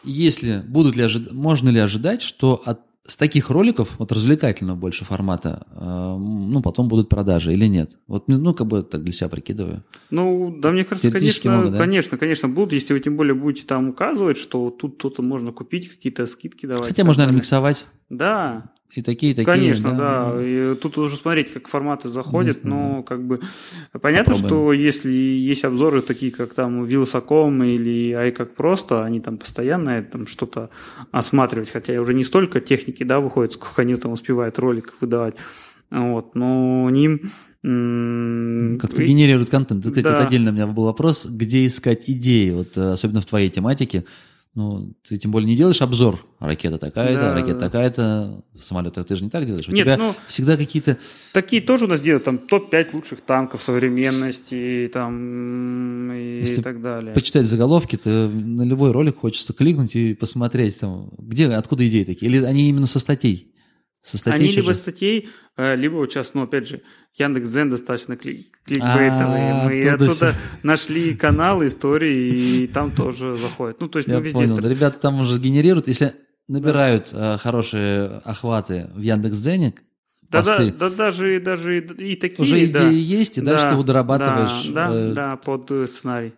если 0.03 0.65
будут 0.67 0.97
ли 0.97 1.05
ожид... 1.05 1.31
можно 1.31 1.69
ли 1.69 1.79
ожидать, 1.79 2.23
что 2.23 2.61
от 2.65 2.81
с 3.07 3.17
таких 3.17 3.51
роликов, 3.51 3.99
вот 3.99 4.13
развлекательного 4.13 4.77
больше 4.77 5.05
формата, 5.05 5.67
э, 5.73 6.17
ну, 6.19 6.61
потом 6.63 6.89
будут 6.89 7.09
продажи 7.09 7.53
или 7.53 7.67
нет? 7.67 7.97
Вот, 8.07 8.29
ну, 8.29 8.39
ну, 8.39 8.55
как 8.55 8.67
бы 8.67 8.83
так 8.83 9.03
для 9.03 9.13
себя 9.13 9.29
прикидываю. 9.29 9.85
Ну, 10.11 10.55
да, 10.61 10.71
мне 10.71 10.85
кажется, 10.85 11.11
конечно, 11.11 11.57
могут, 11.57 11.73
да? 11.73 11.79
конечно, 11.79 12.19
конечно, 12.19 12.49
будут, 12.49 12.73
если 12.75 12.93
вы 12.93 13.01
тем 13.01 13.17
более 13.17 13.35
будете 13.35 13.67
там 13.67 13.89
указывать, 13.89 14.37
что 14.37 14.71
тут 14.71 14.99
то-то 14.99 15.23
можно 15.23 15.51
купить, 15.53 15.89
какие-то 15.89 16.27
скидки 16.27 16.67
давать. 16.67 16.89
Хотя 16.89 17.05
можно, 17.05 17.23
наверное, 17.23 17.39
миксовать. 17.39 17.87
Да. 18.11 18.71
И 18.93 19.03
такие, 19.03 19.33
и 19.33 19.35
такие. 19.37 19.47
Конечно, 19.47 19.93
да. 19.93 20.33
да. 20.33 20.45
И 20.45 20.75
тут 20.75 20.99
уже 20.99 21.17
смотреть, 21.17 21.53
как 21.53 21.69
форматы 21.69 22.09
заходят, 22.09 22.65
но 22.65 22.97
да. 22.97 23.03
как 23.05 23.25
бы 23.25 23.41
понятно, 24.01 24.35
Попробуем. 24.35 24.49
что 24.49 24.73
если 24.73 25.13
есть 25.13 25.65
обзоры 25.65 26.03
такие, 26.03 26.33
как 26.33 26.55
там 26.55 26.85
Вилсаком 26.85 27.63
или 27.63 28.13
Ай 28.13 28.33
как 28.33 28.57
просто, 28.57 29.05
они 29.05 29.21
там 29.21 29.39
постоянно 29.39 30.03
там 30.03 30.27
что-то 30.27 30.71
осматривать, 31.13 31.71
хотя 31.71 32.01
уже 32.01 32.13
не 32.15 32.25
столько 32.25 32.61
техники, 32.61 33.05
да, 33.05 33.21
выходит, 33.21 33.53
сколько 33.53 33.83
они 33.83 33.95
там 33.95 34.11
успевают 34.11 34.59
роликов 34.59 34.97
выдавать. 35.01 35.37
Вот, 35.91 36.35
но 36.35 36.91
ним 36.91 37.31
как-то 37.63 39.05
генерируют 39.05 39.51
контент. 39.51 39.85
Кстати, 39.85 40.03
да. 40.03 40.17
вот 40.17 40.27
отдельно 40.27 40.51
у 40.51 40.55
меня 40.55 40.67
был 40.67 40.87
вопрос, 40.87 41.27
где 41.27 41.67
искать 41.67 42.05
идеи, 42.09 42.51
вот 42.51 42.77
э, 42.77 42.93
особенно 42.93 43.21
в 43.21 43.27
твоей 43.27 43.51
тематике. 43.51 44.05
Ну, 44.55 44.95
ты 45.07 45.17
тем 45.17 45.31
более 45.31 45.49
не 45.49 45.55
делаешь 45.55 45.81
обзор. 45.81 46.27
Ракета 46.41 46.79
такая-то, 46.79 47.21
да, 47.21 47.35
ракета 47.35 47.61
такая-то, 47.61 48.45
самолет 48.61 48.95
ты 48.95 49.17
же 49.17 49.23
не 49.23 49.31
так 49.31 49.47
делаешь. 49.47 49.69
У 49.69 49.73
Нет, 49.73 49.85
тебя 49.85 49.97
ну, 49.97 50.15
всегда 50.27 50.57
какие-то... 50.57 50.99
Такие 51.33 51.63
тоже 51.63 51.85
у 51.85 51.89
нас 51.89 52.01
делают, 52.01 52.25
там 52.25 52.39
топ-5 52.39 52.89
лучших 52.95 53.21
танков 53.21 53.63
современности 53.63 54.91
там, 54.93 56.11
и, 56.13 56.43
и 56.43 56.63
так 56.63 56.83
далее. 56.83 57.15
почитать 57.15 57.47
заголовки, 57.47 57.97
то 57.97 58.29
на 58.29 58.63
любой 58.63 58.91
ролик 58.91 59.19
хочется 59.19 59.53
кликнуть 59.53 59.95
и 59.95 60.15
посмотреть, 60.15 60.81
там, 60.81 61.11
где, 61.19 61.47
откуда 61.49 61.87
идеи 61.87 62.03
такие. 62.03 62.29
Или 62.29 62.45
они 62.45 62.69
именно 62.71 62.87
со 62.87 62.99
статей? 62.99 63.50
Со 64.03 64.17
статей 64.17 64.47
Они 64.47 64.51
либо 64.53 64.73
статей, 64.73 65.29
э, 65.57 65.77
либо 65.77 65.97
вот 65.97 66.11
сейчас, 66.11 66.33
ну, 66.33 66.43
опять 66.43 66.67
же, 66.67 66.81
Яндекс.Дзен 67.19 67.69
достаточно 67.71 68.15
кли- 68.15 68.47
кликбейтовые. 68.65 69.53
А, 69.53 69.69
Мы 69.69 69.89
оттуда 69.89 70.35
нашли 70.63 71.15
каналы, 71.15 71.69
истории, 71.69 72.63
и 72.63 72.67
там 72.67 72.91
тоже 72.93 73.35
заходят. 73.35 73.81
Ну, 73.81 73.89
то 73.89 73.99
есть 73.99 74.09
мы 74.09 74.21
везде... 74.21 74.33
понял. 74.33 74.57
Да, 74.57 74.69
Ребята 74.69 74.99
там 74.99 75.21
уже 75.21 75.39
генерируют, 75.39 75.89
если 75.89 76.15
набирают 76.49 77.09
э, 77.13 77.37
хорошие 77.39 78.23
охваты 78.25 78.91
в 78.95 79.01
Яндекс.Дзене, 79.01 79.75
Да, 80.31 80.43
да, 80.43 80.65
да, 80.71 80.91
даже, 80.91 81.41
даже 81.41 81.79
и, 81.79 82.17
такие, 82.17 82.41
уже 82.41 82.67
да. 82.69 82.89
идеи 82.89 82.99
есть, 82.99 83.37
и 83.37 83.41
дальше 83.43 83.65
Да, 83.65 83.69
ты 83.71 83.75
его 83.75 83.85
дорабатываешь. 83.85 84.67
Да, 84.69 84.89
да, 84.89 84.95
э, 84.95 85.13
да, 85.13 85.37
под 85.37 85.71
э, 85.71 85.87
сценарий. 85.87 86.33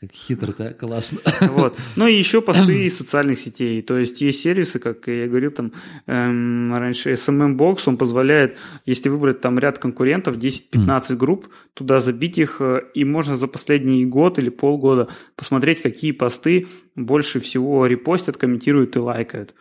Как 0.00 0.12
хитро, 0.12 0.52
да? 0.56 0.72
Классно. 0.72 1.20
Вот. 1.40 1.76
Ну 1.96 2.06
и 2.06 2.14
еще 2.14 2.40
посты 2.42 2.84
из 2.84 2.96
социальных 2.96 3.38
сетей. 3.38 3.80
То 3.82 3.98
есть 3.98 4.20
есть 4.20 4.42
сервисы, 4.42 4.78
как 4.78 5.06
я 5.08 5.26
говорил 5.26 5.50
там 5.50 5.72
эм, 6.06 6.74
раньше, 6.74 7.12
SMM 7.12 7.56
Box, 7.56 7.82
он 7.86 7.96
позволяет, 7.96 8.58
если 8.86 9.08
выбрать 9.08 9.40
там 9.40 9.58
ряд 9.58 9.78
конкурентов, 9.78 10.36
10-15 10.36 11.16
групп, 11.16 11.48
туда 11.74 12.00
забить 12.00 12.38
их, 12.38 12.60
э, 12.60 12.82
и 12.94 13.04
можно 13.04 13.36
за 13.36 13.46
последний 13.46 14.04
год 14.04 14.38
или 14.38 14.50
полгода 14.50 15.08
посмотреть, 15.36 15.82
какие 15.82 16.12
посты 16.12 16.68
больше 16.94 17.40
всего 17.40 17.86
репостят, 17.86 18.36
комментируют 18.36 18.96
и 18.96 18.98
лайкают. 18.98 19.54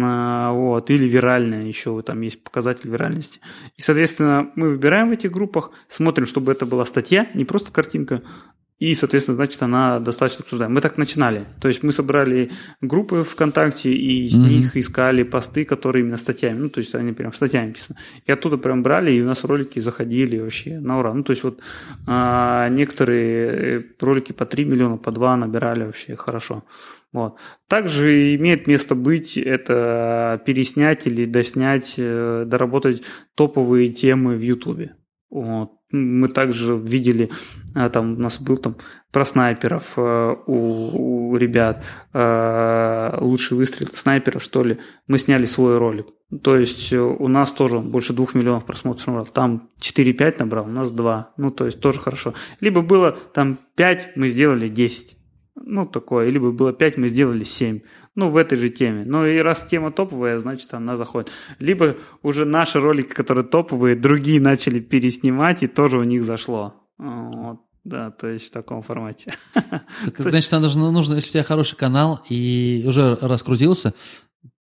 А, 0.00 0.52
Вот, 0.52 0.90
или 0.90 1.08
виральная 1.08 1.66
еще, 1.66 2.00
там 2.02 2.20
есть 2.20 2.42
показатель 2.42 2.88
виральности. 2.88 3.40
И, 3.76 3.82
соответственно, 3.82 4.50
мы 4.54 4.70
выбираем 4.70 5.08
в 5.08 5.12
этих 5.12 5.32
группах, 5.32 5.70
смотрим, 5.88 6.26
чтобы 6.26 6.52
это 6.52 6.66
была 6.66 6.86
статья, 6.86 7.28
не 7.34 7.44
просто 7.44 7.72
картинка, 7.72 8.22
и, 8.82 8.94
соответственно, 8.96 9.36
значит, 9.36 9.62
она 9.62 10.00
достаточно 10.00 10.42
обсуждаема. 10.42 10.74
Мы 10.74 10.80
так 10.80 10.98
начинали. 10.98 11.44
То 11.60 11.68
есть 11.68 11.84
мы 11.84 11.92
собрали 11.92 12.50
группы 12.80 13.22
ВКонтакте 13.22 13.92
и 13.92 14.28
с 14.28 14.34
Мгм. 14.34 14.48
них 14.48 14.76
искали 14.76 15.22
посты, 15.22 15.64
которые 15.64 16.02
именно 16.02 16.16
статьями. 16.16 16.58
Ну, 16.58 16.68
то 16.68 16.80
есть 16.80 16.94
они 16.94 17.12
прям 17.12 17.32
статьями 17.32 17.66
написаны. 17.66 17.98
И 18.26 18.32
оттуда 18.32 18.58
прям 18.58 18.82
брали, 18.82 19.12
и 19.12 19.22
у 19.22 19.26
нас 19.26 19.44
ролики 19.44 19.78
заходили 19.78 20.38
вообще 20.38 20.80
на 20.80 20.98
ура. 20.98 21.14
Ну, 21.14 21.22
то 21.22 21.30
есть 21.30 21.44
вот 21.44 21.60
а, 22.08 22.68
некоторые 22.70 23.50
э, 23.52 23.82
ролики 24.00 24.32
по 24.32 24.46
3 24.46 24.64
миллиона, 24.64 24.96
по 24.96 25.12
2 25.12 25.36
набирали 25.36 25.84
вообще 25.84 26.16
хорошо. 26.16 26.64
Вот. 27.12 27.36
Также 27.68 28.34
имеет 28.34 28.66
место 28.66 28.96
быть 28.96 29.38
это 29.38 30.42
переснять 30.44 31.06
или 31.06 31.24
доснять, 31.24 31.94
э, 31.98 32.44
доработать 32.46 33.02
топовые 33.36 33.90
темы 33.90 34.34
в 34.36 34.42
Ютубе. 34.42 34.96
Вот. 35.32 35.72
Мы 35.90 36.28
также 36.28 36.76
видели, 36.76 37.30
а, 37.74 37.88
там 37.88 38.14
у 38.14 38.20
нас 38.20 38.38
был 38.38 38.58
там 38.58 38.76
про 39.10 39.24
снайперов 39.24 39.94
э, 39.96 40.36
у, 40.46 41.30
у 41.30 41.36
ребят, 41.36 41.82
э, 42.12 43.16
лучший 43.18 43.56
выстрел 43.56 43.88
снайперов, 43.94 44.42
что 44.42 44.62
ли. 44.62 44.78
Мы 45.06 45.18
сняли 45.18 45.46
свой 45.46 45.78
ролик. 45.78 46.06
То 46.42 46.58
есть 46.58 46.92
э, 46.92 47.00
у 47.00 47.28
нас 47.28 47.50
тоже 47.52 47.78
больше 47.78 48.12
двух 48.12 48.34
миллионов 48.34 48.66
просмотров 48.66 49.06
набрал. 49.06 49.26
Там 49.26 49.70
4-5 49.80 50.34
набрал, 50.40 50.66
у 50.66 50.68
нас 50.68 50.90
2. 50.90 51.32
Ну, 51.38 51.50
то 51.50 51.64
есть 51.64 51.80
тоже 51.80 52.00
хорошо. 52.00 52.34
Либо 52.60 52.82
было 52.82 53.12
там 53.32 53.58
5, 53.76 54.16
мы 54.16 54.28
сделали 54.28 54.68
10. 54.68 55.16
Ну, 55.54 55.86
такое. 55.86 56.28
Либо 56.28 56.50
было 56.50 56.72
5, 56.72 56.96
мы 56.96 57.08
сделали 57.08 57.44
7. 57.44 57.80
Ну, 58.14 58.30
в 58.30 58.36
этой 58.36 58.56
же 58.56 58.70
теме. 58.70 59.04
Ну, 59.04 59.26
и 59.26 59.38
раз 59.38 59.66
тема 59.66 59.90
топовая, 59.90 60.38
значит, 60.38 60.72
она 60.74 60.96
заходит. 60.96 61.30
Либо 61.58 61.96
уже 62.22 62.44
наши 62.44 62.80
ролики, 62.80 63.12
которые 63.12 63.44
топовые, 63.44 63.96
другие 63.96 64.40
начали 64.40 64.80
переснимать, 64.80 65.62
и 65.62 65.68
тоже 65.68 65.98
у 65.98 66.04
них 66.04 66.22
зашло. 66.22 66.74
Вот. 66.98 67.60
Да, 67.84 68.10
то 68.12 68.28
есть 68.28 68.48
в 68.48 68.52
таком 68.52 68.82
формате. 68.82 69.34
Так, 69.54 70.14
значит, 70.18 70.52
нам 70.52 70.62
нужно, 70.62 70.90
нужно, 70.92 71.14
если 71.14 71.30
у 71.30 71.32
тебя 71.32 71.42
хороший 71.42 71.76
канал 71.76 72.24
и 72.28 72.84
уже 72.86 73.16
раскрутился, 73.20 73.92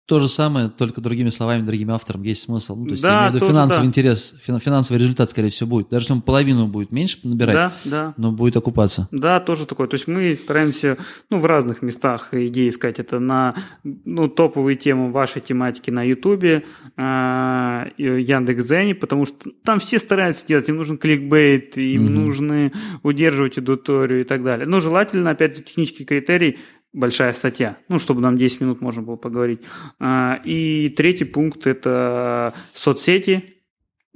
то 0.06 0.20
же 0.20 0.28
самое, 0.28 0.68
только 0.68 1.00
другими 1.00 1.30
словами, 1.30 1.62
другим 1.62 1.90
авторам 1.90 2.22
есть 2.22 2.42
смысл. 2.42 2.76
Ну, 2.76 2.84
то 2.84 2.90
есть, 2.92 3.02
Да, 3.02 3.08
я 3.08 3.18
имею 3.18 3.32
в 3.32 3.34
виду 3.34 3.46
финансовый 3.48 3.82
да. 3.82 3.86
интерес, 3.88 4.34
фин- 4.46 4.60
финансовый 4.60 4.98
результат, 4.98 5.30
скорее 5.30 5.50
всего, 5.50 5.68
будет. 5.68 5.88
Даже 5.88 6.04
если 6.04 6.12
он 6.12 6.22
половину 6.22 6.68
будет 6.68 6.92
меньше 6.92 7.18
набирать, 7.24 7.54
Да, 7.56 7.72
да. 7.84 8.14
но 8.16 8.30
будет 8.30 8.56
окупаться. 8.56 9.08
Да, 9.10 9.40
тоже 9.40 9.66
такое. 9.66 9.88
То 9.88 9.94
есть 9.96 10.06
мы 10.06 10.36
стараемся 10.36 10.96
ну, 11.28 11.38
в 11.38 11.44
разных 11.44 11.82
местах 11.82 12.28
идеи 12.32 12.68
искать. 12.68 13.00
Это 13.00 13.18
на 13.18 13.56
ну, 13.82 14.28
топовые 14.28 14.76
темы 14.76 15.10
вашей 15.10 15.40
тематики 15.42 15.90
на 15.90 16.04
Ютубе, 16.04 16.62
а, 16.96 17.88
Яндекс.Дзене, 17.98 18.94
потому 18.94 19.26
что 19.26 19.50
там 19.64 19.80
все 19.80 19.98
стараются 19.98 20.46
делать. 20.46 20.68
Им 20.68 20.76
нужен 20.76 20.98
кликбейт, 20.98 21.76
им 21.78 22.04
Мгм. 22.04 22.14
нужно 22.26 22.72
удерживать 23.02 23.58
аудиторию 23.58 24.20
и 24.20 24.24
так 24.24 24.44
далее. 24.44 24.66
Но 24.66 24.80
желательно, 24.80 25.30
опять 25.30 25.56
же, 25.56 25.62
технический 25.62 26.04
критерий 26.04 26.58
большая 26.96 27.32
статья, 27.34 27.76
ну, 27.88 27.98
чтобы 27.98 28.20
нам 28.20 28.38
10 28.38 28.60
минут 28.62 28.80
можно 28.80 29.02
было 29.02 29.16
поговорить. 29.16 29.60
А, 30.00 30.40
И 30.44 30.92
третий 30.96 31.24
пункт– 31.24 31.66
это 31.68 32.54
соцсети, 32.72 33.55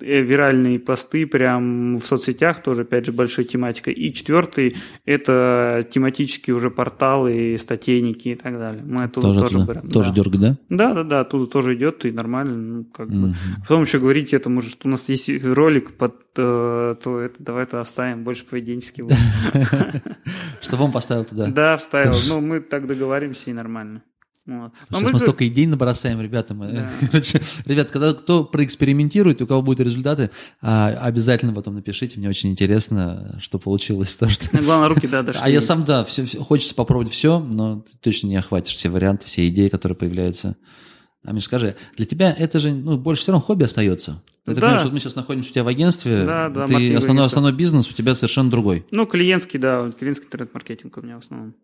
виральные 0.01 0.79
посты 0.79 1.27
прям 1.27 1.97
в 1.97 2.03
соцсетях, 2.05 2.63
тоже, 2.63 2.83
опять 2.83 3.07
же, 3.07 3.13
большой 3.13 3.45
тематикой. 3.45 3.93
И 3.95 4.13
четвертый– 4.13 4.77
это 5.05 5.87
тематические 5.91 6.57
уже 6.57 6.71
порталы, 6.71 7.57
статейники 7.59 8.29
и 8.29 8.35
так 8.35 8.59
далее. 8.59 8.83
Мы 8.85 9.05
оттуда 9.05 9.29
Тоже, 9.29 9.41
тоже, 9.41 9.59
оттуда- 9.59 9.73
берем. 9.81 9.89
тоже 9.91 10.09
да. 10.11 10.15
дергать, 10.15 10.41
да? 10.41 10.57
Да, 10.69 10.95
да, 10.95 11.03
да, 11.05 11.21
оттуда 11.21 11.47
тоже 11.47 11.75
идет, 11.77 12.05
и 12.05 12.13
нормально, 12.13 12.55
ну, 12.57 12.85
как 12.85 13.09
бы. 13.09 13.15
Мгм. 13.29 13.35
Потом 13.63 13.83
еще 13.83 13.99
говорить 13.99 14.33
этому 14.35 14.61
же, 14.63 14.71
что 14.71 14.89
у 14.89 14.91
нас 14.91 15.09
есть 15.09 15.31
ролик 15.45 15.97
под 15.97 16.15
э, 16.37 16.95
то 17.03 17.19
это, 17.21 17.43
давай 17.43 17.65
это 17.65 17.81
оставим, 17.81 18.25
больше 18.25 18.45
поведенческий. 18.45 19.05
Чтобы 20.61 20.85
он 20.85 20.93
поставил 20.93 21.25
туда. 21.25 21.49
Да, 21.49 21.77
вставил. 21.77 22.15
Ну, 22.29 22.41
мы 22.41 22.61
так 22.61 22.87
договоримся 22.87 23.51
и 23.51 23.53
нормально. 23.53 24.03
Вот. 24.47 24.73
Но 24.89 24.99
Сейчас 24.99 25.03
мы 25.03 25.13
мы, 25.13 25.19
столько 25.21 25.47
идей 25.47 25.67
набросаем, 25.67 26.21
ребята. 26.21 26.55
Мы, 26.55 26.73
Да. 26.73 26.91
короче, 27.11 27.41
ребят, 27.67 27.91
когда 27.91 28.15
кто 28.15 28.43
проэкспериментирует, 28.45 29.43
у 29.43 29.47
кого 29.47 29.63
будут 29.63 29.81
результаты, 29.81 30.31
а, 30.61 30.89
обязательно 30.89 31.53
потом 31.53 31.75
напишите. 31.75 32.19
Мне 32.19 32.29
очень 32.29 32.51
интересно, 32.51 33.39
что 33.41 33.59
получилось. 33.59 34.17
То, 34.17 34.29
что... 34.29 34.47
Главное, 34.61 34.89
руки, 34.89 35.07
да, 35.07 35.23
дошли. 35.25 35.41
А 35.45 35.49
я 35.49 35.61
сам, 35.61 35.85
да, 35.85 36.05
все, 36.05 36.25
хочется 36.39 36.75
попробовать 36.75 37.11
все, 37.13 37.39
но 37.39 37.81
ты 37.81 37.93
точно 38.01 38.29
не 38.29 38.37
охватишь 38.37 38.75
все 38.75 38.89
варианты, 38.89 39.27
все 39.27 39.47
идеи, 39.49 39.69
которые 39.69 39.97
появляются. 39.97 40.57
А 41.23 41.33
мне 41.33 41.43
скажи, 41.43 41.77
для 41.99 42.07
тебя 42.07 42.35
это 42.37 42.59
же 42.59 42.73
ну, 42.73 42.97
больше 42.97 43.23
все 43.23 43.33
равно 43.33 43.45
хобби 43.45 43.65
остается. 43.65 44.23
Я 44.47 44.55
так 44.55 44.55
Да. 44.55 44.61
понимаю, 44.63 44.79
что 44.81 44.89
мы 44.91 45.01
сейчас 45.01 45.15
находимся 45.17 45.51
у 45.51 45.53
тебя 45.53 45.65
в 45.65 45.69
агентстве, 45.69 46.25
Да, 46.25 46.49
да, 46.49 46.67
ты 46.67 46.95
основной, 46.95 47.27
основной 47.27 47.53
бизнес 47.53 47.91
у 47.91 47.93
тебя 47.93 48.15
совершенно 48.15 48.51
другой. 48.51 48.87
Ну, 48.91 49.05
клиентский, 49.07 49.59
да, 49.59 49.93
клиентский 49.93 50.27
интернет-маркетинг 50.27 50.97
у 50.97 51.03
меня 51.03 51.17
в 51.17 51.21
основном. 51.21 51.55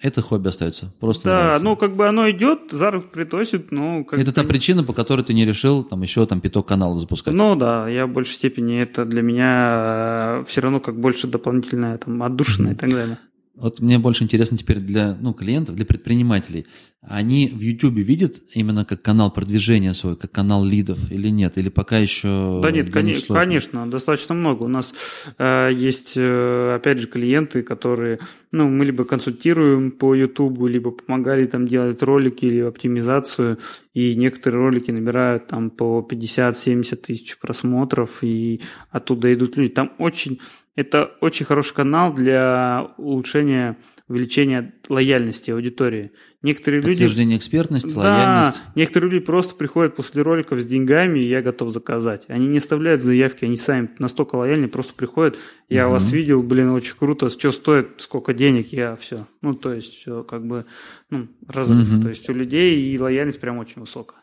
Это 0.00 0.22
хобби 0.22 0.48
остается. 0.48 0.92
Просто 1.00 1.24
Да, 1.28 1.36
нравится. 1.42 1.64
ну, 1.64 1.76
как 1.76 1.96
бы 1.96 2.06
оно 2.08 2.30
идет, 2.30 2.70
заработок 2.70 3.12
приносит, 3.12 3.72
ну, 3.72 4.04
как 4.04 4.18
это 4.18 4.32
та 4.32 4.44
причина, 4.44 4.84
по 4.84 4.92
которой 4.92 5.22
ты 5.22 5.32
не 5.34 5.44
решил 5.44 5.82
там 5.84 6.02
еще 6.02 6.26
там 6.26 6.40
пяток 6.40 6.66
каналов 6.68 6.98
запускать. 6.98 7.34
Ну 7.34 7.56
да, 7.56 7.88
я 7.88 8.06
в 8.06 8.10
большей 8.12 8.34
степени 8.34 8.80
это 8.80 9.04
для 9.04 9.22
меня 9.22 10.44
все 10.46 10.60
равно 10.60 10.80
как 10.80 10.98
больше 11.00 11.26
дополнительное, 11.26 11.98
там, 11.98 12.22
отдушина 12.22 12.70
и 12.70 12.74
так 12.74 12.90
далее. 12.90 13.18
Вот 13.56 13.80
мне 13.80 13.98
больше 13.98 14.22
интересно 14.22 14.58
теперь 14.58 14.78
для 14.78 15.16
ну, 15.18 15.32
клиентов, 15.32 15.76
для 15.76 15.86
предпринимателей. 15.86 16.66
Они 17.00 17.48
в 17.48 17.60
YouTube 17.60 17.94
видят 17.94 18.42
именно 18.52 18.84
как 18.84 19.00
канал 19.00 19.30
продвижения 19.30 19.94
свой, 19.94 20.16
как 20.16 20.32
канал 20.32 20.64
лидов 20.64 21.10
или 21.10 21.28
нет? 21.28 21.56
Или 21.56 21.70
пока 21.70 21.98
еще 21.98 22.60
Да 22.62 22.70
нет, 22.70 22.88
сложно? 22.92 23.44
конечно, 23.44 23.90
достаточно 23.90 24.34
много. 24.34 24.64
У 24.64 24.68
нас 24.68 24.92
э, 25.38 25.70
есть, 25.72 26.14
э, 26.16 26.74
опять 26.74 26.98
же, 26.98 27.06
клиенты, 27.06 27.62
которые, 27.62 28.18
ну, 28.50 28.68
мы 28.68 28.84
либо 28.84 29.04
консультируем 29.04 29.92
по 29.92 30.14
YouTube, 30.14 30.66
либо 30.68 30.90
помогали 30.90 31.46
там 31.46 31.66
делать 31.66 32.02
ролики 32.02 32.44
или 32.44 32.60
оптимизацию, 32.60 33.58
и 33.94 34.14
некоторые 34.16 34.58
ролики 34.58 34.90
набирают 34.90 35.46
там 35.46 35.70
по 35.70 36.06
50-70 36.10 36.96
тысяч 36.96 37.38
просмотров, 37.38 38.18
и 38.22 38.60
оттуда 38.90 39.32
идут 39.32 39.56
люди. 39.56 39.72
Там 39.72 39.92
очень, 39.98 40.40
это 40.76 41.12
очень 41.20 41.46
хороший 41.46 41.74
канал 41.74 42.12
для 42.14 42.92
улучшения, 42.98 43.76
увеличения 44.08 44.74
лояльности 44.88 45.50
аудитории. 45.50 46.12
Некоторые 46.42 46.80
люди 46.80 46.90
Подтверждение 46.92 47.38
экспертности, 47.38 47.92
да, 47.94 48.00
лояльность. 48.00 48.62
некоторые 48.76 49.10
люди 49.10 49.24
просто 49.24 49.56
приходят 49.56 49.96
после 49.96 50.22
роликов 50.22 50.60
с 50.60 50.66
деньгами, 50.66 51.18
и 51.18 51.24
я 51.28 51.42
готов 51.42 51.72
заказать. 51.72 52.24
Они 52.28 52.46
не 52.46 52.58
оставляют 52.58 53.00
заявки, 53.02 53.44
они 53.46 53.56
сами 53.56 53.90
настолько 53.98 54.36
лояльны, 54.36 54.68
просто 54.68 54.94
приходят, 54.94 55.36
я 55.68 55.84
Мгм. 55.84 55.92
вас 55.92 56.12
видел, 56.12 56.42
блин, 56.42 56.70
очень 56.70 56.94
круто, 56.96 57.30
что 57.30 57.50
стоит, 57.50 57.88
сколько 57.98 58.32
денег, 58.34 58.68
я 58.72 58.94
все. 58.96 59.26
Ну, 59.40 59.54
то 59.54 59.72
есть, 59.72 59.94
все 59.94 60.22
как 60.22 60.46
бы, 60.46 60.66
ну, 61.10 61.28
разрыв. 61.48 61.88
Мгм. 61.90 62.02
То 62.02 62.08
есть, 62.10 62.28
у 62.28 62.32
людей 62.32 62.80
и 62.92 62.98
лояльность 62.98 63.40
прям 63.40 63.58
очень 63.58 63.80
высокая. 63.80 64.20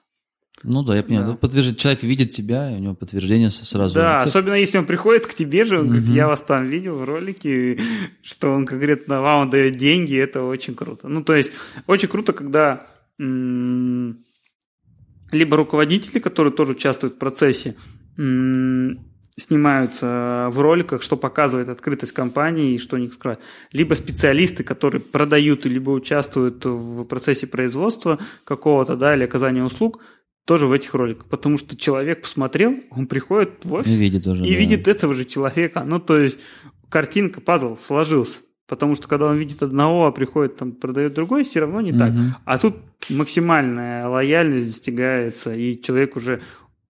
Ну 0.64 0.84
да, 0.84 0.96
я 0.96 1.04
понимаю. 1.04 1.26
Да. 1.28 1.32
Ну, 1.34 1.38
подтверждение- 1.38 1.78
человек 1.78 2.04
видит 2.04 2.32
тебя, 2.32 2.72
и 2.72 2.76
у 2.76 2.80
него 2.80 2.96
подтверждение 2.96 3.52
сразу. 3.52 3.96
да, 3.96 4.20
идет. 4.20 4.30
особенно 4.30 4.56
если 4.56 4.78
он 4.78 4.86
приходит 4.86 5.28
к 5.28 5.34
тебе 5.34 5.66
же, 5.66 5.80
он 5.80 5.88
говорит, 5.88 6.08
я 6.10 6.28
вас 6.28 6.42
там 6.42 6.68
видел 6.68 6.96
в 6.98 7.04
ролике, 7.04 7.78
что 8.22 8.52
он 8.52 8.66
конкретно 8.66 9.22
вам 9.22 9.50
дает 9.50 9.76
деньги, 9.76 10.16
это 10.18 10.44
очень 10.44 10.76
круто. 10.76 11.08
Ну, 11.08 11.24
то 11.24 11.36
есть, 11.36 11.52
очень 11.88 12.08
круто, 12.08 12.34
когда 12.34 12.88
м, 13.20 14.18
либо 15.32 15.58
руководители, 15.58 16.20
которые 16.20 16.54
тоже 16.54 16.72
участвуют 16.74 17.16
в 17.16 17.18
процессе, 17.18 17.76
м, 18.18 19.00
снимаются 19.36 20.50
в 20.52 20.60
роликах, 20.60 21.02
что 21.02 21.18
показывает 21.18 21.70
открытость 21.70 22.12
компании 22.12 22.74
и 22.74 22.78
что 22.78 22.98
не 22.98 23.10
скрывает. 23.10 23.40
Либо 23.72 23.96
специалисты, 23.96 24.64
которые 24.64 25.02
продают, 25.02 25.66
либо 25.66 25.90
участвуют 25.92 26.64
в 26.66 27.04
процессе 27.06 27.48
производства 27.48 28.20
какого-то, 28.46 28.96
да, 28.96 29.16
или 29.16 29.24
оказания 29.24 29.64
услуг, 29.64 30.02
тоже 30.46 30.68
в 30.68 30.72
этих 30.72 30.94
роликах, 30.94 31.26
потому 31.28 31.58
что 31.58 31.78
человек 31.78 32.24
посмотрел, 32.24 32.76
он 32.92 33.08
приходит 33.08 33.64
в 33.64 33.74
офис 33.74 33.92
И 33.92 33.96
видит 33.96 34.28
уже, 34.28 34.46
и 34.46 34.54
да. 34.54 34.60
видит 34.60 34.88
этого 34.88 35.14
же 35.14 35.26
человека. 35.26 35.84
Ну, 35.86 36.00
то 36.00 36.18
есть 36.18 36.40
картинка, 36.90 37.42
пазл 37.42 37.76
сложился. 37.76 38.42
Потому 38.68 38.96
что 38.96 39.08
когда 39.08 39.28
он 39.28 39.38
видит 39.38 39.62
одного, 39.62 40.06
а 40.06 40.12
приходит 40.12 40.58
там 40.58 40.72
продает 40.72 41.14
другой, 41.14 41.44
все 41.44 41.60
равно 41.60 41.82
не 41.82 41.92
так. 41.92 42.12
Мгм. 42.12 42.36
А 42.46 42.58
тут 42.58 42.78
максимальная 43.10 44.08
лояльность 44.08 44.68
достигается, 44.68 45.54
и 45.54 45.82
человек 45.82 46.16
уже 46.16 46.42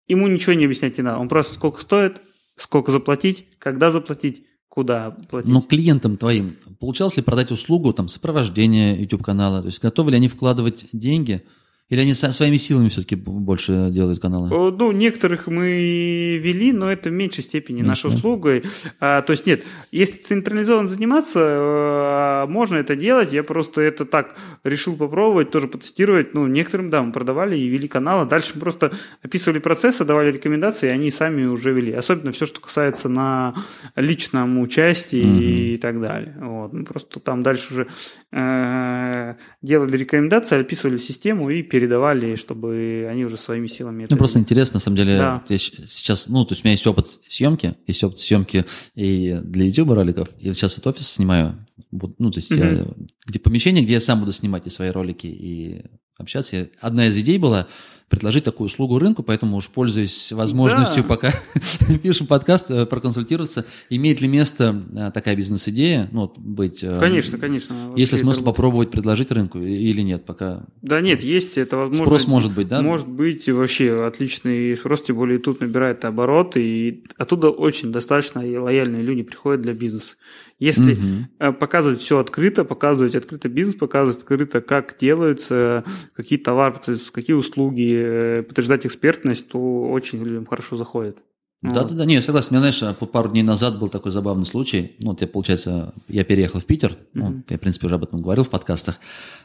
ему 0.07 0.27
ничего 0.27 0.53
не 0.53 0.65
объяснять 0.65 0.97
не 0.97 1.03
надо. 1.03 1.17
Он 1.17 1.27
просто 1.27 1.55
сколько 1.55 1.81
стоит, 1.81 2.21
сколько 2.55 2.91
заплатить, 2.91 3.47
когда 3.57 3.89
заплатить, 3.91 4.45
куда 4.69 5.11
платить. 5.29 5.51
Но 5.51 5.61
клиентам 5.61 6.17
твоим 6.17 6.57
получалось 6.79 7.17
ли 7.17 7.23
продать 7.23 7.51
услугу 7.51 7.91
там 7.91 8.07
сопровождения 8.07 8.95
YouTube 8.95 9.23
канала? 9.23 9.61
То 9.61 9.67
есть 9.67 9.81
готовы 9.81 10.11
ли 10.11 10.17
они 10.17 10.27
вкладывать 10.27 10.85
деньги? 10.93 11.43
Или 11.89 12.01
они 12.01 12.13
своими 12.13 12.57
силами 12.57 12.87
все-таки 12.87 13.15
больше 13.15 13.89
делают 13.91 14.19
каналы? 14.19 14.49
О, 14.49 14.71
Ну, 14.71 14.91
некоторых 14.91 15.47
мы 15.47 16.39
вели, 16.41 16.71
но 16.71 16.91
это 16.91 17.09
в 17.09 17.13
меньшей 17.13 17.43
степени 17.43 17.77
Меньше, 17.77 17.87
наша 17.87 18.09
да? 18.09 18.15
услуга. 18.15 18.61
А, 18.99 19.21
то 19.21 19.31
есть 19.31 19.45
нет, 19.45 19.63
если 19.91 20.17
централизованно 20.17 20.87
заниматься, 20.87 21.39
э, 21.39 22.49
можно 22.49 22.77
это 22.77 22.95
делать. 22.95 23.33
Я 23.33 23.43
просто 23.43 23.81
это 23.81 24.05
так 24.05 24.35
решил 24.63 24.95
попробовать, 24.95 25.51
тоже 25.51 25.67
потестировать. 25.67 26.33
Ну, 26.33 26.47
некоторым, 26.47 26.89
да, 26.89 27.03
мы 27.03 27.11
продавали 27.11 27.57
и 27.57 27.67
вели 27.67 27.87
каналы. 27.87 28.27
Дальше 28.27 28.53
мы 28.55 28.61
просто 28.61 28.93
описывали 29.21 29.59
процессы, 29.59 30.05
давали 30.05 30.31
рекомендации, 30.31 30.87
и 30.87 30.91
они 30.91 31.11
сами 31.11 31.45
уже 31.45 31.73
вели. 31.73 31.91
Особенно 31.91 32.31
все, 32.31 32.45
что 32.45 32.61
касается 32.61 33.09
на 33.09 33.55
личном 33.95 34.57
участии 34.59 35.73
и 35.73 35.77
так 35.77 35.99
далее. 35.99 36.37
Вот. 36.39 36.73
Мы 36.73 36.85
просто 36.85 37.19
там 37.19 37.43
дальше 37.43 37.73
уже 37.73 37.87
э, 38.31 39.35
делали 39.61 39.97
рекомендации, 39.97 40.59
описывали 40.59 40.97
систему 40.97 41.49
и 41.49 41.61
передавали, 41.73 42.35
чтобы 42.35 43.07
они 43.09 43.25
уже 43.25 43.35
своими 43.35 43.65
силами 43.65 44.05
Ну, 44.07 44.15
просто 44.17 44.37
интересно, 44.37 44.75
на 44.75 44.79
самом 44.79 44.97
деле, 44.97 45.17
Да. 45.17 45.43
я 45.49 45.57
сейчас, 45.57 46.27
ну, 46.29 46.45
то 46.45 46.53
есть 46.53 46.63
у 46.63 46.67
меня 46.67 46.73
есть 46.73 46.85
опыт 46.85 47.07
съемки, 47.27 47.73
есть 47.87 48.03
опыт 48.03 48.19
съемки 48.19 48.65
и 48.93 49.39
для 49.43 49.65
YouTube 49.65 49.89
роликов, 49.89 50.27
и 50.39 50.53
сейчас 50.53 50.77
вот 50.77 50.85
офис 50.85 51.07
снимаю, 51.09 51.65
ну, 51.91 52.29
то 52.29 52.37
есть 52.39 52.51
я- 52.51 52.57
Мгм. 52.83 53.07
где 53.25 53.39
помещение, 53.39 53.83
где 53.83 53.93
я 53.93 53.99
сам 53.99 54.19
буду 54.19 54.33
снимать 54.33 54.67
и 54.67 54.69
свои 54.69 54.91
ролики, 54.91 55.25
и 55.25 55.81
общаться. 56.19 56.69
Одна 56.79 57.07
из 57.07 57.17
идей 57.17 57.39
была 57.39 57.67
предложить 58.09 58.43
такую 58.43 58.67
услугу 58.67 58.99
рынку, 58.99 59.23
поэтому 59.23 59.57
уж 59.57 59.69
пользуясь 59.69 60.31
возможностью, 60.31 61.03
Да. 61.03 61.09
пока 61.09 61.33
пишем 62.03 62.27
подкаст, 62.27 62.69
э, 62.69 62.85
проконсультироваться, 62.85 63.65
имеет 63.89 64.21
ли 64.21 64.27
место 64.27 64.83
э, 64.95 65.11
такая 65.13 65.35
бизнес-идея, 65.35 66.09
ну, 66.11 66.21
вот 66.21 66.37
быть... 66.37 66.83
э, 66.83 66.99
Конечно, 66.99 67.37
конечно. 67.37 67.93
Есть 67.95 68.11
ли 68.11 68.17
смысл 68.19 68.41
это- 68.41 68.45
попробовать 68.51 68.91
предложить 68.91 69.31
рынку 69.31 69.59
или 69.59 70.01
нет, 70.01 70.25
пока 70.25 70.63
Да 70.81 71.01
нет, 71.01 71.23
есть 71.23 71.57
это 71.57 71.77
возможно. 71.77 72.05
спрос 72.05 72.27
может 72.27 72.53
быть, 72.53 72.67
да? 72.67 72.81
Может 72.81 73.07
быть 73.07 73.47
вообще 73.49 74.05
отличный 74.05 74.75
спрос, 74.75 75.01
тем 75.03 75.15
более 75.15 75.35
YouTube 75.37 75.61
набирает 75.61 76.05
обороты, 76.05 76.63
и 76.63 77.03
оттуда 77.17 77.49
очень 77.49 77.91
достаточно 77.91 78.39
и 78.41 78.55
лояльные 78.55 79.01
люди 79.01 79.23
приходят 79.23 79.61
для 79.61 79.73
бизнеса. 79.73 80.15
Если 80.59 81.27
э, 81.39 81.51
показывать 81.51 82.01
все 82.01 82.19
открыто, 82.19 82.63
показывать 82.63 83.15
открыто 83.15 83.49
бизнес, 83.49 83.75
показывать 83.75 84.17
открыто, 84.17 84.61
как 84.61 84.95
делаются, 84.99 85.83
какие 86.15 86.39
товары, 86.39 86.75
какие 87.11 87.35
услуги, 87.35 87.93
э, 87.95 88.43
подтверждать 88.43 88.85
экспертность, 88.85 89.47
то 89.49 89.89
очень 89.89 90.23
людям 90.23 90.45
хорошо 90.45 90.75
заходит. 90.75 91.17
Да, 91.63 91.85
да, 91.85 91.95
да, 91.95 92.05
не, 92.05 92.15
я 92.15 92.21
согласен. 92.21 92.49
У 92.51 92.59
меня, 92.59 92.71
знаешь, 92.71 92.97
по- 92.97 93.05
пару 93.05 93.29
дней 93.29 93.41
назад 93.41 93.79
был 93.79 93.87
такой 93.87 94.11
забавный 94.11 94.45
случай. 94.45 94.97
Ну, 94.99 95.11
вот 95.11 95.21
я, 95.21 95.27
получается, 95.27 95.93
я 96.09 96.25
переехал 96.25 96.59
в 96.59 96.65
Питер. 96.65 96.97
Ну, 97.13 97.41
я, 97.47 97.57
в 97.57 97.59
принципе, 97.61 97.85
уже 97.85 97.95
об 97.95 98.03
этом 98.03 98.21
говорил 98.21 98.43
в 98.43 98.49
подкастах. 98.49 98.99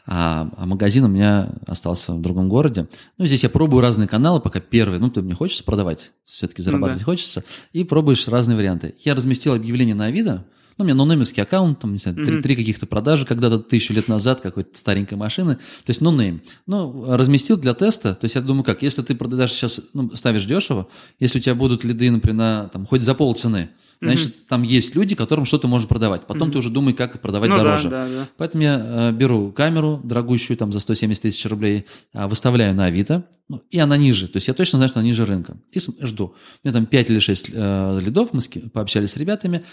А, 0.05 0.51
а 0.57 0.65
магазин 0.65 1.05
у 1.05 1.07
меня 1.07 1.53
остался 1.65 2.13
в 2.13 2.21
другом 2.21 2.49
городе. 2.49 2.89
Ну, 3.17 3.25
здесь 3.25 3.43
я 3.43 3.49
пробую 3.49 3.81
разные 3.81 4.09
каналы, 4.09 4.41
пока 4.41 4.59
первый. 4.59 4.99
Ну, 4.99 5.09
ты 5.09 5.21
мне 5.21 5.33
хочется 5.33 5.63
продавать, 5.63 6.11
все-таки 6.25 6.61
зарабатывать 6.61 6.99
да. 6.99 7.05
хочется. 7.05 7.45
И 7.71 7.85
пробуешь 7.85 8.27
разные 8.27 8.57
варианты. 8.57 8.95
Я 8.99 9.15
разместил 9.15 9.53
объявление 9.53 9.95
на 9.95 10.05
Авито. 10.05 10.45
Ну, 10.79 10.83
у 10.83 10.85
меня 10.85 10.95
нонеймовский 10.95 11.43
аккаунт, 11.43 11.81
там, 11.81 11.91
не 11.91 11.97
знаю, 11.97 12.25
три, 12.25 12.41
три 12.41 12.55
каких-то 12.55 12.85
продажи 12.85 13.25
когда-то 13.25 13.59
тысячу 13.59 13.93
лет 13.93 14.07
назад 14.07 14.39
какой-то 14.39 14.77
старенькой 14.77 15.17
машины. 15.17 15.55
То 15.55 15.89
есть 15.89 15.99
нонейм. 15.99 16.41
Ну, 16.67 17.17
разместил 17.17 17.57
для 17.57 17.73
теста. 17.73 18.15
То 18.15 18.23
есть 18.23 18.35
я 18.35 18.41
думаю, 18.41 18.63
как, 18.63 18.81
если 18.81 19.01
ты 19.01 19.13
продашь 19.13 19.51
сейчас, 19.51 19.81
ну, 19.93 20.09
ставишь 20.15 20.45
дешево, 20.45 20.87
если 21.19 21.39
у 21.39 21.41
тебя 21.41 21.53
будут 21.53 21.83
лиды, 21.83 22.09
например, 22.09 22.37
на, 22.37 22.69
там, 22.69 22.85
хоть 22.85 23.01
за 23.01 23.13
полцены, 23.13 23.71
значит, 23.99 24.47
там 24.47 24.61
есть 24.63 24.95
люди, 24.95 25.15
которым 25.15 25.43
что-то 25.43 25.67
можешь 25.67 25.89
продавать. 25.89 26.25
Потом 26.27 26.49
ты 26.49 26.57
уже 26.59 26.69
думай, 26.69 26.93
как 26.93 27.19
продавать 27.19 27.49
Ну 27.49 27.57
да, 27.57 27.63
дороже. 27.63 27.89
да, 27.89 28.07
да. 28.07 28.27
Поэтому 28.37 28.63
я 28.63 29.09
э, 29.09 29.11
беру 29.11 29.51
камеру 29.51 29.99
дорогущую, 30.01 30.55
там, 30.55 30.71
за 30.71 30.79
170 30.79 31.21
тысяч 31.21 31.45
рублей, 31.45 31.87
а, 32.13 32.29
выставляю 32.29 32.73
на 32.73 32.85
Авито, 32.85 33.25
ну, 33.49 33.61
и 33.69 33.79
она 33.79 33.97
ниже. 33.97 34.29
То 34.29 34.37
есть 34.37 34.47
я 34.47 34.53
точно 34.53 34.77
знаю, 34.77 34.87
что 34.87 34.99
она 34.99 35.07
ниже 35.09 35.25
рынка. 35.25 35.57
И 35.73 35.79
жду. 35.79 36.35
У 36.63 36.67
меня 36.67 36.73
там 36.73 36.85
5 36.85 37.09
или 37.09 37.19
6 37.19 37.49
э, 37.51 37.99
лидов, 38.01 38.29
мы 38.31 38.39
пообщались 38.69 39.11
с 39.11 39.17
ребятами. 39.17 39.65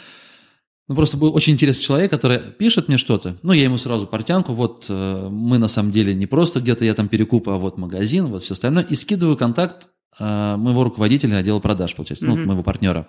Ну, 0.88 0.94
просто 0.94 1.16
был 1.16 1.34
очень 1.34 1.54
интересный 1.54 1.82
человек, 1.82 2.10
который 2.10 2.38
пишет 2.38 2.86
мне 2.88 2.96
что-то. 2.96 3.36
Ну, 3.42 3.52
я 3.52 3.64
ему 3.64 3.76
сразу 3.76 4.06
портянку, 4.06 4.52
вот 4.52 4.86
э, 4.88 5.28
мы 5.28 5.58
на 5.58 5.66
самом 5.66 5.90
деле 5.90 6.14
не 6.14 6.26
просто 6.26 6.60
где-то 6.60 6.84
я 6.84 6.94
там 6.94 7.08
перекуп, 7.08 7.48
а 7.48 7.56
вот 7.56 7.76
магазин, 7.76 8.26
вот 8.26 8.42
все 8.44 8.54
остальное. 8.54 8.84
И 8.84 8.94
скидываю 8.94 9.36
контакт 9.36 9.88
э, 10.20 10.56
моего 10.56 10.84
руководителя 10.84 11.38
отдела 11.38 11.58
продаж, 11.58 11.96
получается, 11.96 12.26
ну, 12.26 12.36
Мгм. 12.36 12.46
моего 12.46 12.62
партнера. 12.62 13.08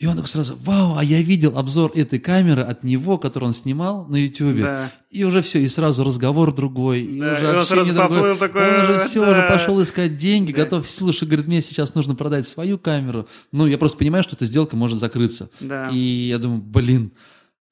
И 0.00 0.06
он 0.06 0.14
такой 0.16 0.28
сразу, 0.30 0.56
вау, 0.64 0.96
а 0.96 1.04
я 1.04 1.20
видел 1.20 1.58
обзор 1.58 1.92
этой 1.94 2.18
камеры 2.18 2.62
от 2.62 2.82
него, 2.84 3.18
который 3.18 3.44
он 3.44 3.52
снимал 3.52 4.06
на 4.06 4.16
YouTube. 4.16 4.56
Да. 4.56 4.90
И 5.10 5.24
уже 5.24 5.42
все, 5.42 5.60
и 5.60 5.68
сразу 5.68 6.04
разговор 6.04 6.54
другой, 6.54 7.02
и 7.02 7.20
Да, 7.20 7.32
уже 7.34 7.44
и 7.44 7.48
он 7.48 7.62
сразу 7.64 7.94
поплыл 7.94 8.36
такой, 8.38 8.76
он 8.76 8.80
уже 8.80 8.98
все, 9.00 9.22
да. 9.22 9.32
уже 9.32 9.46
пошел 9.46 9.82
искать 9.82 10.16
деньги, 10.16 10.52
Да. 10.52 10.62
готов, 10.64 10.88
слушай, 10.88 11.28
говорит, 11.28 11.46
мне 11.48 11.60
сейчас 11.60 11.94
нужно 11.94 12.14
продать 12.14 12.48
свою 12.48 12.78
камеру. 12.78 13.28
Ну, 13.52 13.66
я 13.66 13.76
просто 13.76 13.98
понимаю, 13.98 14.22
что 14.24 14.36
эта 14.36 14.46
сделка 14.46 14.74
может 14.74 14.98
закрыться. 14.98 15.50
Да. 15.60 15.90
И 15.90 15.98
я 15.98 16.38
думаю, 16.38 16.62
блин, 16.62 17.12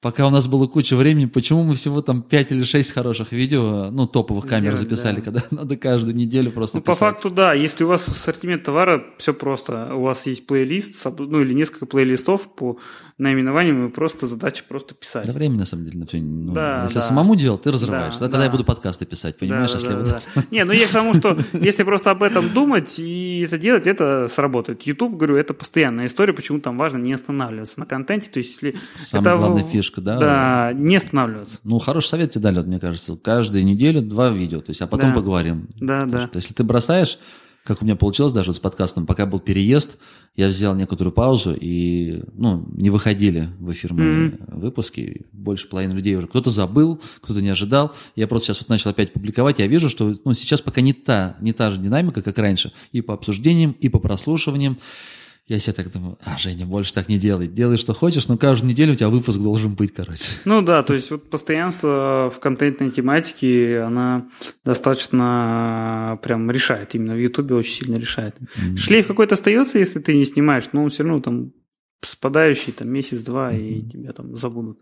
пока 0.01 0.27
у 0.27 0.29
нас 0.29 0.47
было 0.47 0.67
куча 0.67 0.95
времени, 0.95 1.25
почему 1.25 1.63
мы 1.63 1.75
всего 1.75 2.01
там 2.01 2.21
5 2.21 2.51
или 2.51 2.63
6 2.63 2.91
хороших 2.91 3.31
видео, 3.31 3.89
ну, 3.91 4.07
топовых 4.07 4.45
камер 4.45 4.75
Сделали, 4.75 4.89
записали, 4.95 5.15
да. 5.17 5.21
когда 5.21 5.41
надо 5.51 5.77
каждую 5.77 6.15
неделю 6.15 6.51
просто 6.51 6.77
Ну, 6.77 6.83
по 6.83 6.91
писать. 6.93 6.99
факту, 6.99 7.29
да. 7.29 7.53
Если 7.53 7.83
у 7.83 7.87
вас 7.87 8.07
ассортимент 8.07 8.63
товара, 8.63 9.03
все 9.17 9.33
просто. 9.33 9.93
У 9.95 10.01
вас 10.03 10.25
есть 10.25 10.47
плейлист, 10.47 11.05
ну 11.17 11.41
или 11.41 11.53
несколько 11.53 11.85
плейлистов 11.85 12.47
по 12.53 12.77
наименованиям, 13.19 13.87
и 13.87 13.89
просто 13.91 14.25
задача 14.25 14.63
просто 14.67 14.95
писать. 14.95 15.27
Да 15.27 15.33
времени, 15.33 15.59
на 15.59 15.65
самом 15.65 15.83
деле, 15.85 15.99
на 15.99 16.05
все. 16.07 16.21
Ну, 16.21 16.53
Да, 16.53 16.83
если 16.83 16.95
да. 16.95 17.01
самому 17.01 17.35
делать, 17.35 17.61
ты 17.61 17.71
разрываешься. 17.71 18.19
Да, 18.21 18.25
Да, 18.25 18.31
когда 18.31 18.45
я 18.45 18.51
буду 18.51 18.63
подкасты 18.63 19.05
писать, 19.05 19.37
понимаешь, 19.37 19.71
Да, 19.71 19.77
если 19.77 19.89
да, 19.93 19.99
я 19.99 20.05
да. 20.35 20.43
Не, 20.51 20.63
ну 20.63 20.71
я 20.71 20.87
к 20.87 20.91
тому, 20.91 21.13
что 21.13 21.37
если 21.53 21.83
просто 21.83 22.11
об 22.11 22.23
этом 22.23 22.49
думать 22.53 22.97
и 22.97 23.41
это 23.45 23.57
делать, 23.57 23.85
это 23.87 24.27
сработает. 24.29 24.83
YouTube, 24.83 25.17
говорю, 25.17 25.35
это 25.35 25.53
постоянная 25.53 26.05
история, 26.07 26.33
почему 26.33 26.59
там 26.61 26.77
важно 26.77 26.97
не 26.97 27.13
останавливаться 27.13 27.79
на 27.79 27.85
контенте. 27.85 28.29
То 28.31 28.39
есть, 28.39 28.53
если 28.53 28.79
Самая 28.95 29.33
это 29.35 29.37
главная 29.41 29.63
фишка, 29.65 29.99
да? 30.01 30.17
Да, 30.17 30.73
не 30.73 30.95
останавливаться. 30.95 31.57
Ну, 31.65 31.77
хороший 31.79 32.07
совет 32.07 32.31
тебе 32.31 32.43
дали, 32.43 32.55
вот, 32.57 32.67
мне 32.67 32.79
кажется. 32.79 33.17
Каждую 33.17 33.65
неделю 33.65 34.01
два 34.01 34.29
видео, 34.29 34.61
то 34.61 34.69
есть, 34.69 34.81
а 34.81 34.87
потом 34.87 35.09
Да. 35.09 35.15
поговорим. 35.15 35.67
Да, 35.79 35.99
Потому 36.01 36.21
да. 36.21 36.27
что 36.27 36.37
если 36.37 36.53
ты 36.53 36.63
бросаешь, 36.63 37.19
как 37.69 37.83
у 37.83 37.85
меня 37.85 37.95
получилось 37.95 38.33
даже 38.33 38.47
вот 38.47 38.55
с 38.55 38.59
подкастом, 38.59 39.05
пока 39.05 39.27
был 39.27 39.39
переезд, 39.39 39.99
я 40.35 40.47
взял 40.47 40.73
некоторую 40.73 41.13
паузу 41.13 41.55
и, 41.55 42.23
ну, 42.33 42.65
не 42.71 42.89
выходили 42.89 43.49
в 43.59 43.71
эфир 43.71 43.93
мои 43.93 44.31
выпуски. 44.47 45.27
Больше 45.31 45.69
половины 45.69 45.93
людей 45.93 46.15
уже 46.15 46.25
кто-то 46.25 46.49
забыл, 46.49 46.99
кто-то 47.21 47.43
не 47.43 47.49
ожидал. 47.49 47.93
Я 48.15 48.27
просто 48.27 48.47
сейчас 48.47 48.61
вот 48.61 48.69
начал 48.69 48.89
опять 48.89 49.13
публиковать. 49.13 49.59
Я 49.59 49.67
вижу, 49.67 49.87
что 49.87 50.15
ну, 50.25 50.33
сейчас 50.33 50.61
пока 50.61 50.81
не 50.81 50.93
та, 50.93 51.37
не 51.41 51.53
та 51.53 51.69
же 51.69 51.79
динамика, 51.79 52.23
как 52.23 52.39
раньше. 52.39 52.71
И 52.91 53.01
по 53.01 53.13
обсуждениям, 53.13 53.75
и 53.79 53.87
по 53.87 53.99
прослушиваниям. 53.99 54.79
Я 55.49 55.57
себе 55.57 55.73
так 55.73 55.91
думаю, 55.91 56.19
а, 56.23 56.37
Женя, 56.37 56.67
больше 56.67 56.93
так 56.93 57.09
не 57.09 57.17
делай. 57.17 57.47
Делай, 57.47 57.77
что 57.77 57.95
хочешь, 57.95 58.27
но 58.27 58.37
каждую 58.37 58.69
неделю 58.69 58.93
у 58.93 58.95
тебя 58.95 59.09
выпуск 59.09 59.39
должен 59.39 59.73
быть, 59.73 59.91
короче. 59.91 60.25
Ну 60.45 60.61
да, 60.61 60.83
то 60.83 60.93
есть 60.93 61.09
вот 61.09 61.27
постоянство 61.27 62.31
в 62.33 62.39
контентной 62.39 62.91
тематике, 62.91 63.79
она 63.79 64.29
достаточно 64.63 66.19
прям 66.21 66.51
решает. 66.51 66.93
Именно 66.93 67.15
в 67.15 67.19
Ютубе 67.19 67.55
очень 67.55 67.85
сильно 67.85 67.95
решает. 67.95 68.35
Шлейф 68.77 69.07
какой-то 69.07 69.33
остается, 69.33 69.79
если 69.79 69.99
ты 69.99 70.15
не 70.15 70.25
снимаешь, 70.25 70.65
но 70.71 70.83
он 70.83 70.91
все 70.91 71.01
равно 71.01 71.19
там 71.19 71.51
спадающий 72.05 72.71
там 72.71 72.87
месяц-два, 72.89 73.51
и 73.51 73.81
тебя 73.81 74.13
там 74.13 74.35
забудут. 74.35 74.77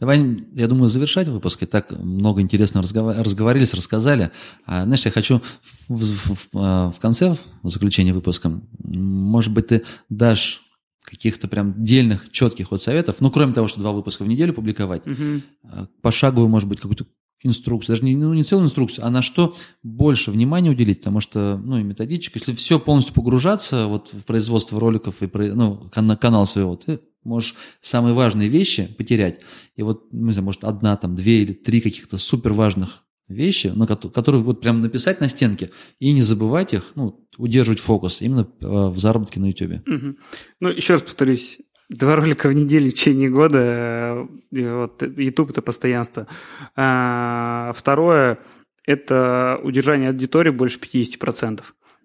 Давай, 0.00 0.44
я 0.54 0.66
думаю, 0.66 0.88
завершать 0.88 1.28
выпуск. 1.28 1.62
И 1.62 1.66
так 1.66 1.92
много 1.98 2.40
интересно 2.40 2.80
разгова- 2.80 3.22
разговорились, 3.22 3.74
рассказали. 3.74 4.30
А, 4.66 4.84
знаешь, 4.84 5.04
я 5.04 5.10
хочу 5.10 5.40
в, 5.88 5.96
в- 6.02 6.34
в- 6.34 6.48
а, 6.54 6.90
в 6.90 6.98
конце, 6.98 7.36
в 7.62 7.68
заключении 7.68 8.12
выпуска, 8.12 8.50
может 8.82 9.52
быть, 9.52 9.66
ты 9.68 9.82
дашь 10.08 10.62
каких-то 11.02 11.48
прям 11.48 11.74
дельных, 11.84 12.30
четких 12.30 12.70
вот 12.70 12.80
советов, 12.82 13.16
ну, 13.20 13.30
кроме 13.30 13.52
того, 13.52 13.66
что 13.68 13.80
два 13.80 13.92
выпуска 13.92 14.22
в 14.22 14.28
неделю 14.28 14.52
публиковать, 14.54 15.04
Мгм. 15.06 15.42
а, 15.64 15.86
пошаговую, 16.02 16.48
может 16.48 16.68
быть, 16.68 16.78
какую-то 16.80 17.04
инструкцию, 17.42 17.96
даже 17.96 18.04
не, 18.04 18.14
ну, 18.16 18.32
не 18.34 18.44
целую 18.44 18.66
инструкцию, 18.66 19.06
а 19.06 19.10
на 19.10 19.22
что 19.22 19.54
больше 19.82 20.30
внимания 20.30 20.70
уделить, 20.70 20.98
потому 21.00 21.20
что, 21.20 21.60
ну, 21.64 21.78
и 21.78 21.82
методичка, 21.82 22.38
если 22.38 22.54
все 22.54 22.78
полностью 22.78 23.14
погружаться 23.14 23.86
вот 23.86 24.12
в 24.12 24.24
производство 24.24 24.78
роликов 24.78 25.22
и, 25.22 25.26
ну, 25.32 25.90
кан- 25.90 26.16
канал 26.18 26.46
своего, 26.46 26.76
ты 26.76 27.00
можешь 27.24 27.54
самые 27.80 28.14
важные 28.14 28.48
вещи 28.48 28.88
потерять. 28.96 29.40
И 29.76 29.82
вот, 29.82 30.12
ну, 30.12 30.26
не 30.26 30.32
знаю, 30.32 30.44
может, 30.44 30.64
одна, 30.64 30.96
там, 30.96 31.14
две 31.14 31.42
или 31.42 31.52
три 31.52 31.80
каких-то 31.80 32.18
супер 32.18 32.52
важных 32.52 33.04
вещи, 33.28 33.72
ну, 33.74 33.86
которые 33.86 34.42
вот 34.42 34.60
прям 34.60 34.80
написать 34.80 35.20
на 35.20 35.28
стенке 35.28 35.70
и 36.00 36.12
не 36.12 36.22
забывать 36.22 36.74
их, 36.74 36.92
ну, 36.96 37.26
удерживать 37.36 37.78
фокус 37.78 38.22
именно 38.22 38.48
в 38.60 38.98
заработке 38.98 39.40
на 39.40 39.46
YouTube. 39.46 39.86
Угу. 39.86 40.16
Ну, 40.60 40.68
еще 40.68 40.94
раз 40.94 41.02
повторюсь, 41.02 41.60
Два 41.90 42.14
ролика 42.14 42.48
в 42.48 42.52
неделю 42.52 42.90
в 42.90 42.94
течение 42.94 43.28
года. 43.28 44.28
Вот, 44.52 45.02
YouTube– 45.02 45.50
это 45.50 45.60
постоянство. 45.60 46.28
А, 46.76 47.72
второе– 47.74 48.38
это 48.86 49.58
удержание 49.64 50.10
аудитории 50.10 50.50
больше 50.50 50.78
50%. 50.78 51.62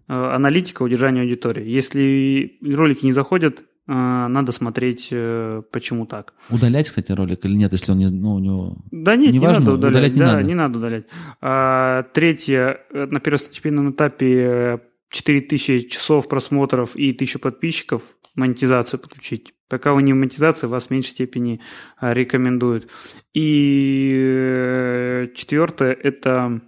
А, 0.08 0.36
аналитика 0.36 0.82
удержания 0.82 1.22
аудитории. 1.22 1.70
Если 1.70 2.58
ролики 2.64 3.06
не 3.06 3.12
заходят, 3.12 3.60
а, 3.60 3.66
надо 3.88 4.52
смотреть, 4.52 5.10
э, 5.12 5.62
почему 5.72 6.06
так. 6.06 6.34
Удалять, 6.50 6.88
кстати, 6.88 7.12
ролик 7.12 7.46
или 7.46 7.56
нет, 7.56 7.72
если 7.72 7.92
он 7.92 8.00
не, 8.00 8.10
ну, 8.10 8.36
у 8.36 8.40
него... 8.40 8.78
Да 8.92 9.16
нет, 9.16 9.32
не, 9.32 9.40
не 9.40 9.46
важно, 9.46 9.66
надо 9.66 9.76
удалять. 9.76 9.96
удалять 9.96 10.14
не, 10.14 10.20
да, 10.20 10.26
надо. 10.26 10.44
не 10.44 10.56
надо 10.56 10.78
удалять. 10.80 11.06
А, 11.42 12.04
третье, 12.14 12.80
э, 12.92 13.06
на 13.06 13.20
первостепенном 13.20 13.92
этапе 13.92 14.82
4000 15.10 15.88
часов 15.88 16.28
просмотров 16.28 16.96
и 16.96 17.12
1000 17.12 17.40
подписчиков 17.40 18.02
монетизацию 18.34 19.00
подключить. 19.00 19.54
Пока 19.70 19.94
вы 19.94 20.04
не 20.04 20.14
в 20.14 20.16
монетизации, 20.16 20.68
вас 20.68 20.88
в 20.88 20.90
меньшей 20.90 21.10
степени 21.10 21.62
а, 21.98 22.14
рекомендуют. 22.14 22.88
И 23.34 24.12
э, 24.16 25.28
четвертое– 25.36 25.94
это 26.04 26.62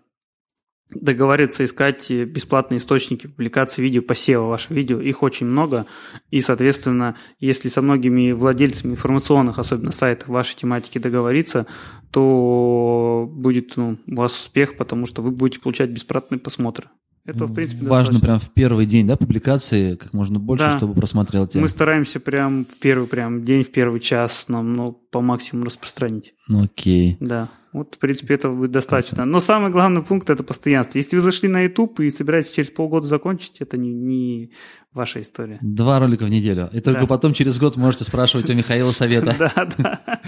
договориться 0.89 1.65
искать 1.65 2.09
бесплатные 2.09 2.77
источники 2.77 3.27
публикации 3.27 3.81
видео, 3.81 4.01
посева 4.01 4.43
вашего 4.43 4.73
видео. 4.73 5.01
Их 5.01 5.21
очень 5.21 5.45
много. 5.45 5.85
И, 6.31 6.41
соответственно, 6.41 7.15
если 7.39 7.67
со 7.69 7.81
многими 7.81 8.31
владельцами 8.31 8.91
информационных, 8.91 9.59
особенно 9.59 9.91
сайтов 9.91 10.29
вашей 10.29 10.55
тематики 10.55 10.97
договориться, 10.97 11.67
то 12.11 13.29
будет 13.29 13.75
ну, 13.75 13.97
у 14.07 14.15
вас 14.15 14.37
успех, 14.37 14.77
потому 14.77 15.05
что 15.05 15.21
вы 15.21 15.31
будете 15.31 15.59
получать 15.59 15.89
бесплатные 15.89 16.39
просмотры. 16.39 16.89
Это, 17.27 17.45
в 17.45 17.53
принципе, 17.53 17.85
Важно 17.85 18.13
достаточно. 18.13 18.19
прям 18.21 18.39
в 18.39 18.49
первый 18.51 18.85
день, 18.85 19.05
да, 19.05 19.17
публикации 19.17 19.95
как 19.95 20.13
можно 20.13 20.39
больше, 20.39 20.63
да. 20.63 20.77
чтобы 20.77 20.93
просмотрел 20.93 21.45
тебя. 21.45 21.61
Мы 21.61 21.67
стараемся 21.67 22.21
прям 22.21 22.65
в 22.65 22.77
первый 22.77 23.05
прям 23.05 23.43
день, 23.43 23.63
в 23.63 23.71
первый 23.71 23.99
час 23.99 24.45
нам 24.47 24.73
ну, 24.77 24.93
по 24.93 25.19
максимуму 25.19 25.65
распространить. 25.65 26.33
Ну, 26.47 26.63
окей. 26.63 27.17
Да. 27.19 27.49
Вот, 27.73 27.95
в 27.95 27.97
принципе, 27.97 28.35
этого 28.35 28.55
будет 28.55 28.71
достаточно. 28.71 29.25
Но 29.25 29.41
самый 29.41 29.71
главный 29.71 30.01
пункт– 30.01 30.29
это 30.31 30.41
постоянство. 30.41 30.97
Если 30.97 31.17
вы 31.17 31.21
зашли 31.21 31.49
на 31.49 31.63
YouTube 31.63 31.99
и 31.99 32.09
собираетесь 32.09 32.51
через 32.51 32.71
полгода 32.71 33.07
закончить, 33.07 33.57
это 33.59 33.75
не, 33.77 33.93
не 33.93 34.53
ваша 34.93 35.19
история. 35.19 35.59
Два 35.61 35.99
ролика 35.99 36.23
в 36.23 36.29
неделю. 36.29 36.69
И 36.71 36.79
только 36.79 37.01
да. 37.01 37.07
потом 37.07 37.33
через 37.33 37.59
год 37.59 37.75
можете 37.75 38.05
спрашивать 38.05 38.49
у 38.49 38.53
Михаила 38.53 38.91
совета. 38.93 39.35
Да, 39.37 39.69
да. 39.77 40.19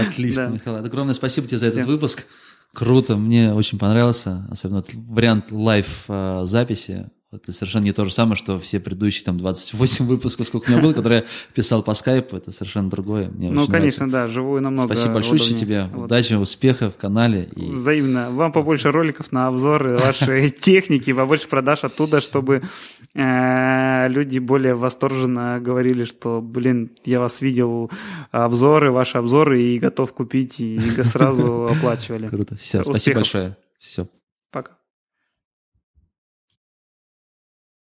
Отлично, 0.00 0.48
Михаил. 0.48 0.76
Огромное 0.84 1.14
спасибо 1.14 1.46
тебе 1.46 1.58
за 1.58 1.66
этот 1.66 1.86
выпуск. 1.86 2.26
Круто, 2.74 3.16
мне 3.16 3.52
очень 3.52 3.78
понравился, 3.78 4.46
особенно 4.50 4.84
вариант 5.08 5.50
лайв-записи. 5.50 7.10
Это 7.32 7.52
совершенно 7.52 7.84
не 7.84 7.92
то 7.92 8.04
же 8.04 8.12
самое, 8.12 8.34
что 8.34 8.58
все 8.58 8.80
предыдущие 8.80 9.24
там 9.24 9.38
28 9.38 10.04
выпусков, 10.06 10.48
сколько 10.48 10.68
у 10.68 10.72
меня 10.72 10.82
было, 10.82 10.92
которые 10.92 11.20
я 11.20 11.26
писал 11.54 11.84
по 11.84 11.94
скайпу, 11.94 12.36
это 12.36 12.50
совершенно 12.50 12.90
другое. 12.90 13.28
Мне 13.28 13.52
ну, 13.52 13.68
конечно, 13.68 14.06
нравится. 14.06 14.06
да, 14.06 14.26
живую 14.26 14.62
намного 14.62 14.92
Спасибо 14.92 15.14
большое 15.14 15.36
удобнее. 15.36 15.58
тебе, 15.58 15.88
вот. 15.92 16.06
удачи, 16.06 16.34
успеха 16.34 16.90
в 16.90 16.96
канале. 16.96 17.48
И... 17.54 17.70
Взаимно. 17.70 18.32
Вам 18.32 18.50
побольше 18.50 18.90
роликов 18.90 19.30
на 19.30 19.46
обзоры 19.46 19.96
вашей 19.96 20.50
техники, 20.60 21.12
побольше 21.12 21.46
продаж 21.46 21.84
оттуда, 21.84 22.20
чтобы 22.20 22.62
э, 23.14 24.08
люди 24.08 24.40
более 24.40 24.74
восторженно 24.74 25.60
говорили, 25.60 26.02
что, 26.02 26.40
блин, 26.40 26.90
я 27.04 27.20
вас 27.20 27.40
видел, 27.42 27.92
обзоры, 28.32 28.90
ваши 28.90 29.18
обзоры, 29.18 29.62
и 29.62 29.78
готов 29.78 30.12
купить, 30.14 30.58
и 30.58 30.80
сразу 31.04 31.66
оплачивали. 31.66 32.26
Круто, 32.26 32.56
все, 32.56 32.82
спасибо 32.82 33.16
большое. 33.16 33.56
Все. 33.78 34.08